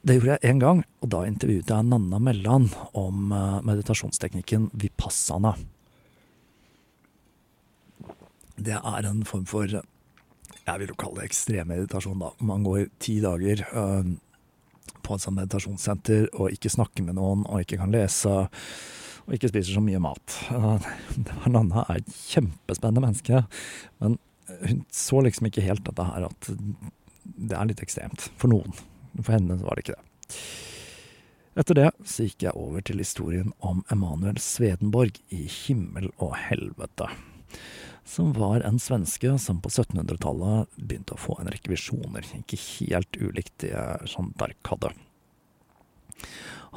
det 0.07 0.17
gjorde 0.17 0.37
jeg 0.37 0.53
én 0.53 0.61
gang, 0.61 0.83
og 1.03 1.09
da 1.11 1.23
intervjuet 1.27 1.71
jeg 1.73 1.87
Nanna 1.87 2.19
Melland 2.23 2.75
om 2.95 3.33
eh, 3.35 3.57
meditasjonsteknikken 3.67 4.69
vipassana. 4.77 5.55
Det 8.57 8.77
er 8.77 9.07
en 9.09 9.25
form 9.27 9.45
for 9.49 9.67
jeg 10.67 10.81
vil 10.81 10.91
jo 10.91 10.99
kalle 10.99 11.21
det 11.21 11.29
ekstremmeditasjon, 11.29 12.21
da. 12.21 12.31
Man 12.43 12.63
går 12.65 12.87
ti 13.03 13.17
dager 13.23 13.63
øh, 13.71 14.13
på 15.03 15.15
et 15.15 15.23
sånt 15.23 15.37
meditasjonssenter 15.39 16.27
og 16.35 16.51
ikke 16.55 16.71
snakker 16.73 17.05
med 17.07 17.15
noen 17.19 17.45
og 17.47 17.63
ikke 17.63 17.79
kan 17.79 17.93
lese 17.93 18.33
og 19.27 19.35
ikke 19.35 19.51
spiser 19.51 19.75
så 19.75 19.83
mye 19.83 19.99
mat. 20.03 20.37
Nanna 21.51 21.83
er 21.87 21.99
et 21.99 22.11
kjempespennende 22.31 23.03
menneske, 23.03 23.43
men 23.99 24.15
hun 24.47 24.85
så 24.93 25.21
liksom 25.25 25.49
ikke 25.49 25.65
helt 25.65 25.85
dette 25.87 26.05
her 26.07 26.27
at 26.29 26.49
det 27.37 27.57
er 27.57 27.69
litt 27.69 27.83
ekstremt 27.83 28.29
for 28.39 28.51
noen. 28.51 28.75
For 29.19 29.33
henne 29.35 29.59
var 29.61 29.77
det 29.77 29.85
ikke 29.85 29.97
det. 29.97 30.37
Etter 31.57 31.77
det 31.79 31.87
så 32.05 32.27
gikk 32.27 32.43
jeg 32.45 32.59
over 32.59 32.83
til 32.85 33.01
historien 33.01 33.49
om 33.65 33.81
Emanuel 33.93 34.37
Svedenborg 34.41 35.17
i 35.33 35.47
Himmel 35.49 36.11
og 36.21 36.35
helvete. 36.37 37.09
Som 38.07 38.35
var 38.37 38.61
en 38.63 38.77
svenske 38.79 39.33
som 39.41 39.57
på 39.63 39.71
1700-tallet 39.71 40.77
begynte 40.77 41.17
å 41.17 41.19
få 41.19 41.39
en 41.41 41.49
rekke 41.51 41.73
visjoner, 41.73 42.23
ikke 42.37 42.59
helt 42.61 43.17
ulikt 43.19 43.55
det 43.65 43.73
Jeanne 43.73 44.37
d'Arc 44.37 44.69
hadde. 44.69 44.93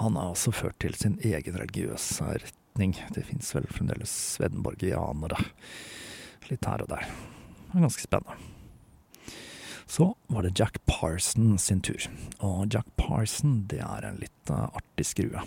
Han 0.01 0.17
har 0.17 0.33
også 0.33 0.55
ført 0.57 0.81
til 0.83 0.97
sin 0.97 1.19
egen 1.21 1.61
religiøse 1.61 2.33
retning. 2.41 2.97
Det 3.13 3.27
fins 3.29 3.53
vel 3.55 3.69
fremdeles 3.69 4.15
svedenborgianere 4.39 5.45
litt 6.49 6.67
her 6.67 6.87
og 6.87 6.91
der. 6.97 7.13
Er 7.71 7.85
ganske 7.85 8.03
spennende. 8.03 8.39
Så 9.91 10.15
var 10.27 10.43
det 10.43 10.59
Jack 10.59 10.87
Parson 10.87 11.59
sin 11.59 11.81
tur. 11.81 12.11
Og 12.39 12.75
Jack 12.75 12.87
Parson, 12.97 13.65
det 13.67 13.81
er 13.83 14.05
en 14.07 14.21
litt 14.23 14.51
uh, 14.53 14.69
artig 14.79 15.07
skrue. 15.09 15.43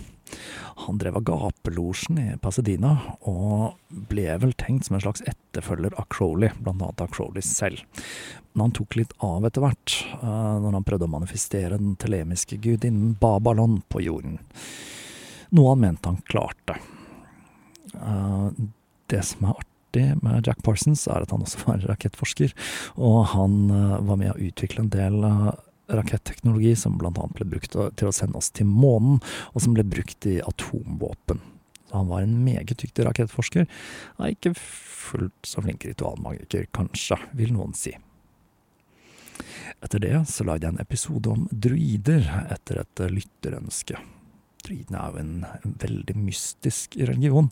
Han 0.83 0.99
drev 0.99 1.15
av 1.19 1.23
gapelosjen 1.29 2.19
i 2.19 2.25
Pasadena, 2.43 2.91
og 3.21 3.77
ble 4.11 4.27
vel 4.43 4.51
tenkt 4.59 4.89
som 4.89 4.97
en 4.97 5.03
slags 5.05 5.23
etterfølger 5.29 5.95
av 5.95 6.09
Crowley, 6.11 6.51
blant 6.59 6.81
annet 6.81 7.05
av 7.05 7.15
Crowley 7.15 7.45
selv. 7.45 7.85
Men 8.51 8.65
han 8.65 8.75
tok 8.75 8.99
litt 8.99 9.15
av 9.23 9.47
etter 9.47 9.63
hvert, 9.63 9.99
uh, 10.19 10.59
når 10.59 10.79
han 10.79 10.87
prøvde 10.91 11.07
å 11.07 11.15
manifestere 11.15 11.79
den 11.79 11.95
telemiske 12.03 12.59
gudinnen 12.63 13.15
Babalon 13.19 13.79
på 13.87 14.03
jorden. 14.03 14.41
Noe 15.55 15.71
han 15.71 15.85
mente 15.87 16.11
han 16.11 16.23
klarte. 16.27 16.81
Uh, 17.95 18.51
det 19.07 19.23
som 19.23 19.47
er 19.47 19.55
artig 19.55 19.72
artig 19.93 20.23
med 20.23 20.47
Jack 20.47 20.63
Parsons, 20.63 21.07
er 21.07 21.23
at 21.23 21.31
han 21.31 21.43
også 21.43 21.65
var 21.67 21.83
rakettforsker. 21.87 22.53
Og 22.97 23.25
han 23.33 23.69
uh, 23.71 24.01
var 24.01 24.17
med 24.17 24.33
å 24.33 24.39
utvikle 24.39 24.83
en 24.83 24.89
del 24.89 25.23
uh, 25.23 25.53
raketteknologi 25.87 26.75
som 26.75 26.97
annet 26.99 27.35
ble 27.35 27.45
brukt 27.45 27.75
til 27.75 28.07
å 28.07 28.13
sende 28.13 28.37
oss 28.37 28.51
til 28.51 28.65
månen, 28.65 29.19
og 29.53 29.61
som 29.61 29.73
ble 29.73 29.83
brukt 29.83 30.25
i 30.25 30.41
atomvåpen. 30.41 31.41
Han 31.93 32.07
var 32.09 32.23
en 32.23 32.39
meget 32.43 32.79
dyktig 32.79 33.05
rakettforsker. 33.05 33.67
Er 34.17 34.33
ikke 34.33 34.55
fullt 34.57 35.45
så 35.45 35.61
flink 35.61 35.85
ritualmagiker, 35.85 36.65
kanskje, 36.73 37.19
vil 37.37 37.53
noen 37.53 37.75
si. 37.77 37.93
Etter 39.83 39.99
det 40.01 40.23
så 40.31 40.45
lagde 40.47 40.65
jeg 40.65 40.73
en 40.73 40.81
episode 40.81 41.29
om 41.29 41.45
druider 41.51 42.25
etter 42.55 42.81
et 42.81 43.05
lytterønske. 43.11 43.99
Druidene 44.63 44.99
er 44.99 45.13
jo 45.13 45.21
en, 45.23 45.75
veldig 45.83 46.15
mystisk 46.19 46.97
religion, 46.99 47.49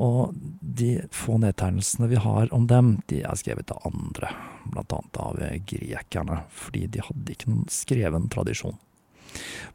og 0.00 0.36
de 0.60 0.94
få 1.12 1.36
nedtegnelsene 1.42 2.08
vi 2.08 2.20
har 2.24 2.48
om 2.56 2.66
dem, 2.70 2.94
de 3.12 3.20
er 3.20 3.36
skrevet 3.36 3.72
av 3.74 3.84
andre, 3.90 4.32
blant 4.72 4.94
annet 4.96 5.20
av 5.20 5.40
grekerne, 5.68 6.42
fordi 6.48 6.86
de 6.88 7.04
hadde 7.04 7.34
ikke 7.34 7.50
noen 7.52 7.68
skreven 7.72 8.30
tradisjon. 8.32 8.78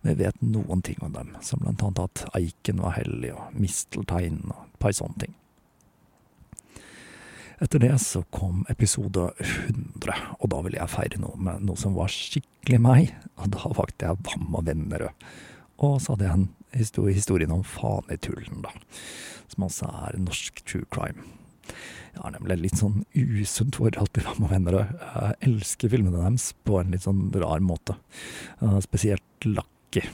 Men 0.01 0.16
vi 0.16 0.26
vet 0.26 0.41
noen 0.41 0.82
ting 0.84 0.97
om 1.05 1.13
dem, 1.13 1.36
som 1.45 1.61
blant 1.61 1.84
annet 1.86 2.03
at 2.07 2.26
eiken 2.41 2.82
var 2.82 2.97
hellig, 2.97 3.36
og 3.38 3.53
misteltein 3.53 4.41
og 4.49 4.63
et 4.66 4.80
par 4.82 4.97
sånne 4.97 5.28
ting. 5.28 5.36
Etter 7.63 7.80
det 7.80 7.93
så 8.03 8.20
kom 8.36 8.66
episode 8.68 9.30
100, 9.39 10.16
og 10.41 10.49
da 10.51 10.57
ville 10.66 10.82
jeg 10.82 10.91
feire 10.91 11.20
noe 11.22 11.38
med 11.39 11.63
noe 11.63 11.80
som 11.80 11.95
var 11.95 12.11
skikkelig 12.11 12.82
meg, 12.84 13.13
og 13.39 13.53
da 13.53 13.72
valgte 13.78 14.09
jeg 14.09 14.26
Vam 14.28 14.57
og 14.59 14.66
Vennerød. 14.68 15.28
Og 15.84 15.99
så 16.01 16.13
hadde 16.13 16.30
jeg 16.30 16.39
en 16.39 17.15
historien 17.15 17.51
om 17.51 17.63
Fanetullen, 17.67 18.61
da 18.63 18.71
som 19.55 19.67
altså 19.67 19.89
er 20.05 20.19
norsk 20.21 20.61
true 20.67 20.88
crime. 20.93 21.26
Jeg 22.15 22.23
har 22.23 22.34
nemlig 22.36 22.57
litt 22.61 22.80
sånn 22.80 23.03
usunt 23.15 23.76
forhold 23.80 24.13
til 24.15 24.23
Ram 24.28 24.45
og 24.47 24.53
venner. 24.53 24.78
Jeg 24.86 25.39
elsker 25.49 25.91
filmene 25.91 26.21
deres 26.21 26.53
på 26.67 26.80
en 26.80 26.95
litt 26.95 27.03
sånn 27.03 27.28
rar 27.36 27.63
måte. 27.63 27.97
Spesielt 28.86 29.47
Lucky. 29.49 30.05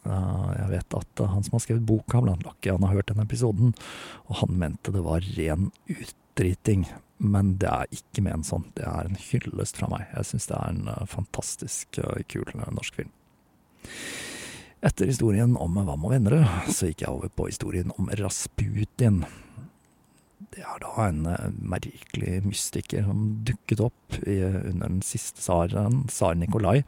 Jeg 0.00 0.68
vet 0.70 0.96
at 0.96 1.22
han 1.32 1.44
som 1.44 1.56
har 1.56 1.64
skrevet 1.64 1.86
boka, 1.88 2.22
blant 2.22 2.46
Lucky, 2.46 2.70
han 2.70 2.86
har 2.86 3.00
hørt 3.00 3.10
den 3.10 3.22
episoden, 3.24 3.74
og 4.28 4.42
han 4.44 4.58
mente 4.62 4.94
det 4.94 5.02
var 5.04 5.26
ren 5.36 5.72
utdriting. 5.90 6.86
Men 7.20 7.56
det 7.60 7.68
er 7.68 7.90
ikke 7.92 8.22
ment 8.24 8.48
sånn. 8.48 8.70
Det 8.78 8.86
er 8.88 9.10
en 9.10 9.18
hyllest 9.20 9.76
fra 9.76 9.90
meg. 9.92 10.06
Jeg 10.14 10.30
syns 10.30 10.48
det 10.48 10.56
er 10.56 10.70
en 10.70 10.86
eh, 10.88 11.02
fantastisk 11.10 11.98
eh, 12.00 12.22
kul 12.32 12.46
eh, 12.54 12.70
norsk 12.72 12.96
film. 12.96 13.10
Etter 14.80 15.10
historien 15.10 15.58
om 15.60 15.76
Vam 15.76 16.06
og 16.08 16.14
Vennerød, 16.14 16.72
så 16.72 16.88
gikk 16.88 17.04
jeg 17.04 17.12
over 17.12 17.32
på 17.36 17.50
historien 17.50 17.92
om 18.00 18.08
Rasputin. 18.16 19.22
Det 20.50 20.64
er 20.64 20.80
da 20.82 20.94
en 21.04 21.26
eh, 21.28 21.50
merkelig 21.60 22.40
mystiker 22.46 23.04
som 23.06 23.26
dukket 23.46 23.84
opp 23.84 24.16
i, 24.24 24.40
under 24.42 24.88
den 24.88 25.02
siste 25.04 25.44
tsaren, 25.44 26.04
tsar 26.10 26.38
Nikolai. 26.40 26.80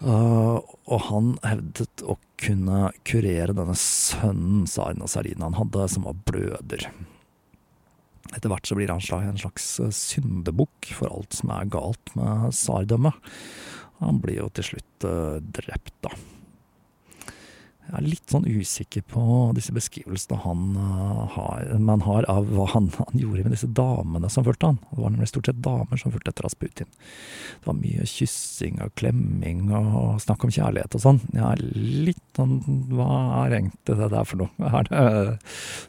Uh, 0.00 0.56
og 0.88 1.02
han 1.10 1.34
hevdet 1.44 2.00
å 2.08 2.14
kunne 2.40 2.86
kurere 3.04 3.52
denne 3.52 3.74
sønnen 3.76 4.62
tsaren 4.64 5.02
Nasarina 5.02 5.50
han 5.50 5.58
hadde, 5.58 5.88
som 5.92 6.06
var 6.08 6.16
bløder. 6.24 6.86
Etter 8.30 8.48
hvert 8.48 8.68
så 8.68 8.78
blir 8.78 8.92
han 8.92 9.02
en 9.02 9.42
slags 9.42 9.66
eh, 9.82 9.92
syndebukk 9.92 10.92
for 10.94 11.10
alt 11.10 11.34
som 11.36 11.52
er 11.52 11.68
galt 11.72 12.14
med 12.16 12.54
tsardømmet. 12.54 13.16
Han 14.00 14.20
blir 14.20 14.40
jo 14.40 14.50
til 14.56 14.72
slutt 14.72 15.08
uh, 15.08 15.38
drept, 15.40 15.94
da. 16.04 16.12
Jeg 17.90 17.98
er 17.98 18.06
litt 18.06 18.30
sånn 18.30 18.44
usikker 18.46 19.02
på 19.10 19.22
disse 19.56 19.72
beskrivelsene 19.74 20.36
han 20.44 20.76
uh, 20.78 21.24
har, 21.34 21.72
man 21.82 22.04
har 22.06 22.28
av 22.30 22.46
hva 22.54 22.68
han, 22.70 22.86
han, 22.94 23.18
gjorde 23.18 23.42
med 23.42 23.56
disse 23.56 23.66
damene 23.74 24.30
som 24.30 24.46
fulgte 24.46 24.70
han. 24.70 24.78
Det 24.92 25.00
var 25.02 25.10
nemlig 25.10 25.30
stort 25.32 25.50
sett 25.50 25.62
damer 25.64 25.98
som 25.98 26.14
fulgte 26.14 26.30
etter 26.30 26.46
Rasputin. 26.46 26.92
Det 26.92 27.66
var 27.66 27.78
mye 27.80 28.06
kyssing 28.06 28.78
og 28.84 28.94
klemming 29.00 29.72
og 29.74 30.22
snakk 30.22 30.46
om 30.46 30.54
kjærlighet 30.54 30.94
og 30.94 31.02
sånn. 31.02 31.20
Jeg 31.34 31.44
er 31.48 31.64
litt 32.06 32.22
sånn 32.38 32.60
Hva 32.92 33.10
er 33.42 33.58
egentlig 33.58 33.98
det 34.04 34.12
der 34.14 34.28
for 34.28 34.44
noe? 34.44 34.70
Er 34.80 34.86
det, 34.86 35.04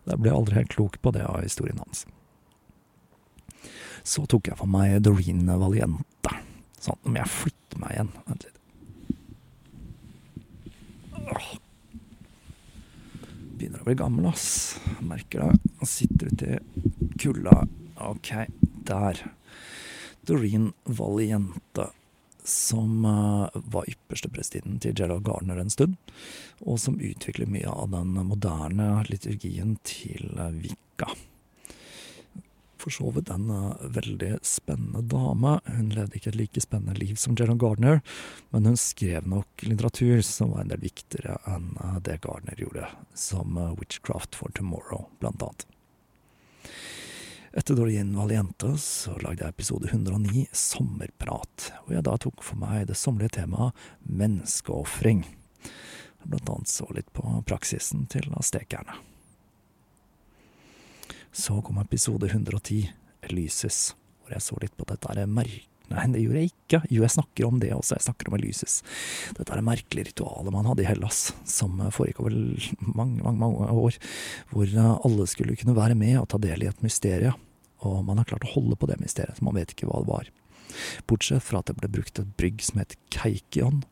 jeg 0.09 0.23
ble 0.25 0.33
aldri 0.33 0.57
helt 0.57 0.73
klok 0.73 0.97
på 1.05 1.13
det 1.13 1.21
av 1.27 1.43
historien 1.45 1.77
hans. 1.85 2.07
Så 4.01 4.25
tok 4.25 4.49
jeg 4.49 4.57
for 4.57 4.73
meg 4.73 5.03
Doreen 5.05 5.45
Valiente 5.45 6.33
Sånn, 6.81 6.97
nå 7.03 7.13
må 7.13 7.21
jeg 7.21 7.29
flytte 7.29 7.81
meg 7.81 7.93
igjen. 7.93 8.11
Vent 8.25 8.47
litt. 8.47 8.57
Begynner 13.61 13.83
å 13.83 13.85
bli 13.85 13.97
gammel, 13.99 14.25
ass. 14.31 14.47
Merker 15.05 15.45
det. 15.45 15.71
Jeg 15.83 15.91
sitter 15.91 16.31
ute 16.33 16.55
i 16.57 17.11
kulda. 17.21 17.59
Ok, 18.01 18.33
der. 18.89 19.21
Doreen 20.25 20.71
Valiente, 20.89 21.91
som 22.41 23.05
uh, 23.05 23.53
var 23.53 23.89
yppersteprestinnen 23.89 24.81
til 24.81 24.97
Gerald 24.97 25.27
Gardner 25.29 25.61
en 25.61 25.69
stund, 25.73 25.99
og 26.65 26.81
som 26.81 26.97
utvikler 26.97 27.49
mye 27.49 27.69
av 27.69 27.93
den 27.93 28.17
moderne 28.25 28.95
liturgien 29.09 29.77
til 29.85 30.33
uh, 30.41 30.49
Vika 30.49 31.13
for 32.81 32.93
så 32.93 33.09
vidt 33.15 33.29
en 33.33 33.49
uh, 33.53 33.75
veldig 33.93 34.39
spennende 34.45 35.03
dame. 35.11 35.57
Hun 35.69 35.91
levde 35.93 36.17
ikke 36.17 36.31
et 36.33 36.39
like 36.39 36.63
spennende 36.63 36.97
liv 36.97 37.19
som 37.21 37.35
Gerald 37.37 37.61
Gardner, 37.61 38.01
men 38.49 38.69
hun 38.69 38.79
skrev 38.79 39.27
nok 39.29 39.65
litteratur 39.67 40.23
som 40.25 40.55
var 40.55 40.65
en 40.65 40.73
del 40.73 40.81
viktigere 40.83 41.37
enn 41.49 41.75
uh, 41.81 41.99
det 42.03 42.21
Gardner 42.25 42.57
gjorde, 42.59 42.89
som 43.17 43.57
uh, 43.59 43.71
Witchcraft 43.79 44.37
for 44.39 44.53
Tomorrow, 44.57 45.07
blant 45.21 45.45
annet. 45.45 45.67
Etter 47.53 47.75
Dorien 47.75 48.13
Valiente 48.15 48.77
så 48.79 49.17
lagde 49.19 49.43
jeg 49.43 49.51
episode 49.51 49.89
109, 49.91 50.45
Sommerprat, 50.55 51.67
hvor 51.83 51.97
jeg 51.97 52.07
da 52.07 52.15
tok 52.23 52.45
for 52.47 52.61
meg 52.61 52.85
det 52.87 52.95
sommerlige 52.95 53.41
temaet 53.41 53.75
menneskeofring. 54.07 55.25
Blant 56.23 56.53
annet 56.53 56.71
så 56.71 56.87
litt 56.95 57.11
på 57.11 57.41
praksisen 57.49 58.07
til 58.11 58.31
aztekerne. 58.39 59.10
Så 61.31 61.61
kom 61.61 61.77
episode 61.79 62.27
110, 62.27 62.89
Elysis, 63.21 63.93
hvor 64.19 64.33
jeg 64.35 64.43
så 64.43 64.57
litt 64.59 64.73
på 64.75 64.87
dette 64.89 65.13
er 65.13 65.29
merk... 65.31 65.67
Nei, 65.91 66.05
det 66.13 66.21
gjorde 66.23 66.39
jeg 66.39 66.49
ikke. 66.53 66.77
Jo, 66.87 67.01
jeg 67.03 67.11
snakker 67.11 67.45
om 67.47 67.57
det 67.59 67.69
også, 67.75 67.97
jeg 67.97 68.05
snakker 68.05 68.29
om 68.29 68.35
Elysis. 68.37 68.77
Dette 69.35 69.51
er 69.51 69.63
merkelige 69.65 70.07
ritualet 70.07 70.53
man 70.55 70.69
hadde 70.69 70.85
i 70.85 70.87
Hellas, 70.87 71.33
som 71.43 71.81
foregikk 71.91 72.21
over 72.23 72.35
mange, 72.79 73.19
mange, 73.19 73.35
mange 73.41 73.67
år, 73.75 73.97
hvor 74.53 74.71
eh, 74.71 74.91
alle 75.07 75.27
skulle 75.27 75.57
kunne 75.59 75.75
være 75.75 75.97
med 75.99 76.15
og 76.21 76.29
ta 76.31 76.39
del 76.39 76.63
i 76.63 76.69
et 76.71 76.83
mysterium. 76.85 77.35
Og 77.83 78.03
man 78.07 78.21
har 78.21 78.29
klart 78.29 78.47
å 78.47 78.53
holde 78.53 78.79
på 78.79 78.87
det 78.87 79.01
mysteriet, 79.03 79.35
så 79.35 79.47
man 79.47 79.59
vet 79.59 79.75
ikke 79.75 79.89
hva 79.89 79.99
det 80.03 80.11
var. 80.11 80.31
Bortsett 81.11 81.43
fra 81.43 81.59
at 81.59 81.71
det 81.71 81.79
ble 81.81 81.91
brukt 81.91 82.23
et 82.23 82.35
brygg 82.39 82.63
som 82.63 82.79
het 82.79 82.95
Keikion, 83.11 83.83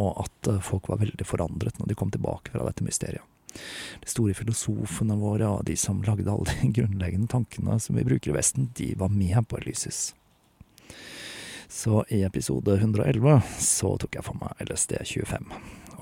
og 0.00 0.26
at 0.26 0.52
eh, 0.52 0.64
folk 0.64 0.92
var 0.92 1.00
veldig 1.04 1.28
forandret 1.28 1.80
når 1.80 1.92
de 1.92 2.00
kom 2.00 2.12
tilbake 2.12 2.52
fra 2.52 2.68
dette 2.68 2.84
mysteriet 2.84 3.24
de 4.02 4.10
store 4.10 4.34
filosofene 4.36 5.16
våre 5.20 5.48
og 5.48 5.64
de 5.68 5.76
som 5.78 6.02
lagde 6.06 6.30
alle 6.30 6.58
de 6.60 6.72
grunnleggende 6.80 7.30
tankene 7.32 7.78
som 7.80 7.98
vi 7.98 8.06
bruker 8.06 8.32
i 8.32 8.36
Vesten, 8.38 8.70
de 8.78 8.92
var 9.00 9.12
med 9.14 9.40
på 9.48 9.60
Elysis. 9.62 10.12
Så 11.68 12.04
i 12.08 12.22
episode 12.22 12.76
111 12.76 13.40
så 13.58 13.96
tok 13.98 14.14
jeg 14.14 14.26
for 14.26 14.38
meg 14.38 14.60
LSD25. 14.62 15.48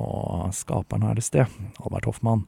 Og 0.03 0.51
skaperen 0.57 1.07
av 1.07 1.17
LSD, 1.17 1.39
Albert 1.85 2.09
Hoffmann, 2.09 2.47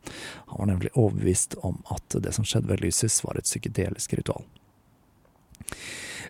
han 0.50 0.58
var 0.58 0.68
nemlig 0.68 0.92
overbevist 0.92 1.56
om 1.64 1.78
at 1.94 2.16
det 2.20 2.34
som 2.36 2.44
skjedde 2.44 2.68
ved 2.68 2.82
Elysis, 2.82 3.20
var 3.24 3.38
et 3.38 3.48
psykedelisk 3.48 4.16
ritual. 4.18 4.44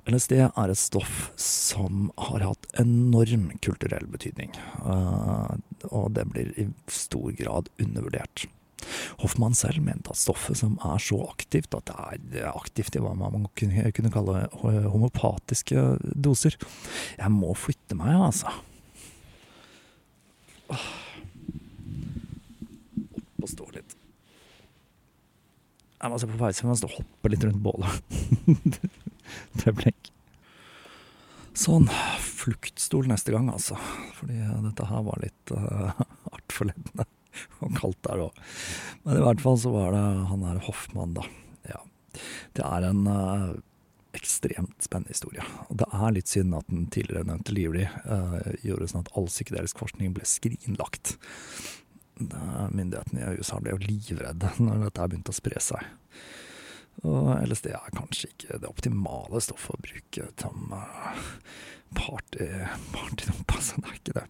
LSD 0.05 0.35
er 0.45 0.69
et 0.69 0.79
stoff 0.79 1.31
som 1.41 2.11
har 2.29 2.45
hatt 2.45 2.67
enorm 2.81 3.49
kulturell 3.65 4.05
betydning, 4.13 4.53
eh, 4.85 5.55
og 5.89 6.11
det 6.19 6.27
blir 6.29 6.51
i 6.61 6.69
stor 6.93 7.33
grad 7.39 7.71
undervurdert. 7.81 8.45
Hoffmann 9.23 9.57
selv 9.59 9.83
mente 9.85 10.13
at 10.13 10.21
stoffet 10.21 10.59
som 10.61 10.77
er 10.85 11.03
så 11.03 11.19
aktivt 11.29 11.75
at 11.77 11.91
det 12.31 12.43
er 12.43 12.53
aktivt 12.53 12.97
i 12.97 13.03
hva 13.03 13.15
man 13.19 13.49
kunne, 13.59 13.91
kalle 14.15 14.47
homopatiske 14.93 15.99
doser. 16.15 16.59
Jeg 17.19 17.31
må 17.35 17.55
flytte 17.59 17.99
meg, 17.99 18.15
altså. 18.31 18.49
Opp 23.15 23.45
og 23.45 23.51
stå 23.51 23.69
litt. 23.77 23.93
Jeg 26.01 26.13
må 26.13 26.19
se 26.21 26.29
på 26.29 26.37
mens 26.37 26.83
jeg 26.85 26.97
hoppe 26.99 27.31
litt 27.33 27.45
rundt 27.47 27.63
bålet. 27.65 27.95
det 29.63 29.73
ble 29.73 29.93
ikke 29.93 30.13
Sånn. 31.55 31.87
Fluktstol 32.19 33.07
neste 33.07 33.31
gang, 33.31 33.47
altså. 33.53 33.77
Fordi 34.19 34.41
dette 34.67 34.89
her 34.91 35.05
var 35.07 35.21
litt 35.23 35.53
uh, 35.55 35.95
artforledende. 36.35 37.07
og 37.63 37.77
kaldt 37.79 38.01
der 38.07 38.27
òg. 38.29 38.43
Men 39.05 39.21
i 39.21 39.25
hvert 39.27 39.45
fall 39.45 39.61
så 39.61 39.73
var 39.75 39.95
det 39.97 40.03
han 40.31 40.45
der 40.47 40.65
Hoffmann, 40.67 41.15
da. 41.19 41.29
Ja. 41.71 41.81
Det 42.57 42.67
er 42.67 42.89
en 42.89 43.07
uh, 43.09 43.55
ekstremt 44.15 44.85
spennende 44.85 45.15
historie. 45.15 45.45
Og 45.69 45.79
det 45.83 45.89
er 45.91 46.15
litt 46.15 46.31
synd 46.31 46.55
at 46.57 46.69
den 46.71 46.87
tidligere 46.95 47.27
nevnte 47.29 47.55
Lively 47.55 47.87
uh, 48.07 48.39
gjorde 48.65 48.91
sånn 48.91 49.05
at 49.07 49.13
all 49.19 49.29
psykedelisk 49.31 49.81
forskning 49.83 50.15
ble 50.17 50.27
skrinlagt. 50.29 51.17
Myndighetene 52.15 53.25
i 53.35 53.41
USA 53.41 53.59
ble 53.59 53.75
jo 53.75 53.83
livredde 53.83 54.53
når 54.63 54.87
dette 54.87 55.11
begynte 55.11 55.35
å 55.35 55.41
spre 55.41 55.63
seg. 55.63 55.93
Og 57.05 57.33
LSD 57.43 57.73
er 57.75 57.97
kanskje 57.97 58.31
ikke 58.31 58.61
det 58.63 58.71
optimale 58.71 59.41
stoffet 59.43 59.75
å 59.75 59.83
bruke 59.83 60.29
som 60.41 60.75
uh, 60.79 61.25
party, 61.99 62.49
partydump. 62.95 63.51
Det 63.51 63.87
er 63.91 63.99
ikke 63.99 64.19
det. 64.21 64.27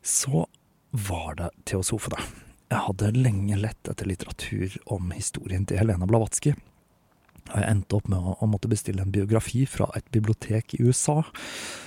Så 0.00 0.46
var 0.94 1.34
det 1.34 1.50
teosofene. 1.66 2.20
Jeg 2.70 2.86
hadde 2.86 3.10
lenge 3.16 3.58
lett 3.58 3.88
etter 3.90 4.06
litteratur 4.06 4.76
om 4.94 5.10
historien 5.14 5.66
til 5.66 5.80
Helena 5.80 6.06
Blavatsky. 6.06 6.54
Og 7.50 7.58
jeg 7.58 7.68
endte 7.68 7.98
opp 7.98 8.06
med 8.08 8.22
å, 8.22 8.36
å, 8.40 8.46
måtte 8.48 8.70
bestille 8.72 9.02
en 9.04 9.12
biografi 9.12 9.66
fra 9.68 9.90
et 9.98 10.06
bibliotek 10.14 10.76
i 10.78 10.80
USA, 10.86 11.18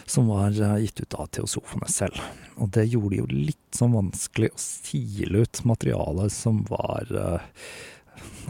som 0.05 0.29
var 0.29 0.53
uh, 0.59 0.75
gitt 0.83 1.01
ut 1.01 1.17
av 1.17 1.31
teosofene 1.33 1.89
selv. 1.89 2.19
Og 2.61 2.69
det 2.75 2.85
gjorde 2.91 3.15
det 3.15 3.21
jo 3.23 3.29
litt 3.31 3.79
sånn 3.79 3.95
vanskelig 3.95 4.51
å 4.53 4.61
sile 4.61 5.47
ut 5.47 5.63
materialet 5.71 6.35
som 6.35 6.61
var 6.69 7.09
uh, 7.15 7.65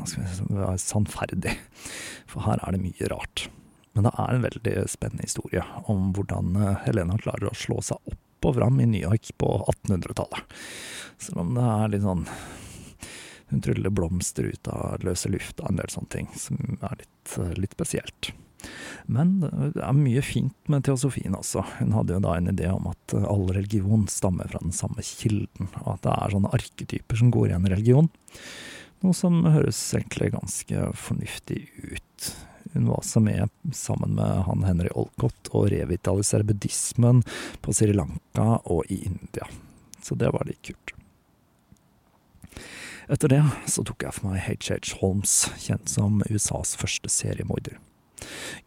si, 0.09 0.25
sannferdig. 0.83 1.55
For 2.27 2.43
her 2.49 2.59
er 2.65 2.75
det 2.75 2.83
mye 2.83 3.13
rart. 3.13 3.47
Men 3.95 4.09
det 4.09 4.17
er 4.19 4.35
en 4.35 4.45
veldig 4.49 4.77
spennende 4.91 5.29
historie 5.29 5.63
om 5.87 6.11
hvordan 6.17 6.57
uh, 6.59 6.71
Helena 6.83 7.21
klarer 7.21 7.53
å 7.53 7.57
slå 7.57 7.79
seg 7.85 8.01
opp 8.03 8.23
og 8.45 8.57
fram 8.57 8.79
i 8.81 8.87
New 8.89 9.01
York 9.01 9.31
på 9.41 9.49
1800-tallet. 9.73 10.57
Selv 11.17 11.43
om 11.43 11.53
det 11.57 11.65
er 11.65 11.93
litt 11.93 12.05
sånn 12.05 12.27
Hun 13.47 13.61
tryller 13.63 13.93
blomster 13.95 14.49
ut 14.51 14.67
av 14.67 15.05
løse 15.07 15.29
lufta, 15.31 15.69
en 15.69 15.79
del 15.79 15.87
sånne 15.87 16.11
ting, 16.11 16.27
som 16.35 16.57
er 16.83 16.97
litt, 16.99 17.37
litt 17.55 17.75
spesielt. 17.77 18.33
Men 19.07 19.37
det 19.39 19.79
er 19.79 19.95
mye 19.95 20.23
fint 20.25 20.71
med 20.71 20.83
teosofien 20.83 21.37
også. 21.37 21.63
Hun 21.77 21.93
hadde 21.95 22.17
jo 22.17 22.23
da 22.25 22.33
en 22.35 22.51
idé 22.51 22.67
om 22.73 22.89
at 22.91 23.15
all 23.21 23.45
religion 23.55 24.03
stammer 24.11 24.49
fra 24.51 24.59
den 24.63 24.75
samme 24.75 24.99
kilden, 25.05 25.71
og 25.85 25.93
at 25.93 26.03
det 26.03 26.15
er 26.17 26.35
sånne 26.35 26.51
arketyper 26.57 27.21
som 27.21 27.31
går 27.31 27.53
igjen 27.53 27.69
i 27.69 27.73
religion. 27.77 28.11
Noe 29.05 29.15
som 29.15 29.43
høres 29.45 29.79
egentlig 29.93 30.33
ganske 30.33 30.89
fornuftig 30.97 31.61
ut. 31.93 32.31
Hun 32.73 32.89
var 32.89 32.99
også 33.01 33.21
med 33.23 33.49
sammen 33.75 34.15
med 34.17 34.43
han 34.47 34.65
Henry 34.67 34.91
Olcott 34.95 35.51
og 35.51 35.69
revitalisere 35.71 36.47
buddhismen 36.47 37.23
på 37.61 37.73
Sri 37.75 37.93
Lanka 37.95 38.59
og 38.63 38.85
i 38.91 39.01
India. 39.07 39.47
Så 40.01 40.15
det 40.15 40.31
var 40.33 40.47
litt 40.47 40.61
kult. 40.65 40.93
Etter 43.07 43.31
det 43.31 43.43
så 43.71 43.85
tok 43.87 44.03
jeg 44.03 44.15
for 44.17 44.27
meg 44.27 44.41
H.H. 44.43 44.97
Holmes, 44.99 45.35
kjent 45.63 45.87
som 45.87 46.19
USAs 46.27 46.75
første 46.79 47.11
seriemorder. 47.11 47.77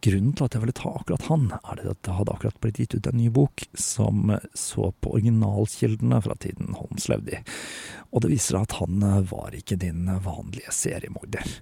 Grunnen 0.04 0.34
til 0.36 0.46
at 0.46 0.54
jeg 0.54 0.62
ville 0.62 0.76
ta 0.76 0.92
akkurat 0.94 1.26
han, 1.28 1.48
er 1.58 1.82
at 1.90 2.02
det 2.06 2.16
hadde 2.16 2.34
akkurat 2.34 2.60
blitt 2.62 2.80
gitt 2.80 2.96
ut 2.96 3.08
en 3.10 3.18
ny 3.18 3.28
bok 3.34 3.64
som 3.74 4.34
så 4.56 4.90
på 5.02 5.14
originalkildene 5.16 6.20
fra 6.24 6.36
tiden 6.40 6.76
Holmes 6.78 7.08
levde 7.10 7.38
i, 7.38 7.42
og 8.10 8.24
det 8.24 8.32
viser 8.32 8.60
at 8.60 8.76
han 8.80 9.02
var 9.30 9.54
ikke 9.56 9.78
din 9.80 10.08
vanlige 10.24 10.72
seriemorder. 10.74 11.56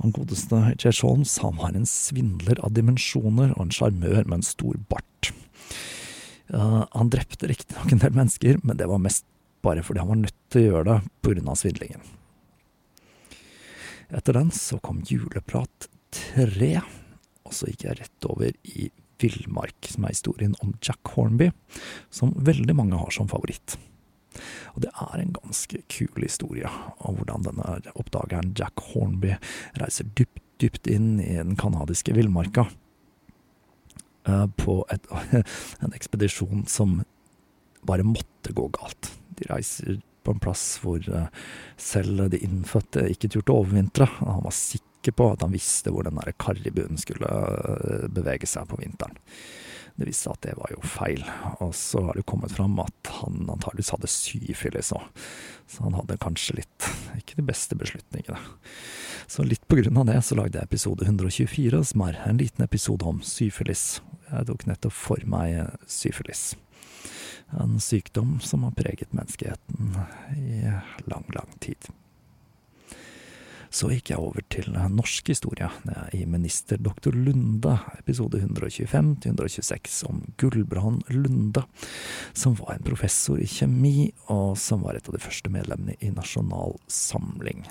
Han 0.00 0.14
godeste 0.14 0.62
J. 0.78 0.94
Holmes 1.02 1.36
han 1.44 1.58
var 1.60 1.74
en 1.74 1.88
svindler 1.88 2.60
av 2.64 2.74
dimensjoner 2.76 3.54
og 3.56 3.66
en 3.66 3.74
sjarmør 3.74 4.24
med 4.24 4.40
en 4.40 4.46
stor 4.46 4.78
bart. 4.90 5.30
Uh, 6.52 6.82
han 6.92 7.08
drepte 7.12 7.48
riktignok 7.48 7.94
en 7.94 8.02
del 8.02 8.18
mennesker, 8.18 8.58
men 8.62 8.76
det 8.76 8.90
var 8.90 9.00
mest 9.02 9.24
bare 9.64 9.82
fordi 9.82 10.02
han 10.02 10.10
var 10.10 10.20
nødt 10.20 10.36
til 10.52 10.60
å 10.60 10.66
gjøre 10.68 10.98
det 11.24 11.48
av 11.48 11.56
svindlingen. 11.56 12.02
Etter 14.14 14.36
den 14.36 14.50
så 14.52 14.78
kom 14.84 15.00
Juleprat 15.08 15.88
3 16.36 16.74
og 17.44 17.56
så 17.56 17.70
gikk 17.70 17.86
jeg 17.86 17.98
rett 18.00 18.28
over 18.30 18.52
i 18.74 18.90
Villmark, 19.22 19.88
som 19.88 20.04
er 20.04 20.14
historien 20.14 20.54
om 20.64 20.74
Jack 20.84 21.14
Hornby, 21.14 21.50
som 22.12 22.34
veldig 22.36 22.76
mange 22.76 22.98
har 22.98 23.12
som 23.14 23.28
favoritt. 23.30 23.76
Og 24.74 24.82
det 24.82 24.90
er 24.90 25.20
en 25.20 25.34
ganske 25.36 25.80
kul 25.92 26.24
historie 26.24 26.70
om 27.06 27.18
hvordan 27.18 27.46
denne 27.46 27.76
oppdageren 27.94 28.54
Jack 28.58 28.82
Hornby 28.90 29.36
reiser 29.80 30.08
dypt, 30.18 30.42
dypt 30.62 30.88
inn 30.90 31.18
i 31.22 31.36
den 31.36 31.56
canadiske 31.58 32.14
villmarka 32.16 32.66
uh, 34.28 34.46
på 34.58 34.80
et, 34.94 35.06
en 35.84 35.94
ekspedisjon 35.94 36.66
som 36.70 37.02
bare 37.86 38.06
måtte 38.06 38.54
gå 38.56 38.66
galt. 38.74 39.12
De 39.38 39.46
reiser 39.50 40.00
på 40.24 40.34
en 40.34 40.42
plass 40.42 40.64
hvor 40.82 41.04
uh, 41.12 41.28
selv 41.80 42.26
de 42.32 42.40
innfødte 42.42 43.06
ikke 43.12 43.30
turte 43.34 43.54
å 43.54 43.62
overvintre. 43.62 44.08
Han 44.22 44.44
var 44.46 44.56
sikker 44.56 44.93
sikker 45.04 45.16
på 45.16 45.32
at 45.32 45.42
han 45.42 45.52
visste 45.52 45.92
hvor 45.92 46.04
den 46.04 46.18
karribuen 46.38 46.96
skulle 46.96 47.28
eh, 47.28 48.08
bevege 48.08 48.46
seg 48.46 48.68
på 48.68 48.80
vinteren. 48.80 49.18
Det 49.96 50.08
viste 50.08 50.26
seg 50.26 50.32
at 50.34 50.42
det 50.42 50.54
var 50.58 50.72
jo 50.72 50.80
feil, 50.82 51.22
og 51.62 51.74
så 51.74 52.00
har 52.08 52.16
det 52.16 52.24
kommet 52.26 52.50
fram 52.50 52.80
at 52.82 53.10
han 53.20 53.44
antageligvis 53.46 53.92
hadde 53.94 54.10
syfilis 54.10 54.90
òg. 54.96 55.04
Så 55.70 55.84
han 55.84 55.94
hadde 55.94 56.18
kanskje 56.18 56.56
litt 56.58 56.88
ikke 57.20 57.36
de 57.38 57.44
beste 57.46 57.76
beslutningene. 57.78 58.40
Så 59.28 59.44
litt 59.46 59.62
på 59.68 59.78
grunn 59.78 60.00
av 60.00 60.08
det 60.08 60.18
så 60.24 60.34
lagde 60.34 60.58
jeg 60.58 60.66
episode 60.66 61.06
124, 61.06 61.84
som 61.92 62.02
er 62.08 62.18
en 62.24 62.40
liten 62.40 62.64
episode 62.64 63.06
om 63.06 63.22
syfilis. 63.22 64.00
Jeg 64.32 64.50
tok 64.50 64.66
nettopp 64.66 64.96
for 64.98 65.22
meg 65.30 65.76
syfilis. 65.86 66.56
En 67.54 67.78
sykdom 67.78 68.40
som 68.42 68.66
har 68.66 68.74
preget 68.74 69.14
menneskeheten 69.14 69.94
i 70.34 70.64
lang, 71.06 71.28
lang 71.36 71.54
tid. 71.62 71.92
Så 73.74 73.88
gikk 73.90 74.12
jeg 74.12 74.22
over 74.22 74.44
til 74.54 74.68
norsk 74.70 75.32
historie 75.32 75.66
i 76.14 76.20
Minister 76.30 76.78
doktor 76.78 77.16
Lunde, 77.18 77.72
episode 77.98 78.38
125 78.38 79.08
til 79.24 79.32
126, 79.32 79.96
om 80.06 80.20
Gulbrand 80.38 81.02
Lunde, 81.10 81.64
som 82.38 82.54
var 82.60 82.76
en 82.76 82.86
professor 82.86 83.40
i 83.42 83.48
kjemi, 83.50 84.12
og 84.30 84.54
som 84.62 84.84
var 84.86 84.94
et 84.94 85.10
av 85.10 85.16
de 85.16 85.22
første 85.24 85.50
medlemmene 85.50 85.98
i 85.98 86.12
Nasjonal 86.14 86.78
Samling. 86.86 87.66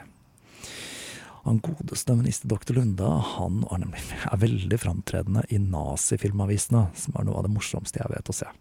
Han 1.46 1.64
godeste 1.64 2.20
minister 2.20 2.52
doktor 2.52 2.82
Lunde 2.82 3.08
han 3.38 3.64
er, 3.70 3.86
nemlig, 3.86 4.04
er 4.28 4.44
veldig 4.44 4.84
framtredende 4.84 5.48
i 5.56 5.62
nazifilmavisene, 5.64 6.90
som 7.00 7.16
er 7.16 7.30
noe 7.30 7.40
av 7.40 7.48
det 7.48 7.56
morsomste 7.56 8.04
jeg 8.04 8.12
vet 8.12 8.28
å 8.28 8.40
se. 8.44 8.52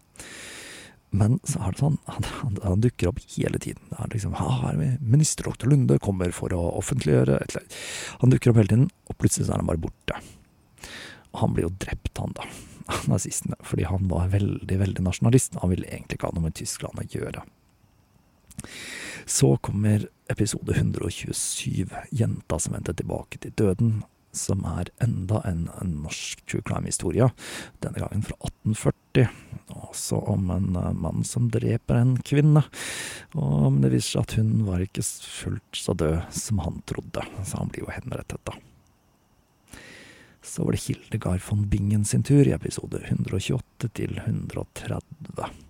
Men 1.13 1.37
så 1.45 1.59
er 1.61 1.75
det 1.75 1.81
sånn, 1.83 1.99
han, 2.09 2.25
han, 2.39 2.55
han 2.63 2.81
dukker 2.81 3.11
opp 3.11 3.19
hele 3.35 3.59
tiden. 3.61 3.85
Det 3.91 3.99
er 4.01 4.13
liksom, 4.15 4.33
her 4.39 4.63
er 4.71 4.95
Minister 4.99 5.45
doktor 5.45 5.69
Lunde 5.69 5.99
kommer 6.01 6.33
for 6.33 6.53
å 6.57 6.61
offentliggjøre 6.79 7.37
et 7.37 7.53
eller 7.53 7.83
Han 8.23 8.33
dukker 8.33 8.49
opp 8.49 8.61
hele 8.63 8.71
tiden, 8.71 8.87
og 9.05 9.19
plutselig 9.21 9.45
så 9.45 9.53
er 9.53 9.61
han 9.61 9.69
bare 9.69 9.83
borte. 9.83 10.17
Og 11.33 11.43
han 11.43 11.53
blir 11.53 11.67
jo 11.67 11.75
drept, 11.83 12.17
han 12.17 12.33
da, 12.39 12.47
nazistene, 13.13 13.59
fordi 13.61 13.85
han 13.89 14.09
var 14.09 14.33
veldig, 14.33 14.79
veldig 14.81 15.05
nasjonalist. 15.05 15.59
Han 15.61 15.73
ville 15.75 15.89
egentlig 15.89 16.17
ikke 16.17 16.31
ha 16.31 16.37
noe 16.37 16.47
med 16.47 16.57
Tyskland 16.57 17.03
å 17.03 17.05
gjøre. 17.05 17.45
Så 19.29 19.53
kommer 19.61 20.07
episode 20.33 20.73
127, 20.73 21.93
Jenta 22.09 22.59
som 22.59 22.73
vendte 22.73 22.97
tilbake 22.97 23.37
til 23.43 23.53
døden, 23.59 24.01
som 24.33 24.65
er 24.65 24.89
enda 25.03 25.43
en, 25.45 25.67
en 25.77 25.95
norsk 26.07 26.41
true 26.49 26.65
crime-historie, 26.65 27.29
denne 27.85 28.01
gangen 28.01 28.25
fra 28.25 28.39
1840. 28.41 29.02
Også 29.73 30.17
om 30.29 30.49
en 30.53 30.75
uh, 30.75 30.91
mann 30.93 31.23
som 31.27 31.49
dreper 31.53 31.99
en 31.99 32.13
kvinne. 32.25 32.63
Og 33.37 33.79
det 33.83 33.93
viser 33.93 34.17
seg 34.17 34.23
at 34.25 34.35
hun 34.39 34.51
var 34.67 34.83
ikke 34.83 35.05
fullt 35.05 35.79
så 35.79 35.95
død 35.97 36.29
som 36.35 36.61
han 36.65 36.81
trodde, 36.89 37.25
så 37.45 37.61
han 37.61 37.73
blir 37.73 37.85
jo 37.85 37.93
henrettet, 37.93 38.41
da. 38.47 38.57
Så 40.43 40.65
var 40.65 40.75
det 40.75 40.83
Hildegard 40.83 41.43
von 41.45 41.67
Bingen 41.71 42.03
sin 42.05 42.25
tur 42.27 42.43
i 42.43 42.55
episode 42.55 42.99
128 43.07 43.91
til 43.95 44.17
130. 44.25 45.61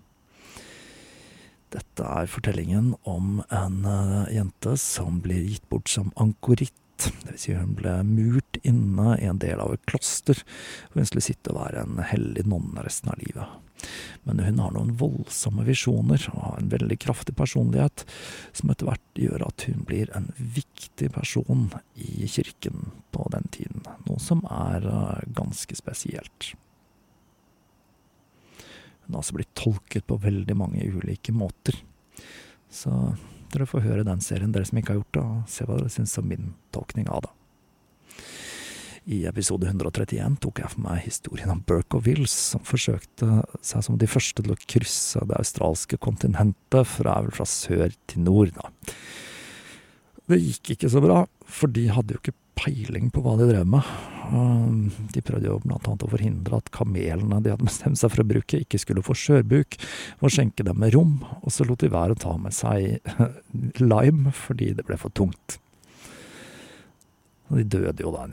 Dette 1.74 2.06
er 2.06 2.30
fortellingen 2.30 2.92
om 3.08 3.42
en 3.50 3.78
uh, 3.86 4.32
jente 4.32 4.76
som 4.80 5.20
blir 5.22 5.46
gitt 5.46 5.68
bort 5.70 5.90
som 5.90 6.12
ankoritt 6.20 6.74
vil 7.26 7.38
si 7.40 7.54
hun 7.56 7.74
ble 7.78 7.98
murt 8.06 8.58
inne 8.62 9.16
i 9.18 9.28
en 9.28 9.40
del 9.42 9.60
av 9.60 9.74
et 9.74 9.84
kloster, 9.90 10.38
hvor 10.90 11.02
hun 11.02 11.10
skulle 11.10 11.26
sitte 11.26 11.52
og 11.52 11.60
være 11.60 11.84
en 11.84 12.02
hellig 12.12 12.46
nonne 12.48 12.84
resten 12.86 13.12
av 13.12 13.20
livet. 13.22 13.60
Men 14.24 14.40
hun 14.40 14.60
har 14.62 14.72
noen 14.72 14.94
voldsomme 14.96 15.66
visjoner 15.66 16.22
og 16.32 16.40
har 16.46 16.60
en 16.60 16.70
veldig 16.72 16.96
kraftig 17.04 17.34
personlighet, 17.36 18.06
som 18.56 18.72
etter 18.72 18.88
hvert 18.88 19.20
gjør 19.20 19.44
at 19.48 19.66
hun 19.68 19.84
blir 19.88 20.12
en 20.16 20.30
viktig 20.38 21.10
person 21.12 21.66
i 21.94 22.28
kirken 22.30 22.92
på 23.14 23.26
den 23.34 23.48
tiden, 23.52 23.84
noe 24.08 24.22
som 24.22 24.44
er 24.48 24.86
eh, 24.88 25.26
ganske 25.36 25.76
spesielt. 25.76 26.54
Hun 29.04 29.12
har 29.12 29.20
altså 29.20 29.36
blitt 29.36 29.52
tolket 29.58 30.06
på 30.08 30.16
veldig 30.22 30.56
mange 30.56 30.86
ulike 30.88 31.34
måter. 31.36 31.76
Så 32.72 32.90
dere 33.54 33.68
får 33.70 33.86
høre 33.86 34.06
den 34.06 34.22
serien, 34.24 34.52
dere 34.54 34.66
som 34.68 34.80
ikke 34.80 34.94
har 34.94 35.00
gjort 35.00 35.16
det, 35.16 35.24
og 35.24 35.48
se 35.54 35.66
hva 35.66 35.78
dere 35.78 35.94
syns 35.94 36.18
om 36.20 36.28
min 36.30 36.52
tolkning 36.74 37.08
av 37.12 37.24
det. 37.26 37.32
I 39.04 39.18
episode 39.28 39.68
131 39.68 40.38
tok 40.40 40.62
jeg 40.62 40.72
for 40.72 40.84
meg 40.86 41.02
historien 41.04 41.50
om 41.52 41.60
Burke 41.68 41.98
og 41.98 42.06
Wills, 42.06 42.32
som 42.54 42.62
forsøkte 42.64 43.42
seg 43.60 43.84
som 43.84 43.98
de 44.00 44.08
første 44.08 44.40
til 44.40 44.54
å 44.54 44.60
krysse 44.64 45.20
det 45.28 45.36
australske 45.36 45.98
kontinentet, 46.00 46.88
fra, 46.88 47.18
fra 47.28 47.46
sør 47.48 47.92
til 48.08 48.24
nord. 48.24 48.54
Da. 48.56 48.94
Det 50.32 50.40
gikk 50.40 50.72
ikke 50.76 50.92
så 50.94 51.04
bra, 51.04 51.18
for 51.44 51.68
de 51.68 51.84
hadde 51.92 52.16
jo 52.16 52.22
ikke 52.22 52.38
peiling 52.58 53.10
på 53.12 53.22
hva 53.24 53.34
de 53.38 53.48
drev 53.48 53.66
med. 53.68 53.88
De 55.14 55.22
prøvde 55.24 55.48
jo 55.48 55.58
blant 55.64 55.88
annet 55.88 56.06
å 56.06 56.10
forhindre 56.10 56.60
at 56.60 56.70
kamelene 56.74 57.40
de 57.44 57.52
hadde 57.52 57.66
bestemt 57.66 58.00
seg 58.00 58.12
for 58.12 58.24
å 58.24 58.28
bruke, 58.28 58.62
ikke 58.62 58.80
skulle 58.80 59.04
få 59.04 59.16
skjørbuk, 59.18 59.78
og 60.20 60.32
skjenke 60.32 60.66
dem 60.66 60.80
med 60.80 60.94
rom, 60.96 61.18
og 61.42 61.52
så 61.52 61.66
lot 61.68 61.84
de 61.84 61.92
være 61.92 62.16
å 62.16 62.22
ta 62.24 62.36
med 62.40 62.56
seg 62.56 62.98
lime 63.82 64.34
fordi 64.34 64.72
det 64.78 64.86
ble 64.88 64.98
for 65.00 65.14
tungt. 65.14 65.58
Og 67.50 67.60
de 67.60 67.66
døde 67.76 68.06
jo 68.06 68.14
da. 68.14 68.26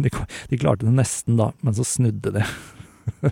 De, 0.00 0.10
de 0.48 0.58
klarte 0.58 0.86
det 0.86 0.94
nesten 0.94 1.36
da, 1.38 1.50
men 1.60 1.74
så 1.76 1.84
snudde 1.86 2.32
de. 2.34 2.44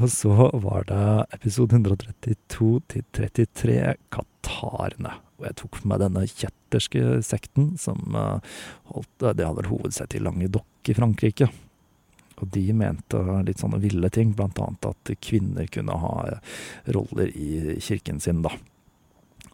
og 0.00 0.06
så 0.12 0.48
var 0.64 0.86
det 0.88 1.04
episode 1.36 1.78
132 1.78 2.70
til 2.90 3.04
33, 3.14 3.76
Katarene. 4.12 5.14
Og 5.44 5.50
jeg 5.50 5.58
tok 5.60 5.82
med 5.84 6.00
denne 6.00 6.24
kjetterske 6.24 7.20
sekten, 7.26 7.74
som 7.76 8.16
uh, 8.16 8.40
holdt 8.94 9.26
Det 9.36 9.44
hadde 9.44 9.60
vel 9.60 9.72
hovedsett 9.74 10.16
i 10.16 10.22
Languedoc 10.24 10.88
i 10.88 10.96
Frankrike. 10.96 11.50
Og 12.40 12.48
de 12.54 12.62
mente 12.72 13.20
litt 13.44 13.60
sånne 13.60 13.82
ville 13.82 14.08
ting, 14.10 14.32
blant 14.32 14.56
annet 14.58 14.88
at 14.88 15.12
kvinner 15.20 15.68
kunne 15.68 15.98
ha 16.00 16.14
roller 16.96 17.28
i 17.28 17.76
kirken 17.84 18.24
sin, 18.24 18.40
da. 18.42 18.54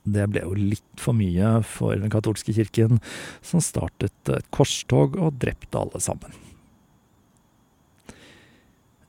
Det 0.06 0.28
ble 0.30 0.44
jo 0.46 0.54
litt 0.56 1.02
for 1.02 1.12
mye 1.18 1.58
for 1.66 1.98
den 1.98 2.12
katolske 2.12 2.54
kirken, 2.56 3.02
som 3.42 3.60
startet 3.60 4.32
et 4.32 4.48
korstog 4.54 5.18
og 5.18 5.42
drepte 5.42 5.82
alle 5.82 6.00
sammen. 6.00 6.32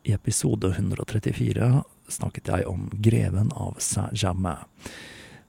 I 0.04 0.18
episode 0.18 0.74
134 0.74 1.72
snakket 2.12 2.50
jeg 2.50 2.68
om 2.68 2.90
greven 3.06 3.54
av 3.54 3.78
Saint-Germain 3.80 4.66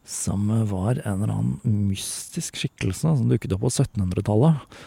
som 0.04 0.48
var 0.70 1.00
en 1.04 1.22
eller 1.22 1.32
annen 1.32 1.86
mystisk 1.88 2.58
skikkelse 2.58 3.16
som 3.18 3.28
dukket 3.30 3.54
opp 3.54 3.64
på 3.66 3.70
1700-tallet, 3.70 4.78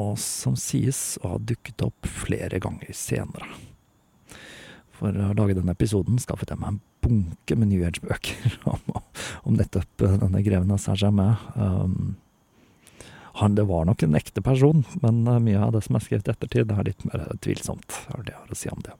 og 0.00 0.14
som 0.22 0.56
sies 0.58 1.18
å 1.20 1.34
ha 1.34 1.40
dukket 1.42 1.82
opp 1.84 2.08
flere 2.08 2.60
ganger 2.62 2.94
senere. 2.96 3.48
For 5.00 5.12
å 5.12 5.32
lage 5.36 5.56
denne 5.56 5.74
episoden 5.74 6.20
skaffet 6.20 6.52
jeg 6.52 6.60
meg 6.60 6.74
en 6.74 6.80
bunke 7.04 7.56
med 7.56 7.70
New 7.70 7.84
Age-bøker 7.86 8.58
om, 8.72 8.96
om, 9.42 9.54
nettopp 9.56 10.04
denne 10.04 10.42
greven 10.46 10.72
av 10.72 10.80
Saint-Germain. 10.82 11.36
Um, 11.56 12.16
han, 13.40 13.54
det 13.56 13.68
var 13.68 13.86
nok 13.88 14.02
en 14.04 14.18
ekte 14.18 14.42
person, 14.44 14.82
men 15.04 15.22
mye 15.24 15.60
av 15.62 15.76
det 15.76 15.84
som 15.86 15.96
er 15.96 16.04
skrevet 16.04 16.28
i 16.28 16.34
ettertid, 16.34 16.72
er 16.74 16.90
litt 16.90 17.06
mer 17.08 17.28
tvilsomt, 17.40 18.02
er 18.12 18.26
det 18.26 18.34
jeg 18.34 18.42
har 18.42 18.56
å 18.56 18.58
si 18.58 18.72
om 18.72 18.82
det 18.84 18.96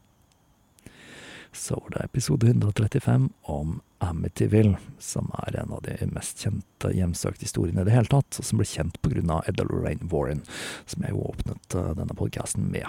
så 1.52 1.74
var 1.74 1.90
det 1.90 2.04
episode 2.04 2.46
135 2.46 3.28
om 3.42 3.80
Amityville, 3.98 4.78
som 4.98 5.30
er 5.46 5.56
en 5.60 5.72
av 5.72 5.82
de 5.82 5.96
mest 6.14 6.44
kjente 6.44 6.92
hjemsøkte 6.94 7.44
historiene 7.44 7.82
i 7.82 7.88
det 7.88 7.94
hele 7.94 8.10
tatt, 8.10 8.38
og 8.38 8.46
som 8.46 8.60
ble 8.60 8.68
kjent 8.68 8.96
av 9.02 9.48
Edda 9.50 9.66
Lorraine 9.66 10.08
Warren, 10.12 10.44
som 10.86 11.04
jeg 11.04 11.12
jo 11.12 11.26
åpnet 11.32 11.76
uh, 11.76 11.90
denne 11.98 12.16
podkasten 12.16 12.70
med. 12.70 12.86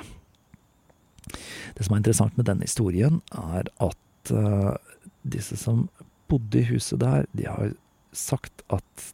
Det 1.75 1.85
som 1.85 1.95
er 1.95 2.03
interessant 2.03 2.37
med 2.37 2.47
denne 2.47 2.67
historien, 2.67 3.19
er 3.33 3.67
at 3.83 4.31
uh, 4.31 4.77
disse 5.23 5.57
som 5.59 5.89
bodde 6.31 6.61
i 6.61 6.69
huset 6.69 7.01
der, 7.01 7.27
de 7.33 7.49
har 7.49 7.75
sagt 8.15 8.63
at 8.71 9.11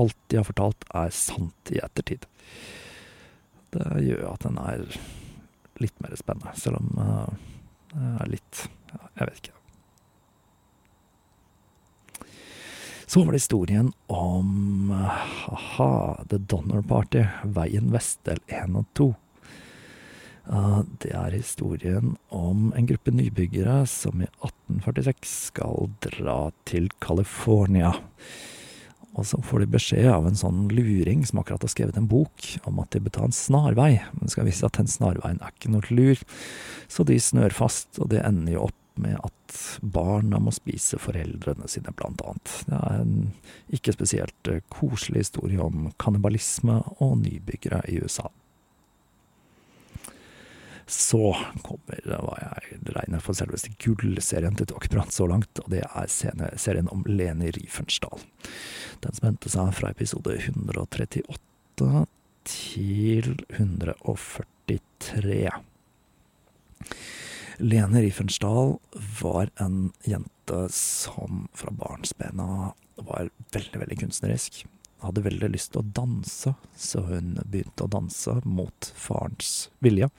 alt 0.00 0.16
de 0.32 0.38
har 0.38 0.48
fortalt, 0.48 0.86
er 0.94 1.12
sant 1.12 1.74
i 1.74 1.82
ettertid. 1.82 2.24
Det 3.74 3.86
gjør 4.06 4.30
at 4.32 4.46
den 4.46 4.58
er 4.62 4.86
litt 5.80 5.96
mer 6.00 6.16
spennende, 6.16 6.54
selv 6.56 6.80
om 6.80 6.96
uh, 6.96 7.50
er 7.94 8.28
litt 8.30 8.66
Jeg 9.16 9.26
vet 9.26 9.40
ikke. 9.40 9.56
Så 13.10 13.24
var 13.24 13.34
det 13.34 13.40
historien 13.40 13.88
om 14.06 14.92
aha, 14.94 16.22
The 16.30 16.38
Donner 16.38 16.82
Party, 16.86 17.24
Veien 17.42 17.90
Vestdel 17.90 18.38
1 18.46 18.76
og 18.78 18.86
2. 18.94 19.08
Uh, 20.50 20.80
det 21.02 21.10
er 21.18 21.34
historien 21.34 22.14
om 22.30 22.70
en 22.70 22.86
gruppe 22.86 23.10
nybyggere 23.10 23.80
som 23.90 24.22
i 24.22 24.28
1846 24.28 25.26
skal 25.50 25.90
dra 26.06 26.38
til 26.70 26.86
California. 27.02 27.90
Og 29.20 29.26
så 29.28 29.40
får 29.44 29.62
de 29.62 29.72
beskjed 29.74 30.08
av 30.08 30.24
en 30.24 30.38
sånn 30.38 30.64
luring 30.72 31.26
som 31.28 31.42
akkurat 31.42 31.66
har 31.66 31.72
skrevet 31.74 31.98
en 32.00 32.08
bok 32.08 32.46
om 32.68 32.80
at 32.80 32.94
de 32.94 33.02
bør 33.04 33.18
ta 33.18 33.26
en 33.28 33.36
snarvei, 33.36 33.92
men 34.14 34.24
det 34.24 34.32
skal 34.32 34.48
vise 34.48 34.62
seg 34.62 34.70
at 34.70 34.80
den 34.80 34.88
snarveien 34.88 35.42
er 35.44 35.52
ikke 35.52 35.72
noe 35.74 35.84
lur. 35.92 36.22
Så 36.88 37.04
de 37.04 37.18
snør 37.20 37.52
fast, 37.52 37.92
og 38.00 38.08
det 38.14 38.24
ender 38.24 38.56
jo 38.56 38.68
opp 38.70 38.76
med 39.00 39.18
at 39.20 39.58
barna 39.80 40.40
må 40.42 40.52
spise 40.54 40.98
foreldrene 41.00 41.68
sine, 41.70 41.92
blant 41.96 42.22
annet. 42.24 42.54
Det 42.68 42.80
er 42.80 43.04
en 43.04 43.14
ikke 43.76 43.94
spesielt 43.96 44.50
eh, 44.50 44.64
koselig 44.72 45.26
historie 45.26 45.60
om 45.62 45.90
kannibalisme 46.00 46.80
og 46.98 47.18
nybyggere 47.22 47.84
i 47.92 48.00
USA. 48.02 48.28
Så 50.90 51.36
kommer 51.62 52.02
hva 52.02 52.34
jeg 52.40 52.80
regner 52.96 53.22
for 53.22 53.34
selveste 53.38 53.70
gullserien 53.78 54.56
til 54.58 54.66
Talkprat 54.72 55.12
så 55.14 55.26
langt, 55.30 55.60
og 55.62 55.68
det 55.70 55.84
er 55.86 56.06
serien 56.58 56.90
om 56.90 57.04
Leni 57.06 57.50
Riefensdahl. 57.54 58.18
Den 59.04 59.14
som 59.14 59.28
hentet 59.28 59.54
seg 59.54 59.70
fra 59.76 59.92
episode 59.94 60.34
138 60.34 62.06
til 62.50 63.44
143. 63.54 65.50
Lene 67.60 68.00
Riefensdahl 68.00 68.78
var 69.20 69.46
en 69.60 69.92
jente 70.08 70.60
som 70.74 71.46
fra 71.54 71.70
barnsbena 71.76 72.72
var 73.00 73.30
veldig, 73.54 73.78
veldig 73.84 73.98
kunstnerisk. 74.02 74.64
Hadde 75.00 75.24
veldig 75.24 75.48
lyst 75.54 75.72
til 75.74 75.82
å 75.82 75.90
danse, 75.96 76.54
så 76.76 77.04
hun 77.06 77.36
begynte 77.44 77.86
å 77.86 77.92
danse 77.92 78.34
mot 78.44 78.90
farens 78.96 79.70
vilje. 79.84 80.10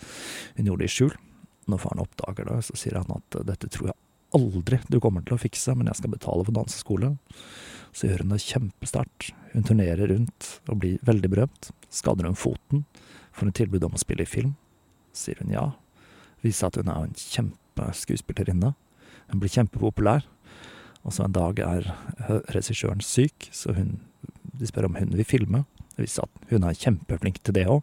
Hun 0.57 0.71
gjorde 0.71 0.85
det 0.85 0.89
i 0.89 0.95
skjul. 0.95 1.17
Når 1.69 1.83
faren 1.83 2.01
oppdager 2.01 2.49
det, 2.49 2.61
så 2.65 2.77
sier 2.79 2.97
han 2.97 3.13
at 3.13 3.37
dette 3.45 3.69
tror 3.71 3.91
jeg 3.91 3.99
aldri 4.35 4.79
du 4.87 4.99
kommer 5.03 5.23
til 5.27 5.35
å 5.35 5.41
fikse, 5.41 5.75
men 5.75 5.89
jeg 5.89 5.99
skal 5.99 6.13
betale 6.13 6.45
for 6.47 6.55
danseskole. 6.55 7.13
Så 7.91 8.07
gjør 8.07 8.23
hun 8.23 8.33
det 8.33 8.41
kjempesterkt. 8.45 9.31
Hun 9.51 9.67
turnerer 9.67 10.11
rundt 10.13 10.49
og 10.71 10.81
blir 10.83 11.01
veldig 11.07 11.31
berømt. 11.33 11.71
Skader 11.91 12.29
hun 12.29 12.39
foten, 12.39 12.85
får 13.35 13.49
hun 13.49 13.57
tilbud 13.57 13.87
om 13.87 13.97
å 13.97 14.01
spille 14.01 14.23
i 14.23 14.29
film. 14.29 14.55
Sier 15.15 15.41
hun 15.43 15.51
ja. 15.53 15.65
Viser 16.41 16.69
at 16.69 16.79
hun 16.79 16.89
er 16.89 17.09
en 17.09 17.17
kjempeskuespillerinne. 17.19 18.71
Hun 19.31 19.43
blir 19.43 19.51
kjempepopulær. 19.51 20.25
Og 21.01 21.15
så 21.15 21.25
en 21.25 21.35
dag 21.35 21.59
er 21.65 21.87
regissøren 22.53 23.01
syk, 23.03 23.49
så 23.51 23.73
hun, 23.73 23.99
de 24.61 24.69
spør 24.69 24.87
om 24.89 24.97
hun 24.99 25.13
vil 25.17 25.27
filme. 25.27 25.63
Det 25.95 26.05
viser 26.05 26.27
at 26.27 26.51
hun 26.51 26.65
er 26.67 26.77
kjempeflink 26.77 27.41
til 27.41 27.57
det 27.57 27.67
òg. 27.69 27.81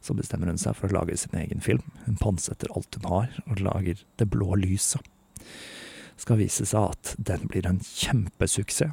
Så 0.00 0.16
bestemmer 0.16 0.48
hun 0.48 0.60
seg 0.60 0.76
for 0.78 0.88
å 0.88 1.00
lage 1.00 1.16
sin 1.20 1.36
egen 1.36 1.60
film. 1.64 1.84
Hun 2.06 2.18
pantsetter 2.20 2.72
alt 2.76 2.96
hun 2.96 3.08
har, 3.10 3.32
og 3.46 3.60
lager 3.60 4.00
Det 4.16 4.28
blå 4.32 4.56
lyset. 4.60 5.04
Det 5.40 6.24
skal 6.24 6.40
vise 6.40 6.66
seg 6.68 6.94
at 6.94 7.14
den 7.16 7.48
blir 7.48 7.66
en 7.68 7.80
kjempesuksess. 7.80 8.92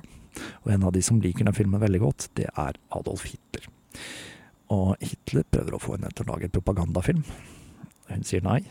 Og 0.63 0.71
en 0.71 0.83
av 0.85 0.93
de 0.93 1.01
som 1.01 1.19
liker 1.21 1.47
den 1.47 1.55
filmen 1.55 1.81
veldig 1.81 2.01
godt, 2.03 2.27
det 2.37 2.45
er 2.53 2.77
Adolf 2.93 3.25
Hitler. 3.25 3.65
Og 4.73 4.95
Hitler 5.01 5.47
prøver 5.49 5.75
å 5.75 5.81
få 5.81 5.95
henne 5.95 6.11
til 6.13 6.27
å 6.27 6.33
lage 6.33 6.51
propagandafilm. 6.53 7.23
Hun 8.11 8.27
sier 8.27 8.43
nei. 8.45 8.61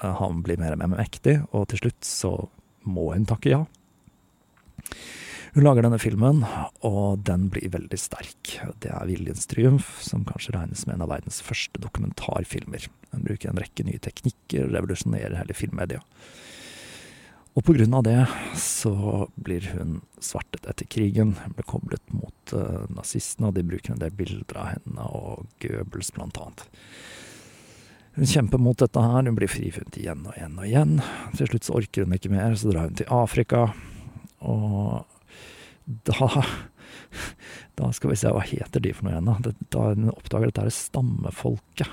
Han 0.00 0.42
blir 0.44 0.60
mer 0.60 0.74
og 0.74 0.82
mer 0.82 0.94
mektig, 0.96 1.38
og 1.52 1.68
til 1.70 1.84
slutt 1.84 2.06
så 2.06 2.32
må 2.86 3.10
hun 3.12 3.26
takke 3.28 3.52
ja. 3.52 3.62
Hun 5.56 5.64
lager 5.64 5.86
denne 5.86 5.96
filmen, 5.96 6.42
og 6.84 7.22
den 7.24 7.46
blir 7.48 7.70
veldig 7.72 7.96
sterk. 7.96 8.58
Det 8.84 8.90
er 8.92 9.06
Viljens 9.08 9.46
triumf, 9.48 10.02
som 10.04 10.26
kanskje 10.28 10.52
regnes 10.52 10.82
med 10.84 10.98
en 10.98 11.04
av 11.06 11.14
verdens 11.14 11.38
første 11.40 11.80
dokumentarfilmer. 11.80 12.84
Den 13.14 13.24
bruker 13.24 13.48
en 13.48 13.62
rekke 13.62 13.86
nye 13.88 14.02
teknikker 14.04 14.66
og 14.66 14.74
revolusjonerer 14.76 15.38
hele 15.40 15.56
filmmedia. 15.56 16.02
Og 17.56 17.64
på 17.64 17.72
grunn 17.78 17.96
av 17.96 18.04
det 18.04 18.18
så 18.60 18.92
blir 19.40 19.70
hun 19.72 20.02
svartet 20.20 20.68
etter 20.68 20.90
krigen. 20.92 21.32
Hun 21.40 21.56
ble 21.56 21.64
koblet 21.72 22.04
mot 22.12 22.52
uh, 22.52 22.84
nazistene, 22.92 23.48
og 23.48 23.56
de 23.56 23.64
bruker 23.64 23.96
en 23.96 24.04
del 24.04 24.12
bilder 24.12 24.60
av 24.60 24.70
henne 24.74 25.08
og 25.08 25.48
Goebbels 25.64 26.12
blant 26.12 26.36
annet. 26.36 26.68
Hun 28.20 28.28
kjemper 28.28 28.60
mot 28.60 28.76
dette 28.76 29.08
her, 29.08 29.24
hun 29.24 29.40
blir 29.40 29.48
frifunnet 29.48 29.96
igjen 30.04 30.28
og 30.28 30.36
igjen 30.36 30.60
og 30.60 30.68
igjen. 30.68 30.96
Til 31.40 31.48
slutt 31.48 31.64
så 31.64 31.80
orker 31.80 32.04
hun 32.04 32.20
ikke 32.20 32.36
mer, 32.36 32.60
så 32.60 32.76
drar 32.76 32.90
hun 32.90 33.00
til 33.00 33.08
Afrika. 33.24 33.70
Og 34.44 35.15
da 35.86 36.44
Da 37.76 37.90
skal 37.92 38.10
vi 38.10 38.16
se, 38.16 38.30
hva 38.32 38.40
heter 38.40 38.80
de 38.80 38.92
for 38.96 39.04
noe 39.04 39.12
igjen, 39.12 39.28
da? 39.28 39.52
Da 39.74 39.80
hun 39.90 40.08
oppdager 40.08 40.48
dette 40.48 40.64
her 40.64 40.72
stammefolket. 40.72 41.90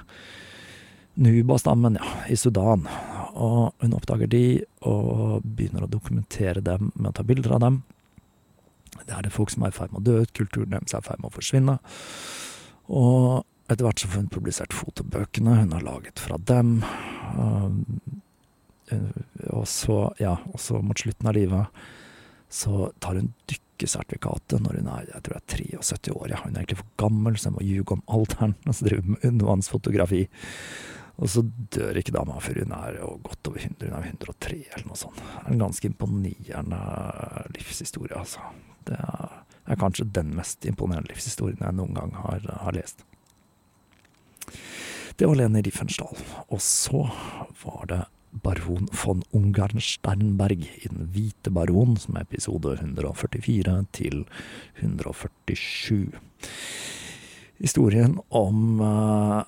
Nuba-stammen, 1.20 1.98
ja, 2.00 2.12
i 2.32 2.38
Sudan. 2.40 2.88
Og 3.36 3.74
hun 3.84 3.96
oppdager 3.98 4.30
de, 4.32 4.64
og 4.88 5.44
begynner 5.44 5.84
å 5.84 5.92
dokumentere 5.92 6.64
dem 6.64 6.94
med 6.96 7.12
å 7.12 7.16
ta 7.18 7.26
bilder 7.28 7.58
av 7.58 7.66
dem. 7.66 7.82
Det 9.04 9.12
er 9.12 9.26
det 9.26 9.34
folk 9.36 9.52
som 9.52 9.66
er 9.66 9.74
i 9.74 9.76
ferd 9.76 9.92
med 9.92 10.02
å 10.02 10.08
dø 10.08 10.24
ut, 10.24 10.32
kulturen 10.38 10.72
deres 10.72 10.96
er 10.96 11.04
i 11.04 11.08
ferd 11.10 11.20
med 11.20 11.30
å 11.30 11.36
forsvinne. 11.36 11.76
Og 12.94 13.44
etter 13.68 13.84
hvert 13.84 14.04
så 14.04 14.12
får 14.12 14.24
hun 14.24 14.32
publisert 14.32 14.78
fotobøkene 14.78 15.60
hun 15.60 15.76
har 15.76 15.84
laget 15.84 16.22
fra 16.22 16.40
dem. 16.40 16.78
Og 19.52 19.68
så, 19.68 20.00
ja, 20.24 20.38
og 20.54 20.64
så 20.64 20.80
mot 20.80 21.00
slutten 21.04 21.28
av 21.28 21.38
livet 21.38 21.84
så 22.54 22.92
tar 23.02 23.18
hun 23.18 23.32
dykkesertifikatet 23.74 24.62
når 24.64 24.80
hun 24.80 24.90
er 24.94 25.08
jeg 25.10 25.24
tror 25.26 25.38
jeg 25.38 25.44
er 25.44 25.78
73 25.82 26.12
år. 26.14 26.28
Ja. 26.32 26.42
Hun 26.44 26.56
er 26.56 26.64
egentlig 26.64 26.80
for 26.80 26.92
gammel, 27.02 27.38
så 27.38 27.50
jeg 27.50 27.56
må 27.58 27.68
ljuge 27.68 27.98
om 27.98 28.04
alderen. 28.08 28.56
Og 28.66 28.76
så 28.76 28.88
driver 28.88 29.08
med 29.14 29.26
undervannsfotografi. 29.30 30.28
Og 31.22 31.30
så 31.30 31.44
dør 31.76 32.00
ikke 32.00 32.16
dama 32.16 32.40
før 32.42 32.64
hun 32.64 32.74
er 32.74 33.00
godt 33.28 33.50
over 33.50 33.60
100, 33.62 33.90
hun 33.90 33.98
er 34.00 34.08
103 34.10 34.60
eller 34.74 34.88
noe 34.90 34.98
sånt. 34.98 35.20
Det 35.22 35.44
er 35.44 35.54
en 35.54 35.66
ganske 35.66 35.90
imponerende 35.90 36.80
livshistorie, 37.54 38.18
altså. 38.18 38.42
Det 38.88 38.98
er 38.98 39.80
kanskje 39.80 40.10
den 40.10 40.34
mest 40.36 40.66
imponerende 40.66 41.14
livshistorien 41.14 41.62
jeg 41.62 41.78
noen 41.78 41.94
gang 41.98 42.16
har, 42.18 42.48
har 42.66 42.76
lest. 42.76 43.06
Det 45.16 45.30
var 45.30 45.38
Lene 45.38 45.62
Riefensdahl. 45.62 46.18
Og 46.50 46.62
så 46.62 47.06
var 47.62 47.86
det 47.92 48.02
baron 48.42 48.88
von 48.92 49.24
Ungarn-Sternberg 49.32 50.66
i 50.66 50.90
Den 50.90 51.10
hvite 51.14 51.52
baron, 51.54 51.98
som 51.98 52.18
er 52.18 52.26
episode 52.26 52.74
144 52.80 53.76
til 53.94 54.24
147. 54.82 56.12
Historien 57.62 58.18
om 58.34 58.82
uh, 58.82 59.44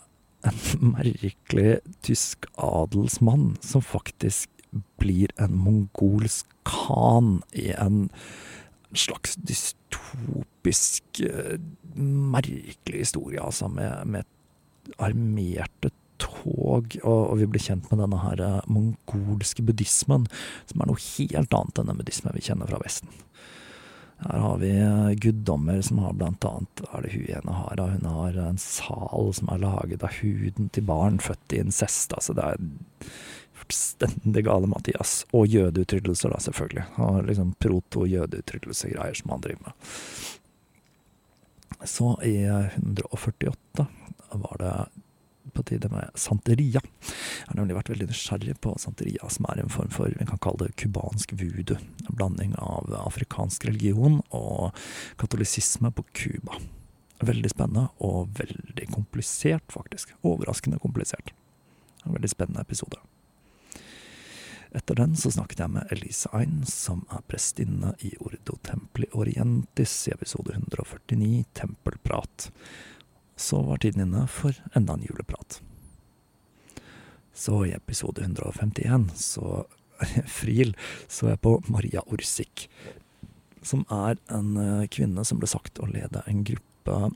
en 0.45 0.59
merkelig 0.95 1.79
tysk 2.05 2.45
adelsmann 2.61 3.55
som 3.65 3.81
faktisk 3.81 4.49
blir 4.99 5.31
en 5.41 5.55
mongolsk 5.55 6.49
khan 6.67 7.39
i 7.55 7.71
en 7.73 8.09
slags 8.95 9.35
dystopisk, 9.41 11.03
uh, 11.25 11.57
merkelig 11.95 13.05
historie, 13.07 13.41
altså, 13.41 13.67
med, 13.67 14.05
med 14.05 14.23
armerte 15.01 15.89
tog, 16.21 16.97
og, 17.03 17.35
vi 17.39 17.47
blir 17.49 17.63
kjent 17.63 17.89
med 17.91 18.01
denne 18.03 18.21
her 18.23 18.41
uh, 18.41 18.57
mongolske 18.71 19.65
buddhismen, 19.65 20.27
som 20.71 20.81
er 20.81 20.91
noe 20.91 21.01
helt 21.01 21.55
annet 21.59 21.81
enn 21.81 21.91
den 21.91 22.01
buddhismen 22.01 22.35
vi 22.37 22.43
kjenner 22.47 22.71
fra 22.71 22.81
Vesten. 22.83 23.11
Her 24.23 24.39
har 24.39 24.59
vi 24.61 24.71
uh, 24.79 25.11
guddommer 25.19 25.81
som 25.83 25.99
har 26.05 26.15
blant 26.15 26.45
annet 26.47 26.85
er 26.87 27.03
det 27.03 27.15
hun 27.15 27.31
ene 27.39 27.55
har, 27.59 27.81
hun 27.95 28.11
har 28.13 28.37
en 28.45 28.61
sal 28.61 29.33
som 29.35 29.51
er 29.51 29.63
laget 29.65 30.05
av 30.07 30.19
huden 30.21 30.69
til 30.71 30.87
barn 30.87 31.19
født 31.23 31.57
i 31.57 31.63
incest. 31.65 32.15
Altså 32.15 32.35
det 32.37 32.45
er 32.53 32.61
fullstendig 33.65 34.45
gale 34.45 34.67
Mathias. 34.71 35.25
Og 35.35 35.47
jødeutryddelser, 35.47 36.31
da, 36.31 36.39
selvfølgelig. 36.39 36.85
Og 37.03 37.23
liksom 37.27 37.53
proto-jødeutrydelsegreier 37.59 39.19
som 39.19 39.35
han 39.35 39.43
driver 39.43 39.67
med. 39.67 39.73
Så 41.85 42.15
i 42.23 42.37
148 42.45 43.87
var 44.31 44.55
det 44.59 44.73
på 45.55 45.63
tide 45.69 45.89
med 45.93 46.11
santeria. 46.19 46.81
Jeg 46.81 47.47
har 47.49 47.57
nemlig 47.57 47.77
vært 47.77 47.91
veldig 47.93 48.09
nysgjerrig 48.11 48.57
på 48.63 48.75
santeria, 48.81 49.29
som 49.31 49.47
er 49.51 49.63
en 49.63 49.73
form 49.73 49.91
for 49.93 50.11
vi 50.11 50.27
kan 50.27 50.41
kalle 50.43 50.67
det 50.67 50.77
cubansk 50.81 51.35
voodoo. 51.39 51.79
En 52.05 52.19
blanding 52.19 52.55
av 52.61 52.91
afrikansk 53.05 53.67
religion 53.69 54.21
og 54.35 54.75
katolisisme 55.21 55.91
på 55.95 56.05
Cuba. 56.13 56.59
Veldig 57.25 57.51
spennende 57.53 57.87
og 58.03 58.35
veldig 58.37 58.89
komplisert, 58.91 59.65
faktisk. 59.71 60.11
Overraskende 60.27 60.81
komplisert. 60.83 61.31
En 62.05 62.13
veldig 62.13 62.31
spennende 62.31 62.65
episode. 62.67 62.99
Etter 64.75 64.97
den 64.99 65.13
så 65.15 65.31
snakket 65.31 65.61
jeg 65.63 65.71
med 65.71 65.91
Elise 65.95 66.29
Ein, 66.35 66.57
som 66.67 67.05
er 67.15 67.23
prestinne 67.29 67.93
i 68.03 68.11
Ordo 68.19 68.57
Templi 68.65 69.07
Orientis 69.15 69.93
i 70.09 70.11
episode 70.11 70.51
149, 70.51 71.45
Tempelprat 71.55 72.49
så 73.35 73.61
var 73.61 73.81
tiden 73.83 74.07
inne 74.07 74.27
for 74.31 74.55
enda 74.75 74.95
en 74.95 75.05
juleprat. 75.05 75.59
Så 77.35 77.65
i 77.65 77.73
episode 77.75 78.21
151, 78.21 79.09
så 79.15 79.65
Fril, 80.27 80.75
så 81.07 81.27
er 81.27 81.35
jeg 81.35 81.43
på 81.43 81.57
Maria 81.71 82.03
Orsik, 82.11 82.67
som 83.65 83.83
er 83.91 84.19
en 84.31 84.55
eh, 84.59 84.87
kvinne 84.91 85.23
som 85.27 85.39
ble 85.41 85.49
sagt 85.49 85.81
å 85.81 85.89
lede 85.89 86.23
en 86.29 86.43
gruppe 86.47 87.09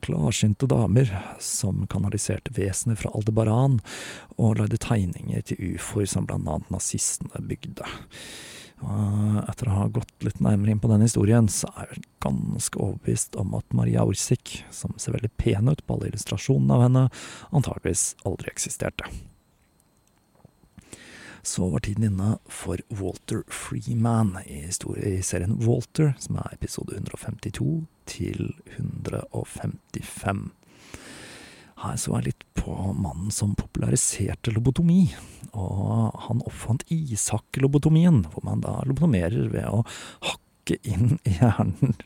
klarsynte 0.00 0.64
damer 0.70 1.10
som 1.44 1.84
kanaliserte 1.92 2.54
vesener 2.56 2.96
fra 2.96 3.10
Aldebaran 3.12 3.76
og 4.38 4.56
lagde 4.62 4.80
tegninger 4.80 5.44
til 5.44 5.74
ufoer 5.74 6.08
som 6.08 6.24
blant 6.30 6.48
annet 6.48 6.72
nazistene 6.72 7.42
bygde. 7.44 7.84
Og 8.80 9.40
etter 9.44 9.68
å 9.68 9.76
ha 9.76 9.88
gått 9.92 10.24
litt 10.24 10.40
nærmere 10.40 10.72
inn 10.72 10.80
på 10.80 10.88
den 10.90 11.04
historien, 11.04 11.48
så 11.52 11.68
er 11.76 11.90
jeg 11.92 12.04
ganske 12.24 12.80
overbevist 12.80 13.36
om 13.40 13.52
at 13.58 13.76
Maria 13.76 14.06
Orsik, 14.08 14.62
som 14.72 14.94
ser 14.96 15.16
veldig 15.16 15.32
pen 15.40 15.68
ut 15.68 15.82
på 15.84 15.96
alle 15.96 16.08
illustrasjonene 16.10 16.78
av 16.78 16.86
henne, 16.86 17.02
antageligvis 17.52 18.14
aldri 18.28 18.52
eksisterte. 18.52 19.08
Så 21.42 21.70
var 21.72 21.84
tiden 21.84 22.04
inne 22.04 22.34
for 22.52 22.80
Walter 22.92 23.44
Freeman 23.48 24.34
i, 24.44 24.66
i 24.68 25.20
serien 25.24 25.56
Walter, 25.64 26.12
som 26.20 26.40
er 26.40 26.56
episode 26.56 26.96
152 26.96 27.68
til 28.08 28.50
155. 28.76 30.50
Her 31.80 31.96
så 31.96 32.18
jeg 32.18 32.30
litt 32.30 32.44
på 32.58 32.74
mannen 32.92 33.32
som 33.32 33.54
populariserte 33.58 34.52
lobotomi, 34.52 35.06
og 35.56 36.12
han 36.26 36.44
oppfant 36.44 36.84
ishakkelobotomien, 36.92 38.26
hvor 38.30 38.44
man 38.46 38.60
da 38.64 38.80
lobotomerer 38.88 39.48
ved 39.52 39.66
å 39.70 39.80
hakke 40.28 40.76
inn 40.86 41.16
i 41.24 41.38
hjernen 41.38 41.96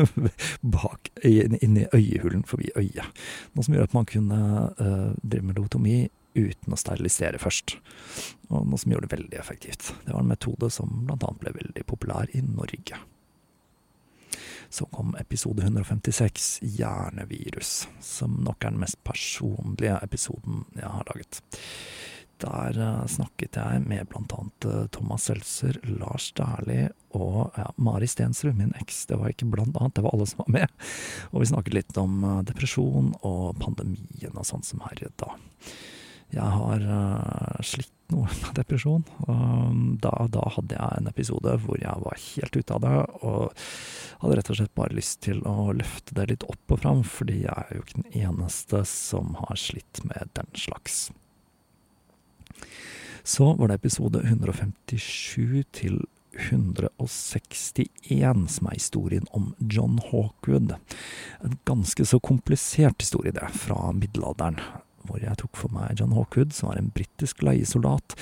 bak, 0.76 1.12
inn, 1.22 1.78
i 1.78 1.86
øyehulen 1.94 2.42
forbi 2.48 2.72
øyet. 2.74 3.22
Noe 3.54 3.64
som 3.66 3.78
gjør 3.78 3.88
at 3.88 3.96
man 3.96 4.10
kunne 4.10 4.42
uh, 4.82 5.14
drive 5.22 5.46
med 5.46 5.62
lobotomi 5.62 5.96
uten 6.34 6.74
å 6.74 6.78
sterilisere 6.78 7.38
først. 7.38 7.78
Og 8.50 8.66
noe 8.66 8.82
som 8.82 8.92
gjorde 8.92 9.06
det 9.06 9.16
veldig 9.16 9.38
effektivt. 9.38 9.92
Det 10.04 10.12
var 10.12 10.24
en 10.24 10.34
metode 10.34 10.70
som 10.74 11.04
annet 11.06 11.40
ble 11.40 11.54
veldig 11.54 11.86
populær 11.86 12.30
i 12.34 12.42
Norge. 12.44 12.98
Så 14.74 14.84
kom 14.90 15.14
episode 15.20 15.62
156, 15.62 16.58
Hjernevirus, 16.62 17.88
som 18.02 18.40
nok 18.42 18.64
er 18.64 18.72
den 18.72 18.80
mest 18.82 18.98
personlige 19.06 20.00
episoden 20.02 20.64
jeg 20.74 20.90
har 20.90 21.06
laget. 21.12 21.38
Der 22.42 22.80
uh, 22.82 23.04
snakket 23.06 23.54
jeg 23.54 23.84
med 23.86 24.08
blant 24.10 24.34
annet 24.34 24.66
uh, 24.66 24.80
Thomas 24.90 25.28
Seltzer, 25.28 25.78
Lars 25.86 26.32
Dæhlie 26.34 26.88
og 27.14 27.54
ja, 27.54 27.68
Mari 27.78 28.10
Stensrud, 28.10 28.58
min 28.58 28.74
eks. 28.80 29.04
Det 29.06 29.20
var 29.20 29.30
ikke 29.30 29.46
blant 29.52 29.78
annet, 29.78 29.94
det 29.94 30.02
var 30.08 30.16
alle 30.16 30.26
som 30.26 30.42
var 30.42 30.50
med. 30.56 30.74
Og 31.30 31.44
vi 31.44 31.52
snakket 31.52 31.78
litt 31.78 32.02
om 32.02 32.18
uh, 32.26 32.40
depresjon 32.50 33.14
og 33.22 33.54
pandemien 33.62 34.34
og 34.34 34.50
sånt 34.50 34.66
som 34.66 34.82
herjet 34.88 35.14
da. 35.22 35.36
Jeg 36.32 36.56
har 36.56 36.88
uh, 36.88 37.60
slitt 37.62 37.92
noe 38.12 38.28
med 38.42 38.52
depresjon. 38.58 39.04
Og 39.26 39.98
da, 40.02 40.12
da, 40.32 40.44
hadde 40.56 40.78
jeg 40.78 41.00
en 41.00 41.10
episode 41.10 41.56
hvor 41.64 41.80
jeg 41.80 42.04
var 42.04 42.20
helt 42.20 42.58
ute 42.58 42.76
av 42.76 42.84
det, 42.84 42.94
og 43.26 43.42
hadde 44.22 44.38
rett 44.38 44.52
og 44.52 44.58
slett 44.60 44.78
bare 44.78 44.96
lyst 44.96 45.20
til 45.26 45.38
å 45.48 45.72
løfte 45.76 46.16
det 46.18 46.30
litt 46.32 46.48
opp 46.48 46.76
og 46.76 46.82
fram, 46.84 47.04
fordi 47.06 47.36
jeg 47.44 47.54
er 47.54 47.76
jo 47.76 47.84
ikke 47.84 48.02
den 48.02 48.16
eneste 48.24 48.78
som 48.88 49.26
har 49.42 49.60
slitt 49.60 49.96
med 50.08 50.32
den 50.38 50.50
slags. 50.58 51.06
Så 53.24 53.54
var 53.56 53.70
det 53.70 53.80
episode 53.80 54.18
157 54.20 55.64
til 55.72 56.02
161, 56.34 58.48
som 58.50 58.66
er 58.68 58.74
historien 58.74 59.26
om 59.32 59.54
John 59.70 60.00
Hawkwood. 60.10 60.74
En 61.46 61.54
ganske 61.64 62.04
så 62.04 62.18
komplisert 62.20 63.00
historie, 63.00 63.32
det, 63.32 63.48
fra 63.54 63.92
middelalderen 63.96 64.60
hvor 65.08 65.20
jeg 65.22 65.36
tok 65.40 65.58
for 65.58 65.72
meg 65.74 66.00
John 66.00 66.14
Hawkwood, 66.16 66.54
som 66.56 66.70
var 66.70 66.80
en 66.80 66.92
britisk 66.94 67.44
leiesoldat 67.44 68.16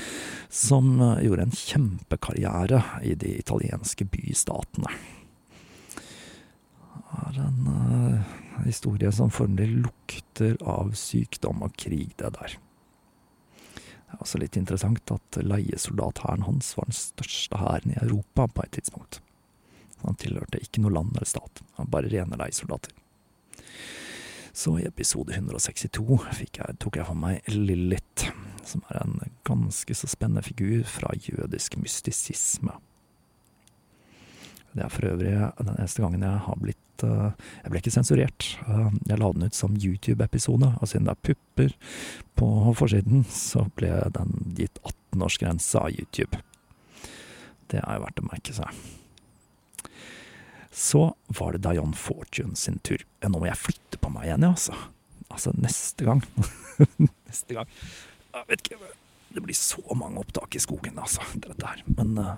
som 0.52 0.94
eh, 1.00 1.24
gjorde 1.26 1.48
en 1.48 1.56
kjempekarriere 1.56 2.82
i 3.06 3.14
de 3.18 3.36
italienske 3.38 4.06
bystatene. 4.12 4.92
Det 7.12 7.28
er 7.28 7.40
en 7.44 7.66
uh, 7.68 8.36
historie 8.64 9.10
som 9.12 9.30
formelig 9.32 9.82
lukter 9.84 10.54
av 10.68 10.94
sykdom 10.96 11.60
og 11.64 11.74
krig, 11.76 12.14
det 12.20 12.32
der. 12.38 12.56
Det 13.76 14.16
er 14.16 14.24
også 14.24 14.40
litt 14.40 14.56
interessant 14.60 15.12
at 15.12 15.38
leiesoldathæren 15.44 16.46
hans 16.48 16.72
var 16.76 16.88
den 16.88 16.96
største 16.96 17.60
hæren 17.60 17.94
i 17.94 18.00
Europa 18.00 18.48
på 18.48 18.64
et 18.64 18.74
tidspunkt. 18.78 19.20
Han 20.02 20.18
tilhørte 20.18 20.60
ikke 20.60 20.82
noe 20.82 20.96
land 20.96 21.12
eller 21.14 21.28
stat, 21.28 21.62
han 21.78 21.92
bare 21.92 22.10
rene 22.12 22.40
leiesoldater. 22.40 22.96
Så 24.52 24.76
i 24.78 24.84
episode 24.84 25.32
162 25.32 26.18
jeg, 26.44 26.76
tok 26.80 26.98
jeg 27.00 27.08
for 27.08 27.16
meg 27.16 27.46
Lilith, 27.48 28.28
som 28.68 28.84
er 28.92 29.00
en 29.00 29.34
ganske 29.48 29.96
så 29.96 30.08
spennende 30.10 30.44
figur 30.44 30.84
fra 30.88 31.14
jødisk 31.16 31.78
mystisisme. 31.80 32.76
Det 34.72 34.84
er 34.84 34.92
for 34.92 35.08
øvrig 35.08 35.32
den 35.58 35.74
eneste 35.74 36.04
gangen 36.04 36.22
jeg 36.24 36.44
har 36.46 36.60
blitt 36.60 37.04
uh, 37.04 37.32
Jeg 37.64 37.72
ble 37.72 37.80
ikke 37.82 37.92
sensurert. 37.92 38.46
Uh, 38.68 38.92
jeg 39.08 39.20
la 39.20 39.32
den 39.32 39.48
ut 39.48 39.56
som 39.56 39.76
YouTube-episode, 39.76 40.72
og 40.80 40.88
siden 40.88 41.08
det 41.08 41.16
er 41.16 41.26
pupper 41.28 41.76
på 42.36 42.48
forsiden, 42.76 43.24
så 43.28 43.66
ble 43.76 43.92
den 44.16 44.54
gitt 44.56 44.80
18-årsgrense 44.84 45.80
av 45.80 45.92
YouTube. 45.92 46.40
Det 47.72 47.80
er 47.80 48.04
verdt 48.04 48.20
å 48.20 48.28
merke 48.28 48.56
seg. 48.56 49.00
Så 50.72 51.14
var 51.26 51.52
det 51.52 51.62
Dion 51.66 51.92
Fortune 51.94 52.56
sin 52.56 52.78
tur. 52.78 53.04
Ja, 53.20 53.28
nå 53.28 53.42
må 53.42 53.48
jeg 53.50 53.60
flytte 53.60 54.00
på 54.00 54.10
meg 54.12 54.30
igjen, 54.30 54.46
ja, 54.46 54.54
altså. 54.54 54.76
Altså, 55.28 55.52
neste 55.60 56.06
gang. 56.08 56.22
neste 57.28 57.58
gang. 57.58 57.68
Jeg 58.32 58.48
vet 58.48 58.64
ikke 58.64 58.92
Det 59.32 59.42
blir 59.44 59.56
så 59.56 59.82
mange 59.96 60.20
opptak 60.20 60.56
i 60.56 60.62
skogen, 60.64 60.96
altså, 61.00 61.24
dette 61.36 61.68
her. 61.68 61.84
Men 61.92 62.16
uh, 62.16 62.34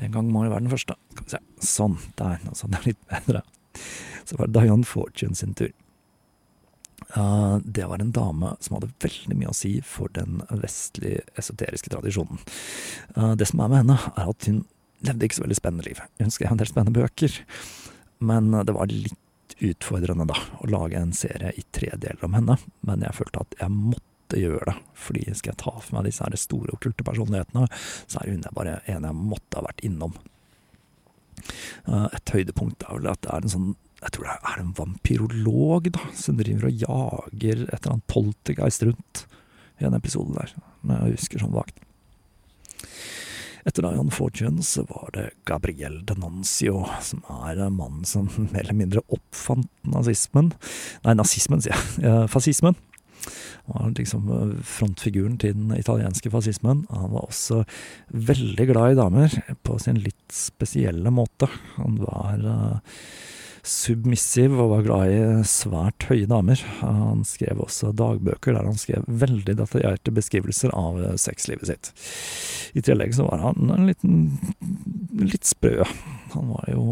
en 0.00 0.16
gang 0.16 0.32
må 0.32 0.46
jo 0.46 0.54
være 0.54 0.64
den 0.64 0.72
første. 0.72 0.96
Skal 1.12 1.28
vi 1.28 1.34
se. 1.34 1.42
Sånn. 1.68 2.00
Der. 2.16 2.40
Altså, 2.48 2.68
det 2.72 2.80
er 2.80 2.90
litt 2.90 3.06
bedre. 3.12 3.44
Så 4.24 4.40
var 4.40 4.48
det 4.48 4.64
Dion 4.64 4.84
Fortune 4.88 5.36
sin 5.36 5.56
tur. 5.58 5.72
Uh, 7.12 7.58
det 7.64 7.84
var 7.88 8.00
en 8.00 8.12
dame 8.16 8.54
som 8.64 8.78
hadde 8.78 8.92
veldig 9.04 9.36
mye 9.36 9.52
å 9.52 9.56
si 9.56 9.74
for 9.84 10.12
den 10.16 10.40
vestlige 10.48 11.26
esoteriske 11.36 11.92
tradisjonen. 11.92 12.40
Uh, 13.16 13.34
det 13.36 13.50
som 13.52 13.60
er 13.60 13.72
med 13.72 13.82
henne, 13.82 13.98
er 14.16 14.32
at 14.32 14.48
hun 14.48 14.62
levde 15.06 15.26
ikke 15.26 15.40
så 15.40 15.44
veldig 15.44 15.58
spennende 15.58 15.88
liv. 15.88 16.00
Hun 16.20 16.32
skrev 16.34 16.54
en 16.54 16.62
del 16.62 16.70
spennende 16.70 17.02
bøker, 17.02 17.36
men 18.22 18.50
det 18.66 18.76
var 18.76 18.90
litt 18.92 19.18
utfordrende, 19.62 20.26
da, 20.30 20.38
å 20.62 20.70
lage 20.70 20.98
en 20.98 21.12
serie 21.14 21.52
i 21.58 21.64
tre 21.74 21.92
deler 22.00 22.24
om 22.26 22.34
henne. 22.36 22.56
Men 22.86 23.04
jeg 23.04 23.18
følte 23.18 23.44
at 23.44 23.56
jeg 23.60 23.74
måtte 23.74 24.40
gjøre 24.40 24.70
det, 24.70 24.76
fordi 24.96 25.24
skal 25.28 25.52
jeg 25.52 25.60
ta 25.62 25.74
for 25.76 25.96
meg 25.96 26.08
disse 26.08 26.24
her 26.24 26.38
store 26.40 26.74
okkulte 26.74 27.06
personlighetene, 27.06 27.68
så 28.10 28.22
er 28.22 28.32
hun 28.32 28.44
bare 28.56 28.80
en 28.90 29.08
jeg 29.08 29.18
måtte 29.18 29.60
ha 29.60 29.66
vært 29.68 29.84
innom. 29.86 30.16
Eh, 31.42 32.08
et 32.08 32.34
høydepunkt 32.34 32.86
er 32.86 32.98
vel 32.98 33.10
at 33.12 33.22
det 33.24 33.32
er 33.34 33.46
en 33.46 33.56
sånn 33.56 33.72
jeg 34.02 34.16
tror 34.16 34.26
det 34.26 34.32
er 34.50 34.58
en 34.58 34.72
vampyrolog 34.74 35.84
da, 35.94 36.08
som 36.18 36.34
driver 36.34 36.66
og 36.66 36.80
jager 36.80 37.60
et 37.68 37.76
eller 37.76 37.92
annet 37.92 38.08
poltergeist 38.10 38.82
rundt 38.88 39.20
i 39.78 39.86
en 39.86 39.94
episode 39.94 40.34
der, 40.34 40.54
når 40.82 41.04
jeg 41.04 41.20
husker 41.20 41.44
sånn 41.44 41.54
vagt. 41.54 41.78
Etter 43.68 43.86
Dian 43.86 44.10
Fortune 44.10 44.62
så 44.66 44.84
var 44.88 45.10
det 45.14 45.28
Gabriel 45.48 46.00
Denancio, 46.06 46.84
som 47.04 47.22
er 47.46 47.60
mannen 47.70 48.06
som 48.08 48.30
mer 48.52 48.64
eller 48.64 48.78
mindre 48.78 49.04
oppfant 49.12 49.70
nazismen 49.86 50.52
Nei, 51.04 51.14
nazismen, 51.18 51.62
sier 51.62 51.76
jeg. 51.76 52.26
Fascismen. 52.32 52.78
Han 53.66 53.74
var 53.76 53.92
liksom 53.96 54.30
eh, 54.34 54.54
frontfiguren 54.66 55.36
til 55.38 55.54
den 55.54 55.74
italienske 55.76 56.30
fascismen. 56.32 56.84
Han 56.90 57.12
var 57.14 57.28
også 57.28 57.62
veldig 58.10 58.66
glad 58.72 58.94
i 58.94 58.98
damer, 58.98 59.36
på 59.62 59.78
sin 59.82 60.00
litt 60.02 60.34
spesielle 60.34 61.12
måte. 61.14 61.46
Han 61.76 62.00
var 62.02 62.42
uh, 62.42 62.96
submissiv 63.62 64.56
og 64.58 64.72
var 64.72 64.86
glad 64.86 65.12
i 65.14 65.18
svært 65.46 66.08
høye 66.08 66.26
damer. 66.26 66.58
Han 66.80 67.22
skrev 67.26 67.60
også 67.62 67.92
dagbøker 67.94 68.56
der 68.56 68.66
han 68.66 68.80
skrev 68.80 69.06
veldig 69.06 69.54
detaljerte 69.60 70.14
beskrivelser 70.14 70.74
av 70.74 70.98
sexlivet 71.22 71.70
sitt. 71.70 71.92
I 72.74 72.82
tillegg 72.82 73.14
så 73.14 73.28
var 73.28 73.44
han 73.46 73.70
en 73.70 73.86
liten 73.86 74.24
litt 75.22 75.46
sprø. 75.46 75.86
Han 76.34 76.50
var 76.56 76.72
jo 76.72 76.84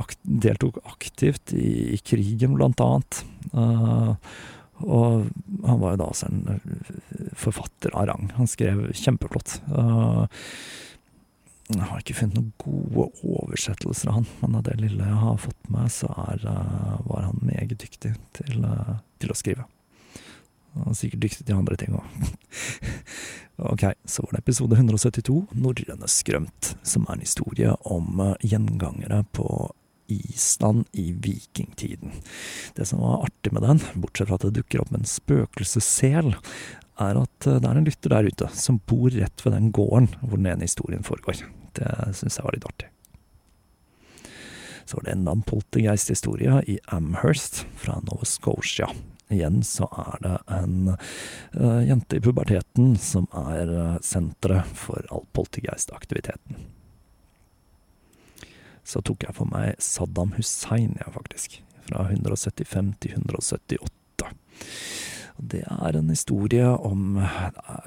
akt, 0.00 0.18
deltok 0.22 0.80
aktivt 0.86 1.52
i, 1.52 1.92
i, 1.96 2.00
krigen, 2.00 2.56
blant 2.56 2.80
annet. 2.80 3.20
Uh, 3.52 4.14
og 4.86 5.28
han 5.66 5.80
var 5.82 5.94
jo 5.94 6.00
da 6.00 6.08
også 6.08 6.30
en 6.30 7.30
forfatter 7.36 7.92
av 7.96 8.08
rang. 8.12 8.30
Han 8.38 8.48
skrev 8.48 8.86
kjempeflott. 8.96 9.58
Uh, 9.68 10.24
jeg 11.66 11.82
har 11.82 11.98
ikke 11.98 12.14
funnet 12.14 12.36
noen 12.38 12.52
gode 12.62 13.08
oversettelser 13.26 14.10
av 14.10 14.20
han, 14.20 14.26
men 14.42 14.58
av 14.58 14.66
det 14.68 14.76
lille 14.78 15.06
jeg 15.08 15.22
har 15.22 15.40
fått 15.42 15.70
med, 15.72 15.90
så 15.90 16.10
er, 16.28 16.44
uh, 16.46 17.00
var 17.08 17.26
han 17.26 17.40
meget 17.42 17.74
dyktig 17.82 18.12
til, 18.38 18.60
uh, 18.62 18.98
til, 19.22 19.32
å 19.32 19.38
skrive. 19.38 19.66
Han 20.76 20.92
er 20.92 20.98
sikkert 20.98 21.24
dyktig 21.24 21.48
til 21.48 21.58
andre 21.58 21.78
ting 21.80 21.96
òg. 21.98 22.28
ok, 23.72 23.88
så 24.06 24.22
var 24.22 24.36
det 24.36 24.44
episode 24.44 24.78
172, 24.78 25.40
Norrøne 25.58 26.12
skrømt, 26.12 26.76
som 26.86 27.08
er 27.08 27.16
en 27.16 27.26
historie 27.26 27.74
om 27.90 28.22
uh, 28.22 28.30
gjengangere 28.46 29.24
på 29.34 29.50
Island 30.06 30.86
i 30.94 31.10
vikingtiden. 31.18 32.14
Det 32.78 32.86
som 32.86 33.02
var 33.02 33.24
artig 33.26 33.50
med 33.50 33.66
den, 33.66 33.82
bortsett 33.98 34.30
fra 34.30 34.38
at 34.38 34.46
det 34.46 34.60
dukker 34.60 34.84
opp 34.84 34.94
en 34.94 35.08
spøkelsessel, 35.08 36.30
er 37.02 37.18
at 37.20 37.46
det 37.46 37.66
er 37.66 37.76
en 37.76 37.86
lytter 37.90 38.14
der 38.14 38.30
ute 38.30 38.48
som 38.56 38.78
bor 38.88 39.10
rett 39.12 39.42
ved 39.44 39.56
den 39.56 39.72
gården 39.74 40.12
hvor 40.22 40.38
den 40.38 40.48
ene 40.54 40.68
historien 40.68 41.04
foregår. 41.04 41.42
Det 41.76 41.90
syns 42.16 42.38
jeg 42.38 42.46
var 42.46 42.56
litt 42.56 42.68
artig. 42.68 42.92
Så 44.86 44.96
var 44.96 45.06
det 45.06 45.16
enda 45.16 45.34
en 45.34 45.42
poltergeist-historie 45.42 46.60
i 46.70 46.78
Amherst 46.94 47.64
fra 47.80 47.98
Nova 48.06 48.24
Scotia. 48.28 48.88
Igjen 49.28 49.62
så 49.66 49.88
er 49.90 50.20
det 50.22 50.36
en 50.54 50.92
uh, 50.92 51.82
jente 51.82 52.20
i 52.20 52.22
puberteten 52.22 52.94
som 53.02 53.26
er 53.34 53.72
uh, 53.74 53.96
senteret 53.98 54.70
for 54.78 55.02
all 55.10 55.26
poltergeist-aktiviteten. 55.34 56.60
Så 58.86 59.02
tok 59.02 59.26
jeg 59.26 59.34
for 59.34 59.50
meg 59.50 59.74
Saddam 59.82 60.36
Hussein, 60.36 60.94
ja, 61.02 61.10
faktisk. 61.10 61.58
Fra 61.88 62.06
175 62.06 62.94
til 63.02 63.18
178. 63.18 64.30
Og 65.36 65.50
det 65.52 65.62
er 65.68 65.98
en 65.98 66.12
historie 66.12 66.68
om 66.68 67.18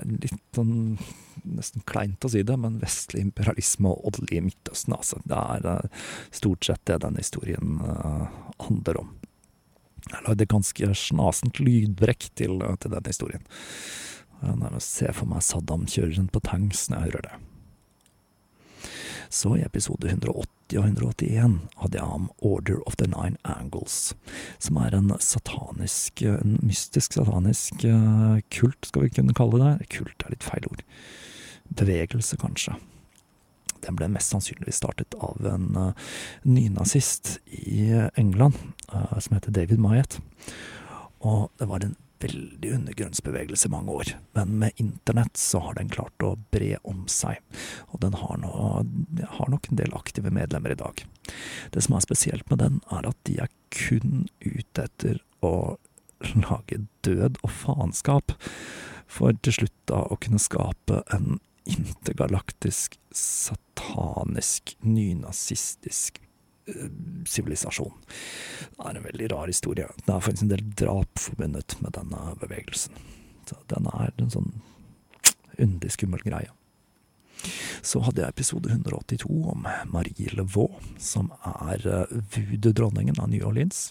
litt 0.05 0.41
sånn 0.55 0.99
nesten 1.47 1.83
kleint 1.87 2.25
å 2.25 2.31
si 2.31 2.43
det, 2.45 2.57
men 2.59 2.79
vestlig 2.81 3.23
imperialisme 3.23 3.91
og 3.91 4.11
olje 4.11 4.37
i 4.37 4.43
Midtøsten. 4.43 4.95
Altså. 4.95 5.21
Det 5.27 5.39
er 5.39 5.65
uh, 5.65 6.05
stort 6.35 6.67
sett 6.67 6.83
det 6.89 6.99
den 7.05 7.19
historien 7.19 7.79
uh, 7.83 8.27
handler 8.65 9.01
om. 9.03 9.13
Jeg 10.09 10.25
lagde 10.25 10.49
ganske 10.49 10.91
snasent 10.95 11.59
lydbrekk 11.61 12.29
til, 12.39 12.61
til 12.81 12.93
den 12.95 13.09
historien. 13.09 13.43
Jeg 14.39 14.55
nærmest 14.61 14.95
ser 14.95 15.15
for 15.15 15.29
meg 15.29 15.43
Saddam 15.43 15.83
kjøre 15.89 16.15
rundt 16.15 16.33
på 16.35 16.43
tanks 16.45 16.87
når 16.89 16.99
jeg 17.01 17.09
hører 17.09 17.27
det. 17.27 17.35
Så 19.29 19.57
i 19.59 19.65
episode 19.65 20.07
180 20.09 20.58
og 20.77 20.85
181 20.85 21.55
hadde 21.81 21.97
jeg 21.97 22.15
om 22.19 22.27
Order 22.45 22.81
of 22.85 22.97
the 22.99 23.07
Nine 23.09 23.37
Angles, 23.43 24.13
som 24.61 24.77
er 24.77 24.95
en 24.95 25.11
satanisk, 25.23 26.21
en 26.21 26.59
mystisk 26.65 27.15
satanisk 27.17 27.85
uh, 27.87 28.37
kult, 28.53 28.85
skal 28.85 29.07
vi 29.07 29.13
kunne 29.15 29.35
kalle 29.37 29.61
det. 29.63 29.89
Kult 29.95 30.25
er 30.25 30.35
litt 30.35 30.45
feil 30.45 30.67
ord. 30.69 30.83
Bevegelse, 31.79 32.37
kanskje. 32.41 32.75
Den 33.85 33.95
ble 33.95 34.09
mest 34.11 34.33
sannsynligvis 34.33 34.81
startet 34.81 35.15
av 35.23 35.39
en 35.47 35.69
uh, 35.77 36.11
nynazist 36.43 37.37
i 37.47 37.89
England 38.19 38.59
uh, 38.91 39.17
som 39.17 39.37
heter 39.37 39.55
David 39.55 39.81
Mayet. 39.81 40.19
Og 41.25 41.49
det 41.59 41.69
var 41.69 41.83
en 41.83 41.97
veldig 42.19 42.71
undergrunnsbevegelse 42.75 43.67
i 43.67 43.71
mange 43.73 43.95
år, 44.01 44.11
men 44.37 44.57
med 44.61 44.81
internett 44.81 45.37
så 45.37 45.61
har 45.63 45.77
den 45.77 45.91
klart 45.91 46.25
å 46.25 46.35
bre 46.53 46.75
om 46.87 47.05
seg, 47.11 47.39
og 47.89 48.01
den 48.03 48.17
har, 48.19 48.37
nå, 48.41 48.51
har, 49.37 49.51
nok 49.51 49.69
en 49.69 49.79
del 49.79 49.95
aktive 49.97 50.33
medlemmer 50.35 50.75
i 50.75 50.79
dag. 50.79 51.03
Det 51.73 51.83
som 51.85 51.95
er 51.97 52.05
spesielt 52.05 52.49
med 52.51 52.61
den, 52.63 52.79
er 52.91 53.07
at 53.09 53.19
de 53.29 53.39
er 53.43 53.51
kun 53.73 54.27
ute 54.43 54.87
etter 54.87 55.21
å 55.45 55.77
lage 56.49 56.83
død 57.07 57.39
og 57.43 57.53
faenskap, 57.63 58.35
for 59.09 59.33
til 59.41 59.61
slutt 59.61 59.77
da 59.89 60.03
å 60.05 60.19
kunne 60.21 60.41
skape 60.41 61.03
en 61.15 61.39
intergalaktisk, 61.69 62.97
satanisk, 63.15 64.75
nynazistisk 64.85 66.19
sivilisasjon. 67.29 67.93
Det 68.75 68.85
er 68.85 68.99
en 68.99 69.07
veldig 69.07 69.31
rar 69.33 69.51
historie. 69.51 69.87
Det 70.05 70.13
er 70.13 70.23
faktisk 70.23 70.47
en 70.47 70.53
del 70.53 70.65
drap 70.79 71.19
forbundet 71.19 71.77
med 71.83 71.95
denne 71.97 72.35
bevegelsen. 72.41 72.95
Så 73.49 73.57
den 73.71 73.89
er 73.91 74.13
en 74.17 74.33
sånn 74.33 74.51
underlig 75.57 75.95
skummel 75.97 76.23
greie. 76.25 76.51
Så 77.81 78.01
hadde 78.03 78.23
jeg 78.23 78.35
episode 78.35 78.71
182 78.71 79.29
om 79.53 79.67
Marie 79.91 80.33
Levaux, 80.35 80.81
som 80.99 81.31
er 81.39 81.85
eh, 81.87 82.17
voodoo-dronningen 82.35 83.19
av 83.21 83.29
New 83.31 83.45
Orleans. 83.47 83.89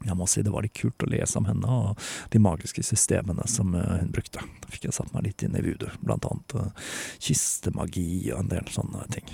Jeg 0.00 0.16
må 0.16 0.26
si 0.30 0.42
det 0.42 0.52
var 0.52 0.64
litt 0.64 0.78
kult 0.78 1.04
å 1.04 1.10
lese 1.12 1.36
om 1.38 1.46
henne 1.46 1.68
og 1.68 2.10
de 2.32 2.40
magiske 2.40 2.82
systemene 2.86 3.44
som 3.50 3.74
eh, 3.76 4.00
hun 4.00 4.10
brukte. 4.14 4.42
Da 4.62 4.72
fikk 4.72 4.88
jeg 4.88 4.96
satt 4.96 5.14
meg 5.14 5.28
litt 5.28 5.44
inn 5.46 5.56
i 5.58 5.64
voodoo, 5.64 5.92
blant 6.02 6.26
annet 6.26 6.56
uh, 6.56 6.92
kistemagi 7.20 8.32
og 8.32 8.42
en 8.42 8.52
del 8.54 8.72
sånne 8.72 9.06
ting. 9.14 9.28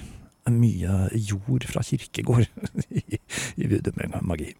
Mye 0.52 1.08
jord 1.12 1.66
fra 1.66 1.82
kirkegård 1.82 2.46
i, 2.88 3.18
i 3.56 3.68
voodoo-magi. 3.70 4.52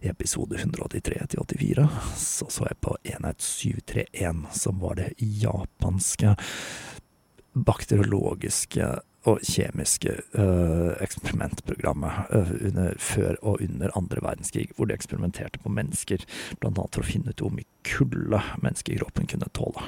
I 0.00 0.08
episode 0.08 0.56
183-84 0.56 1.88
så 2.16 2.46
så 2.48 2.64
jeg 2.70 2.78
på 2.80 2.96
enhet 3.04 3.42
731, 3.42 4.46
som 4.52 4.80
var 4.80 4.96
det 4.96 5.10
japanske 5.18 6.36
bakteriologiske 7.52 8.86
og 9.28 9.42
kjemiske 9.44 10.14
uh, 10.38 10.94
eksperimentprogrammet 11.04 12.32
uh, 12.32 12.52
under, 12.70 12.94
før 12.96 13.36
og 13.42 13.60
under 13.60 13.92
andre 13.98 14.22
verdenskrig, 14.24 14.70
hvor 14.76 14.88
de 14.88 14.96
eksperimenterte 14.96 15.60
på 15.60 15.72
mennesker, 15.76 16.24
blant 16.62 16.78
annet 16.78 16.96
for 16.96 17.04
å 17.04 17.10
finne 17.10 17.34
ut 17.34 17.44
hvor 17.44 17.52
mye 17.52 17.68
kulde 17.84 18.40
menneskekroppen 18.64 19.28
kunne 19.28 19.50
tåle. 19.56 19.84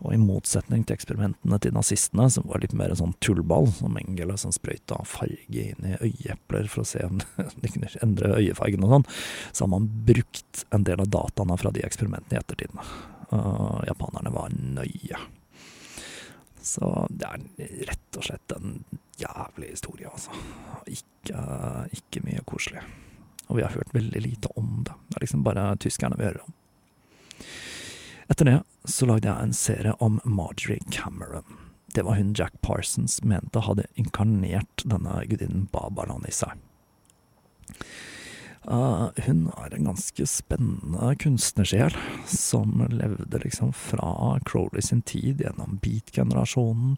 Og 0.00 0.14
i 0.14 0.20
motsetning 0.20 0.86
til 0.86 0.96
eksperimentene 0.96 1.58
til 1.62 1.74
nazistene, 1.76 2.28
som 2.32 2.48
var 2.50 2.62
litt 2.62 2.74
mer 2.78 2.94
en 2.94 3.00
sånn 3.02 3.14
tullball, 3.24 3.68
som 3.76 3.94
Mengele 3.94 4.38
som 4.40 4.54
sprøyta 4.54 5.00
farge 5.08 5.66
inn 5.72 5.88
i 5.88 5.98
øyeepler 6.00 6.70
for 6.72 6.84
å 6.84 6.88
se 6.88 7.04
om 7.06 7.20
de 7.62 7.72
kunne 7.72 7.92
endre 8.04 8.34
øyefargen 8.40 8.86
og 8.86 8.96
sånn, 8.96 9.06
så 9.52 9.66
har 9.66 9.72
man 9.74 9.90
brukt 10.08 10.64
en 10.74 10.88
del 10.88 11.04
av 11.04 11.12
dataene 11.12 11.58
fra 11.60 11.74
de 11.74 11.84
eksperimentene 11.86 12.38
i 12.38 12.42
ettertid. 12.42 12.74
Uh, 13.32 13.80
japanerne 13.88 14.32
var 14.34 14.52
nøye. 14.52 15.20
Så 16.62 16.90
det 17.10 17.26
er 17.26 17.86
rett 17.88 18.18
og 18.18 18.26
slett 18.26 18.54
en 18.54 18.82
jævlig 19.18 19.72
historie, 19.72 20.10
altså. 20.10 20.34
Ikke, 20.86 21.42
ikke 21.96 22.22
mye 22.26 22.44
koselig. 22.46 22.84
Og 23.48 23.58
vi 23.58 23.64
har 23.66 23.74
hørt 23.74 23.94
veldig 23.94 24.22
lite 24.22 24.50
om 24.56 24.82
det. 24.86 24.94
Det 25.08 25.18
er 25.18 25.24
liksom 25.26 25.46
bare 25.46 25.72
tyskerne 25.82 26.18
vi 26.18 26.28
hører 26.28 26.44
om. 26.44 26.54
Etter 28.32 28.44
det 28.48 28.60
så 28.88 29.04
lagde 29.04 29.28
jeg 29.28 29.44
en 29.44 29.50
serie 29.52 29.92
om 30.00 30.14
Marjorie 30.24 30.80
Cameron. 30.88 31.58
Det 31.92 32.00
var 32.06 32.16
hun 32.16 32.30
Jack 32.32 32.54
Parsons 32.64 33.18
mente 33.28 33.60
hadde 33.60 33.84
inkarnert 34.00 34.84
denne 34.88 35.18
gudinnen 35.28 35.66
Babalan 35.74 36.24
i 36.24 36.32
seg. 36.32 36.54
Uh, 38.64 39.10
hun 39.26 39.50
er 39.58 39.74
en 39.76 39.90
ganske 39.90 40.24
spennende 40.30 41.10
kunstnersjel, 41.20 41.92
som 42.30 42.80
levde 42.88 43.42
liksom 43.42 43.74
fra 43.76 44.38
Crowley 44.48 44.80
sin 44.80 45.02
tid, 45.04 45.42
gjennom 45.44 45.76
beat-generasjonen, 45.84 46.94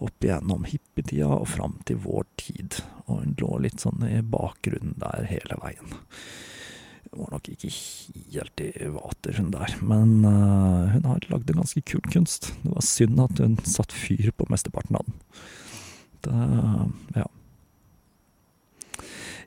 opp 0.00 0.24
igjennom 0.24 0.64
hippietida 0.70 1.34
og 1.36 1.50
fram 1.52 1.76
til 1.84 2.00
vår 2.06 2.24
tid. 2.40 2.80
Og 3.10 3.26
hun 3.26 3.36
lå 3.44 3.52
litt 3.66 3.84
sånn 3.84 4.08
i 4.08 4.22
bakgrunnen 4.24 4.96
der 5.04 5.28
hele 5.34 5.60
veien. 5.60 6.00
Hun 7.12 7.26
var 7.26 7.34
nok 7.34 7.48
ikke 7.52 7.68
helt 8.32 8.60
i 8.64 8.86
vater, 8.88 9.36
hun 9.36 9.50
der, 9.52 9.74
men 9.84 10.22
uh, 10.24 10.88
hun 10.94 11.04
har 11.04 11.26
lagd 11.28 11.50
en 11.52 11.58
ganske 11.60 11.82
kul 11.84 12.00
kunst. 12.08 12.54
Det 12.62 12.72
var 12.72 12.86
synd 12.88 13.20
at 13.20 13.42
hun 13.42 13.58
satt 13.68 13.92
fyr 13.92 14.30
på 14.32 14.46
mesteparten 14.48 14.96
av 14.96 15.04
den. 15.04 15.18
Det, 16.24 16.36
ja. 17.20 17.26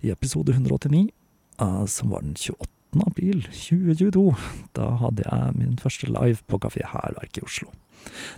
I 0.05 0.11
episode 0.13 0.53
189 0.53 1.09
uh, 1.57 1.87
som 1.89 2.13
var 2.13 2.21
den 2.21 2.35
28. 2.37 2.69
april 3.07 3.41
2022. 3.49 4.27
Da 4.77 4.91
hadde 5.01 5.25
jeg 5.25 5.57
min 5.57 5.81
første 5.81 6.11
live 6.11 6.45
på 6.45 6.61
Kafé 6.61 6.85
Hærverk 6.85 7.41
i 7.41 7.45
Oslo. 7.49 7.73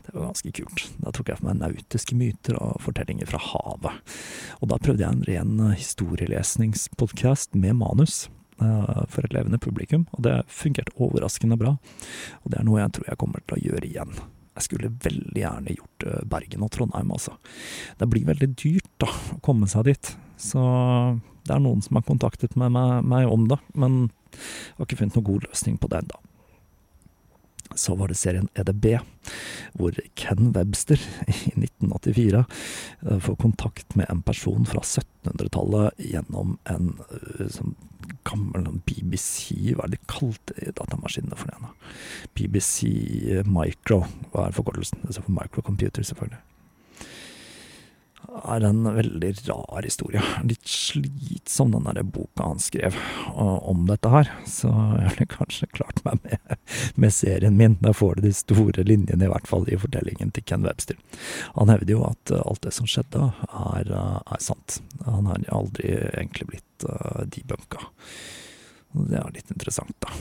Det 0.07 0.15
var 0.15 0.29
ganske 0.29 0.53
kult. 0.55 0.85
Da 1.03 1.11
tok 1.11 1.33
jeg 1.33 1.41
for 1.41 1.49
meg 1.49 1.59
nautiske 1.59 2.15
myter 2.15 2.55
og 2.63 2.79
fortellinger 2.85 3.27
fra 3.27 3.43
havet. 3.43 4.15
Og 4.63 4.71
da 4.71 4.79
prøvde 4.79 5.03
jeg 5.03 5.11
en 5.11 5.27
ren 5.27 5.75
historielesningspodkast 5.75 7.59
med 7.59 7.75
manus 7.83 8.29
for 8.57 9.25
et 9.25 9.35
levende 9.35 9.59
publikum, 9.61 10.07
og 10.17 10.23
det 10.25 10.39
fungerte 10.49 10.95
overraskende 10.97 11.59
bra. 11.59 11.75
Og 12.43 12.51
det 12.51 12.59
er 12.59 12.67
noe 12.67 12.81
jeg 12.81 12.95
tror 12.97 13.09
jeg 13.11 13.21
kommer 13.21 13.43
til 13.45 13.57
å 13.57 13.63
gjøre 13.69 13.87
igjen. 13.89 14.13
Jeg 14.57 14.65
skulle 14.65 14.93
veldig 15.03 15.37
gjerne 15.37 15.75
gjort 15.77 16.05
Bergen 16.31 16.63
og 16.65 16.71
Trondheim, 16.73 17.11
altså. 17.13 17.35
Det 17.99 18.07
blir 18.09 18.25
veldig 18.25 18.49
dyrt, 18.57 18.89
da, 19.03 19.11
å 19.35 19.41
komme 19.45 19.69
seg 19.69 19.85
dit. 19.91 20.13
Så 20.41 20.63
det 21.47 21.53
er 21.53 21.61
noen 21.63 21.83
som 21.85 21.99
har 21.99 22.07
kontaktet 22.07 22.57
med 22.57 22.73
meg, 22.73 23.05
meg 23.05 23.29
om 23.29 23.45
det, 23.51 23.59
men 23.77 24.07
jeg 24.33 24.79
har 24.79 24.87
ikke 24.89 24.99
funnet 25.03 25.19
noen 25.19 25.29
god 25.29 25.45
løsning 25.47 25.77
på 25.81 25.89
det 25.91 26.01
ennå. 26.01 26.23
Så 27.75 27.95
var 27.99 28.11
det 28.11 28.17
serien 28.19 28.49
EDB, 28.55 28.97
hvor 29.77 29.97
Ken 30.19 30.51
Webster 30.55 31.01
i 31.27 31.53
1984 31.55 32.43
eh, 32.43 33.19
får 33.19 33.39
kontakt 33.41 33.95
med 33.99 34.09
en 34.09 34.23
person 34.25 34.65
fra 34.69 34.83
1700-tallet 34.83 36.07
gjennom 36.13 36.57
en 36.71 36.93
sånn 37.53 37.75
gammel 38.27 38.67
BBC 38.87 39.73
Hva 39.75 39.85
er 39.85 39.91
det 39.91 39.97
de 39.97 40.09
kalte 40.11 40.73
datamaskinene 40.77 41.37
for 41.39 41.51
det? 41.51 41.71
BBC 42.37 42.87
Micro, 43.47 44.03
hva 44.31 44.47
er 44.47 44.55
forkortelsen? 44.55 45.03
Står 45.09 45.25
for 45.25 45.35
microcomputer, 45.35 46.07
selvfølgelig 46.07 46.43
er 48.43 48.65
en 48.67 48.83
veldig 48.95 49.31
rar 49.47 49.85
historie. 49.85 50.21
Litt 50.47 50.67
slitsom, 50.67 51.71
den 51.73 51.87
der 51.87 52.03
boka 52.03 52.49
han 52.49 52.61
skrev 52.61 52.97
om 53.35 53.85
dette 53.89 54.11
her. 54.11 54.31
Så 54.49 54.71
jeg 54.71 55.13
ville 55.13 55.29
kanskje 55.33 55.69
klart 55.73 56.01
meg 56.07 56.21
med, 56.25 56.57
med, 56.95 57.13
serien 57.15 57.57
min. 57.59 57.77
Der 57.83 57.95
får 57.97 58.17
du 58.17 58.27
de 58.27 58.33
store 58.35 58.85
linjene, 58.87 59.27
i 59.27 59.31
hvert 59.31 59.49
fall 59.49 59.67
i 59.69 59.79
fortellingen 59.79 60.33
til 60.35 60.45
Ken 60.47 60.65
Webster. 60.67 60.99
Han 61.57 61.71
hevder 61.73 61.95
jo 61.97 62.03
at 62.07 62.33
alt 62.39 62.63
det 62.65 62.75
som 62.77 62.89
skjedde, 62.89 63.31
er, 63.47 63.93
er 63.93 64.43
sant. 64.43 64.81
Han 65.05 65.29
har 65.31 65.47
aldri 65.53 65.95
egentlig 66.11 66.51
blitt 66.51 66.89
uh, 66.89 67.23
debunka. 67.25 67.89
Det 68.97 69.19
er 69.19 69.33
litt 69.35 69.51
interessant, 69.53 69.95
da. 70.03 70.13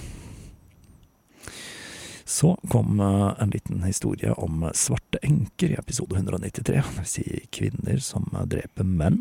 Så 2.26 2.56
kom 2.72 3.00
uh, 3.00 3.34
en 3.38 3.52
liten 3.54 3.84
historie 3.86 4.32
om 4.34 4.64
svarte 4.74 5.20
enker 5.22 5.72
i 5.72 5.78
episode 5.78 6.18
193, 6.18 6.74
det 6.74 6.84
vil 6.98 7.10
si 7.10 7.26
kvinner 7.54 8.00
som 8.02 8.26
dreper 8.50 8.86
menn. 8.86 9.20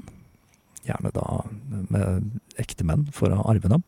Gjerne 0.85 1.11
da 1.13 1.27
med 1.93 2.39
ekte 2.61 2.85
menn 2.85 3.05
for 3.13 3.33
å 3.33 3.45
arve 3.49 3.69
dem. 3.69 3.85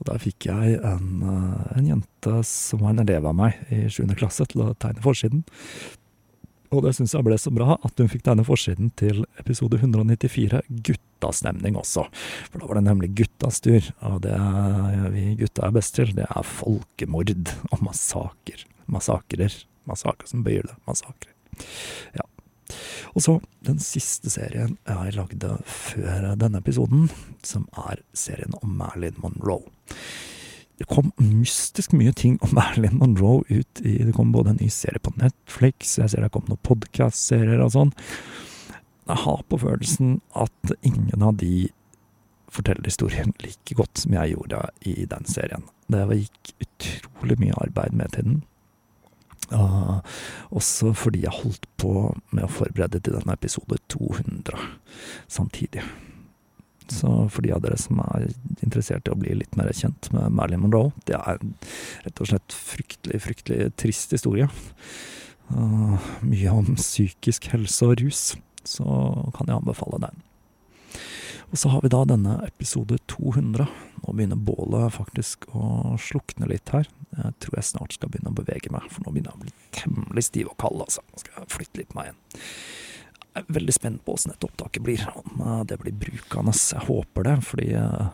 Og 0.00 0.08
der 0.08 0.20
fikk 0.20 0.48
jeg 0.48 0.80
en, 0.82 1.22
en 1.22 1.86
jente 1.86 2.38
som 2.48 2.80
var 2.82 2.94
en 2.94 3.04
elev 3.04 3.28
av 3.28 3.36
meg 3.38 3.60
i 3.72 3.84
sjuende 3.92 4.16
klasse, 4.18 4.48
til 4.50 4.64
å 4.64 4.72
tegne 4.74 5.04
forsiden. 5.04 5.44
Og 6.72 6.86
det 6.86 6.94
syns 6.96 7.12
jeg 7.12 7.26
ble 7.26 7.36
så 7.40 7.52
bra 7.52 7.76
at 7.76 8.00
hun 8.00 8.08
fikk 8.08 8.24
tegne 8.24 8.44
forsiden 8.48 8.90
til 8.96 9.26
episode 9.40 9.76
194, 9.76 10.62
Guttastemning 10.88 11.76
også. 11.76 12.06
For 12.48 12.62
da 12.62 12.68
var 12.70 12.80
det 12.80 12.86
nemlig 12.88 13.12
guttas 13.18 13.60
tur, 13.64 13.90
og 14.08 14.22
det 14.24 14.36
vi 15.12 15.26
gutta 15.42 15.68
er 15.68 15.76
best 15.76 15.96
til, 15.98 16.14
det 16.16 16.24
er 16.24 16.48
folkemord 16.48 17.34
og 17.70 17.84
massaker. 17.84 18.64
Massakrer. 18.92 19.54
Massakrer 19.88 20.30
som 20.30 20.44
bøyer 20.46 20.66
det. 20.68 20.78
Massakrer. 20.88 21.34
Ja. 22.16 22.24
Og 23.12 23.24
så 23.24 23.36
den 23.66 23.80
siste 23.82 24.32
serien 24.32 24.78
jeg 24.88 25.16
lagde 25.18 25.56
før 25.68 26.32
denne 26.40 26.62
episoden, 26.62 27.10
som 27.44 27.68
er 27.90 28.00
serien 28.16 28.56
om 28.62 28.72
Marilyn 28.80 29.20
Monroe. 29.20 29.68
Det 30.82 30.88
kom 30.90 31.12
mystisk 31.22 31.92
mye 31.94 32.10
ting 32.18 32.40
om 32.42 32.54
Marilyn 32.58 32.98
Monroe 32.98 33.44
ut 33.48 33.82
i 33.86 34.00
Det 34.02 34.14
kom 34.16 34.32
både 34.34 34.50
en 34.50 34.58
ny 34.60 34.70
serie 34.72 34.98
på 35.02 35.14
Netflix, 35.20 35.94
jeg 36.00 36.10
ser 36.10 36.24
det 36.24 36.32
kom 36.34 36.48
noen 36.48 36.62
podkast-serier 36.66 37.62
og 37.62 37.70
sånn. 37.76 37.94
Jeg 39.06 39.22
har 39.22 39.44
på 39.46 39.60
følelsen 39.62 40.16
at 40.38 40.74
ingen 40.82 41.22
av 41.22 41.38
de 41.38 41.70
forteller 42.52 42.90
historien 42.90 43.30
like 43.44 43.78
godt 43.78 44.02
som 44.02 44.16
jeg 44.18 44.34
gjorde 44.34 44.64
i 44.90 45.06
den 45.06 45.28
serien. 45.30 45.68
Det 45.92 46.02
gikk 46.18 46.54
utrolig 46.66 47.38
mye 47.38 47.58
arbeid 47.62 47.94
med 47.94 48.16
til 48.16 48.28
den. 48.28 48.40
Uh, 49.52 49.98
også 50.54 50.94
fordi 50.96 51.26
jeg 51.26 51.42
holdt 51.42 51.66
på 51.78 52.14
med 52.32 52.46
å 52.46 52.50
forberede 52.50 53.02
til 53.02 53.18
denne 53.18 53.34
episode 53.36 53.78
200 53.92 54.58
samtidig. 55.30 55.84
Så 56.90 57.10
for 57.30 57.44
de 57.44 57.52
av 57.54 57.62
dere 57.62 57.78
som 57.80 58.00
er 58.02 58.30
interessert 58.64 59.06
i 59.06 59.12
å 59.14 59.18
bli 59.18 59.36
litt 59.38 59.56
mer 59.58 59.70
kjent 59.76 60.10
med 60.14 60.34
Marilyn 60.34 60.64
Monroe, 60.64 60.92
det 61.06 61.18
er 61.18 61.38
rett 62.06 62.22
og 62.22 62.32
slett 62.32 62.56
fryktelig, 62.56 63.22
fryktelig 63.26 63.70
trist 63.80 64.14
historie. 64.16 64.48
Uh, 65.52 66.00
mye 66.24 66.52
om 66.54 66.74
psykisk 66.78 67.50
helse 67.52 67.86
og 67.86 67.98
rus, 68.00 68.32
så 68.64 68.86
kan 69.36 69.50
jeg 69.50 69.58
anbefale 69.58 70.00
den. 70.02 70.22
Og 71.52 71.60
så 71.60 71.68
har 71.68 71.82
vi 71.84 71.90
da 71.92 72.00
denne 72.08 72.38
episode 72.46 72.96
200. 73.12 73.66
Nå 74.02 74.12
begynner 74.16 74.40
bålet 74.40 74.94
faktisk 74.94 75.44
å 75.52 75.98
slukne 76.00 76.48
litt 76.48 76.72
her. 76.72 76.88
Jeg 77.12 77.34
tror 77.44 77.58
jeg 77.58 77.68
snart 77.68 77.96
skal 77.98 78.08
begynne 78.08 78.32
å 78.32 78.38
bevege 78.38 78.72
meg, 78.72 78.86
for 78.88 79.04
nå 79.04 79.12
begynner 79.12 79.34
jeg 79.34 79.36
å 79.36 79.42
bli 79.42 79.52
temmelig 79.76 80.24
stiv 80.30 80.48
og 80.48 80.56
kald. 80.64 80.80
altså. 80.86 81.04
Nå 81.12 81.20
skal 81.20 81.36
jeg 81.36 81.52
flytte 81.52 81.82
litt 81.82 81.92
meg 81.98 82.08
igjen. 82.08 82.22
Jeg 83.32 83.46
er 83.46 83.54
veldig 83.56 83.72
spent 83.72 84.02
på 84.04 84.12
åssen 84.12 84.34
dette 84.34 84.44
opptaket 84.44 84.84
blir, 84.84 85.04
om 85.16 85.40
eh, 85.40 85.62
det 85.70 85.78
blir 85.80 85.94
brukende. 85.96 86.52
Jeg 86.52 86.84
håper 86.84 87.24
det, 87.28 87.36
fordi 87.48 87.68
uh, 87.80 88.10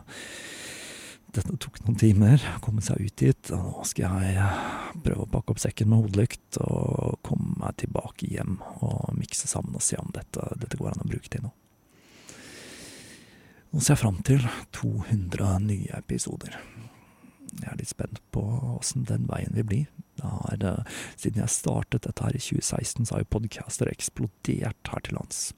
dette 1.35 1.57
tok 1.61 1.81
noen 1.82 1.99
timer 1.99 2.45
å 2.55 2.61
komme 2.62 2.85
seg 2.85 3.03
ut 3.03 3.16
dit. 3.19 3.51
Nå 3.51 3.82
skal 3.89 4.23
jeg 4.23 4.39
eh, 4.39 4.61
prøve 5.05 5.27
å 5.27 5.31
pakke 5.32 5.55
opp 5.55 5.62
sekken 5.62 5.90
med 5.90 6.05
hodelykt 6.05 6.61
og 6.62 7.19
komme 7.27 7.57
meg 7.59 7.81
tilbake 7.82 8.31
hjem 8.31 8.61
og 8.78 9.11
mikse 9.19 9.51
sammen 9.51 9.74
og 9.74 9.85
se 9.85 9.99
om 9.99 10.12
dette, 10.15 10.47
dette 10.62 10.78
går 10.78 10.95
an 10.95 11.03
å 11.03 11.11
bruke 11.11 11.32
til 11.32 11.49
noe. 11.49 11.55
Nå 13.69 13.82
ser 13.82 13.97
jeg 13.97 14.01
fram 14.01 14.23
til 14.24 14.47
200 14.78 15.59
nye 15.66 15.99
episoder. 15.99 16.55
Jeg 17.59 17.69
er 17.69 17.81
litt 17.81 17.90
spent 17.90 18.23
på 18.32 18.45
åssen 18.78 19.05
den 19.09 19.27
veien 19.28 19.53
vil 19.59 19.66
bli. 19.66 19.82
Er, 20.24 20.85
siden 21.16 21.43
jeg 21.45 21.55
startet 21.55 22.07
dette 22.09 22.24
her 22.24 22.36
i 22.36 22.43
2016, 22.43 23.07
så 23.07 23.16
har 23.16 23.24
jo 23.24 23.32
podcaster 23.39 23.90
eksplodert 23.93 24.93
her 24.93 25.07
til 25.07 25.19
lands. 25.19 25.49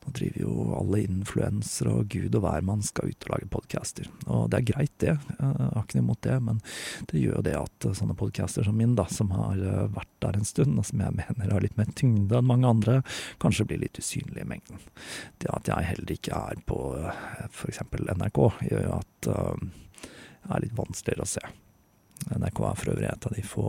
Nå 0.00 0.12
driver 0.16 0.40
jo 0.40 0.52
alle 0.78 1.02
influensere 1.04 1.92
og 1.92 2.08
gud 2.12 2.36
og 2.38 2.44
hvermann 2.44 2.82
skal 2.84 3.10
ut 3.10 3.26
og 3.26 3.32
lage 3.34 3.48
podcaster. 3.52 4.08
Og 4.32 4.46
det 4.50 4.60
er 4.60 4.68
greit, 4.70 4.94
det. 5.02 5.12
Jeg 5.12 5.50
har 5.58 5.82
ikke 5.82 5.98
noe 5.98 6.06
imot 6.06 6.22
det, 6.24 6.36
men 6.46 6.62
det 7.10 7.20
gjør 7.20 7.36
jo 7.38 7.44
det 7.50 7.56
at 7.58 7.88
sånne 7.98 8.16
podcaster 8.16 8.66
som 8.66 8.78
min, 8.80 8.96
da, 8.96 9.04
som 9.12 9.32
har 9.36 9.60
eh, 9.60 9.88
vært 9.92 10.12
der 10.24 10.38
en 10.38 10.48
stund, 10.48 10.78
og 10.80 10.88
som 10.88 11.04
jeg 11.04 11.16
mener 11.20 11.52
har 11.52 11.64
litt 11.64 11.76
mer 11.80 11.92
tyngde 11.98 12.40
enn 12.40 12.48
mange 12.48 12.70
andre, 12.70 13.00
kanskje 13.42 13.68
blir 13.68 13.82
litt 13.84 14.00
usynlig 14.00 14.44
i 14.44 14.50
mengden. 14.54 14.80
Det 15.42 15.52
at 15.52 15.68
jeg 15.68 15.90
heller 15.92 16.14
ikke 16.16 16.44
er 16.48 16.62
på 16.68 16.80
eh, 16.96 17.24
f.eks. 17.50 17.84
NRK, 17.90 18.44
gjør 18.70 18.86
jo 18.86 19.00
at 19.00 19.18
det 19.20 20.54
er 20.56 20.62
litt 20.64 20.78
vanskeligere 20.78 21.26
å 21.26 21.28
se. 21.28 21.50
NRK 22.28 22.64
er 22.68 22.80
for 22.80 22.92
øvrig 22.94 23.08
et 23.10 23.26
av 23.26 23.36
de 23.36 23.44
få 23.46 23.66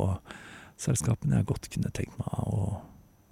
selskapene 0.81 1.39
jeg 1.39 1.49
godt 1.51 1.69
kunne 1.71 1.93
tenkt 1.95 2.17
meg 2.19 2.39
å 2.41 2.81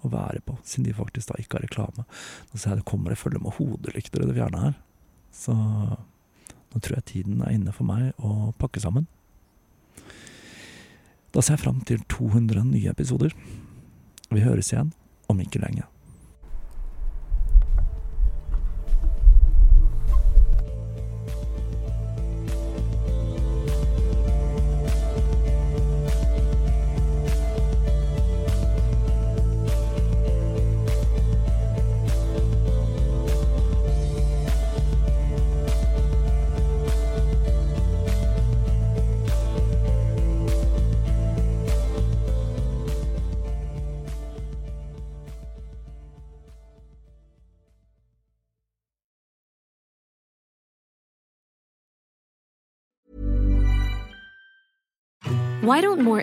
å 0.05 0.11
være 0.11 0.41
på, 0.45 0.55
siden 0.63 0.87
de 0.87 0.95
faktisk 0.95 1.31
da 1.31 1.39
ikke 1.39 1.57
har 1.57 1.65
reklame. 1.67 2.05
Nå 2.51 2.59
ser 2.59 2.73
jeg 2.73 2.81
det 2.81 2.89
kommer 2.89 3.13
det 3.13 3.19
følge 3.19 3.41
med 3.43 3.55
hodelykter 3.57 4.23
i 4.23 4.29
det 4.29 4.37
fjerne 4.37 4.63
her. 4.63 4.75
Så 5.35 5.55
nå 5.55 6.79
tror 6.79 6.99
jeg 6.99 7.07
tiden 7.11 7.41
er 7.43 7.55
inne 7.55 7.73
for 7.75 7.87
meg 7.89 8.13
å 8.23 8.51
pakke 8.61 8.81
sammen. 8.83 9.09
Da 11.35 11.43
ser 11.43 11.57
jeg 11.57 11.65
fram 11.65 11.83
til 11.85 12.01
200 12.09 12.63
nye 12.71 12.93
episoder. 12.93 13.35
Vi 14.29 14.45
høres 14.45 14.71
igjen 14.71 14.93
om 15.29 15.41
ikke 15.43 15.61
lenge. 15.61 15.85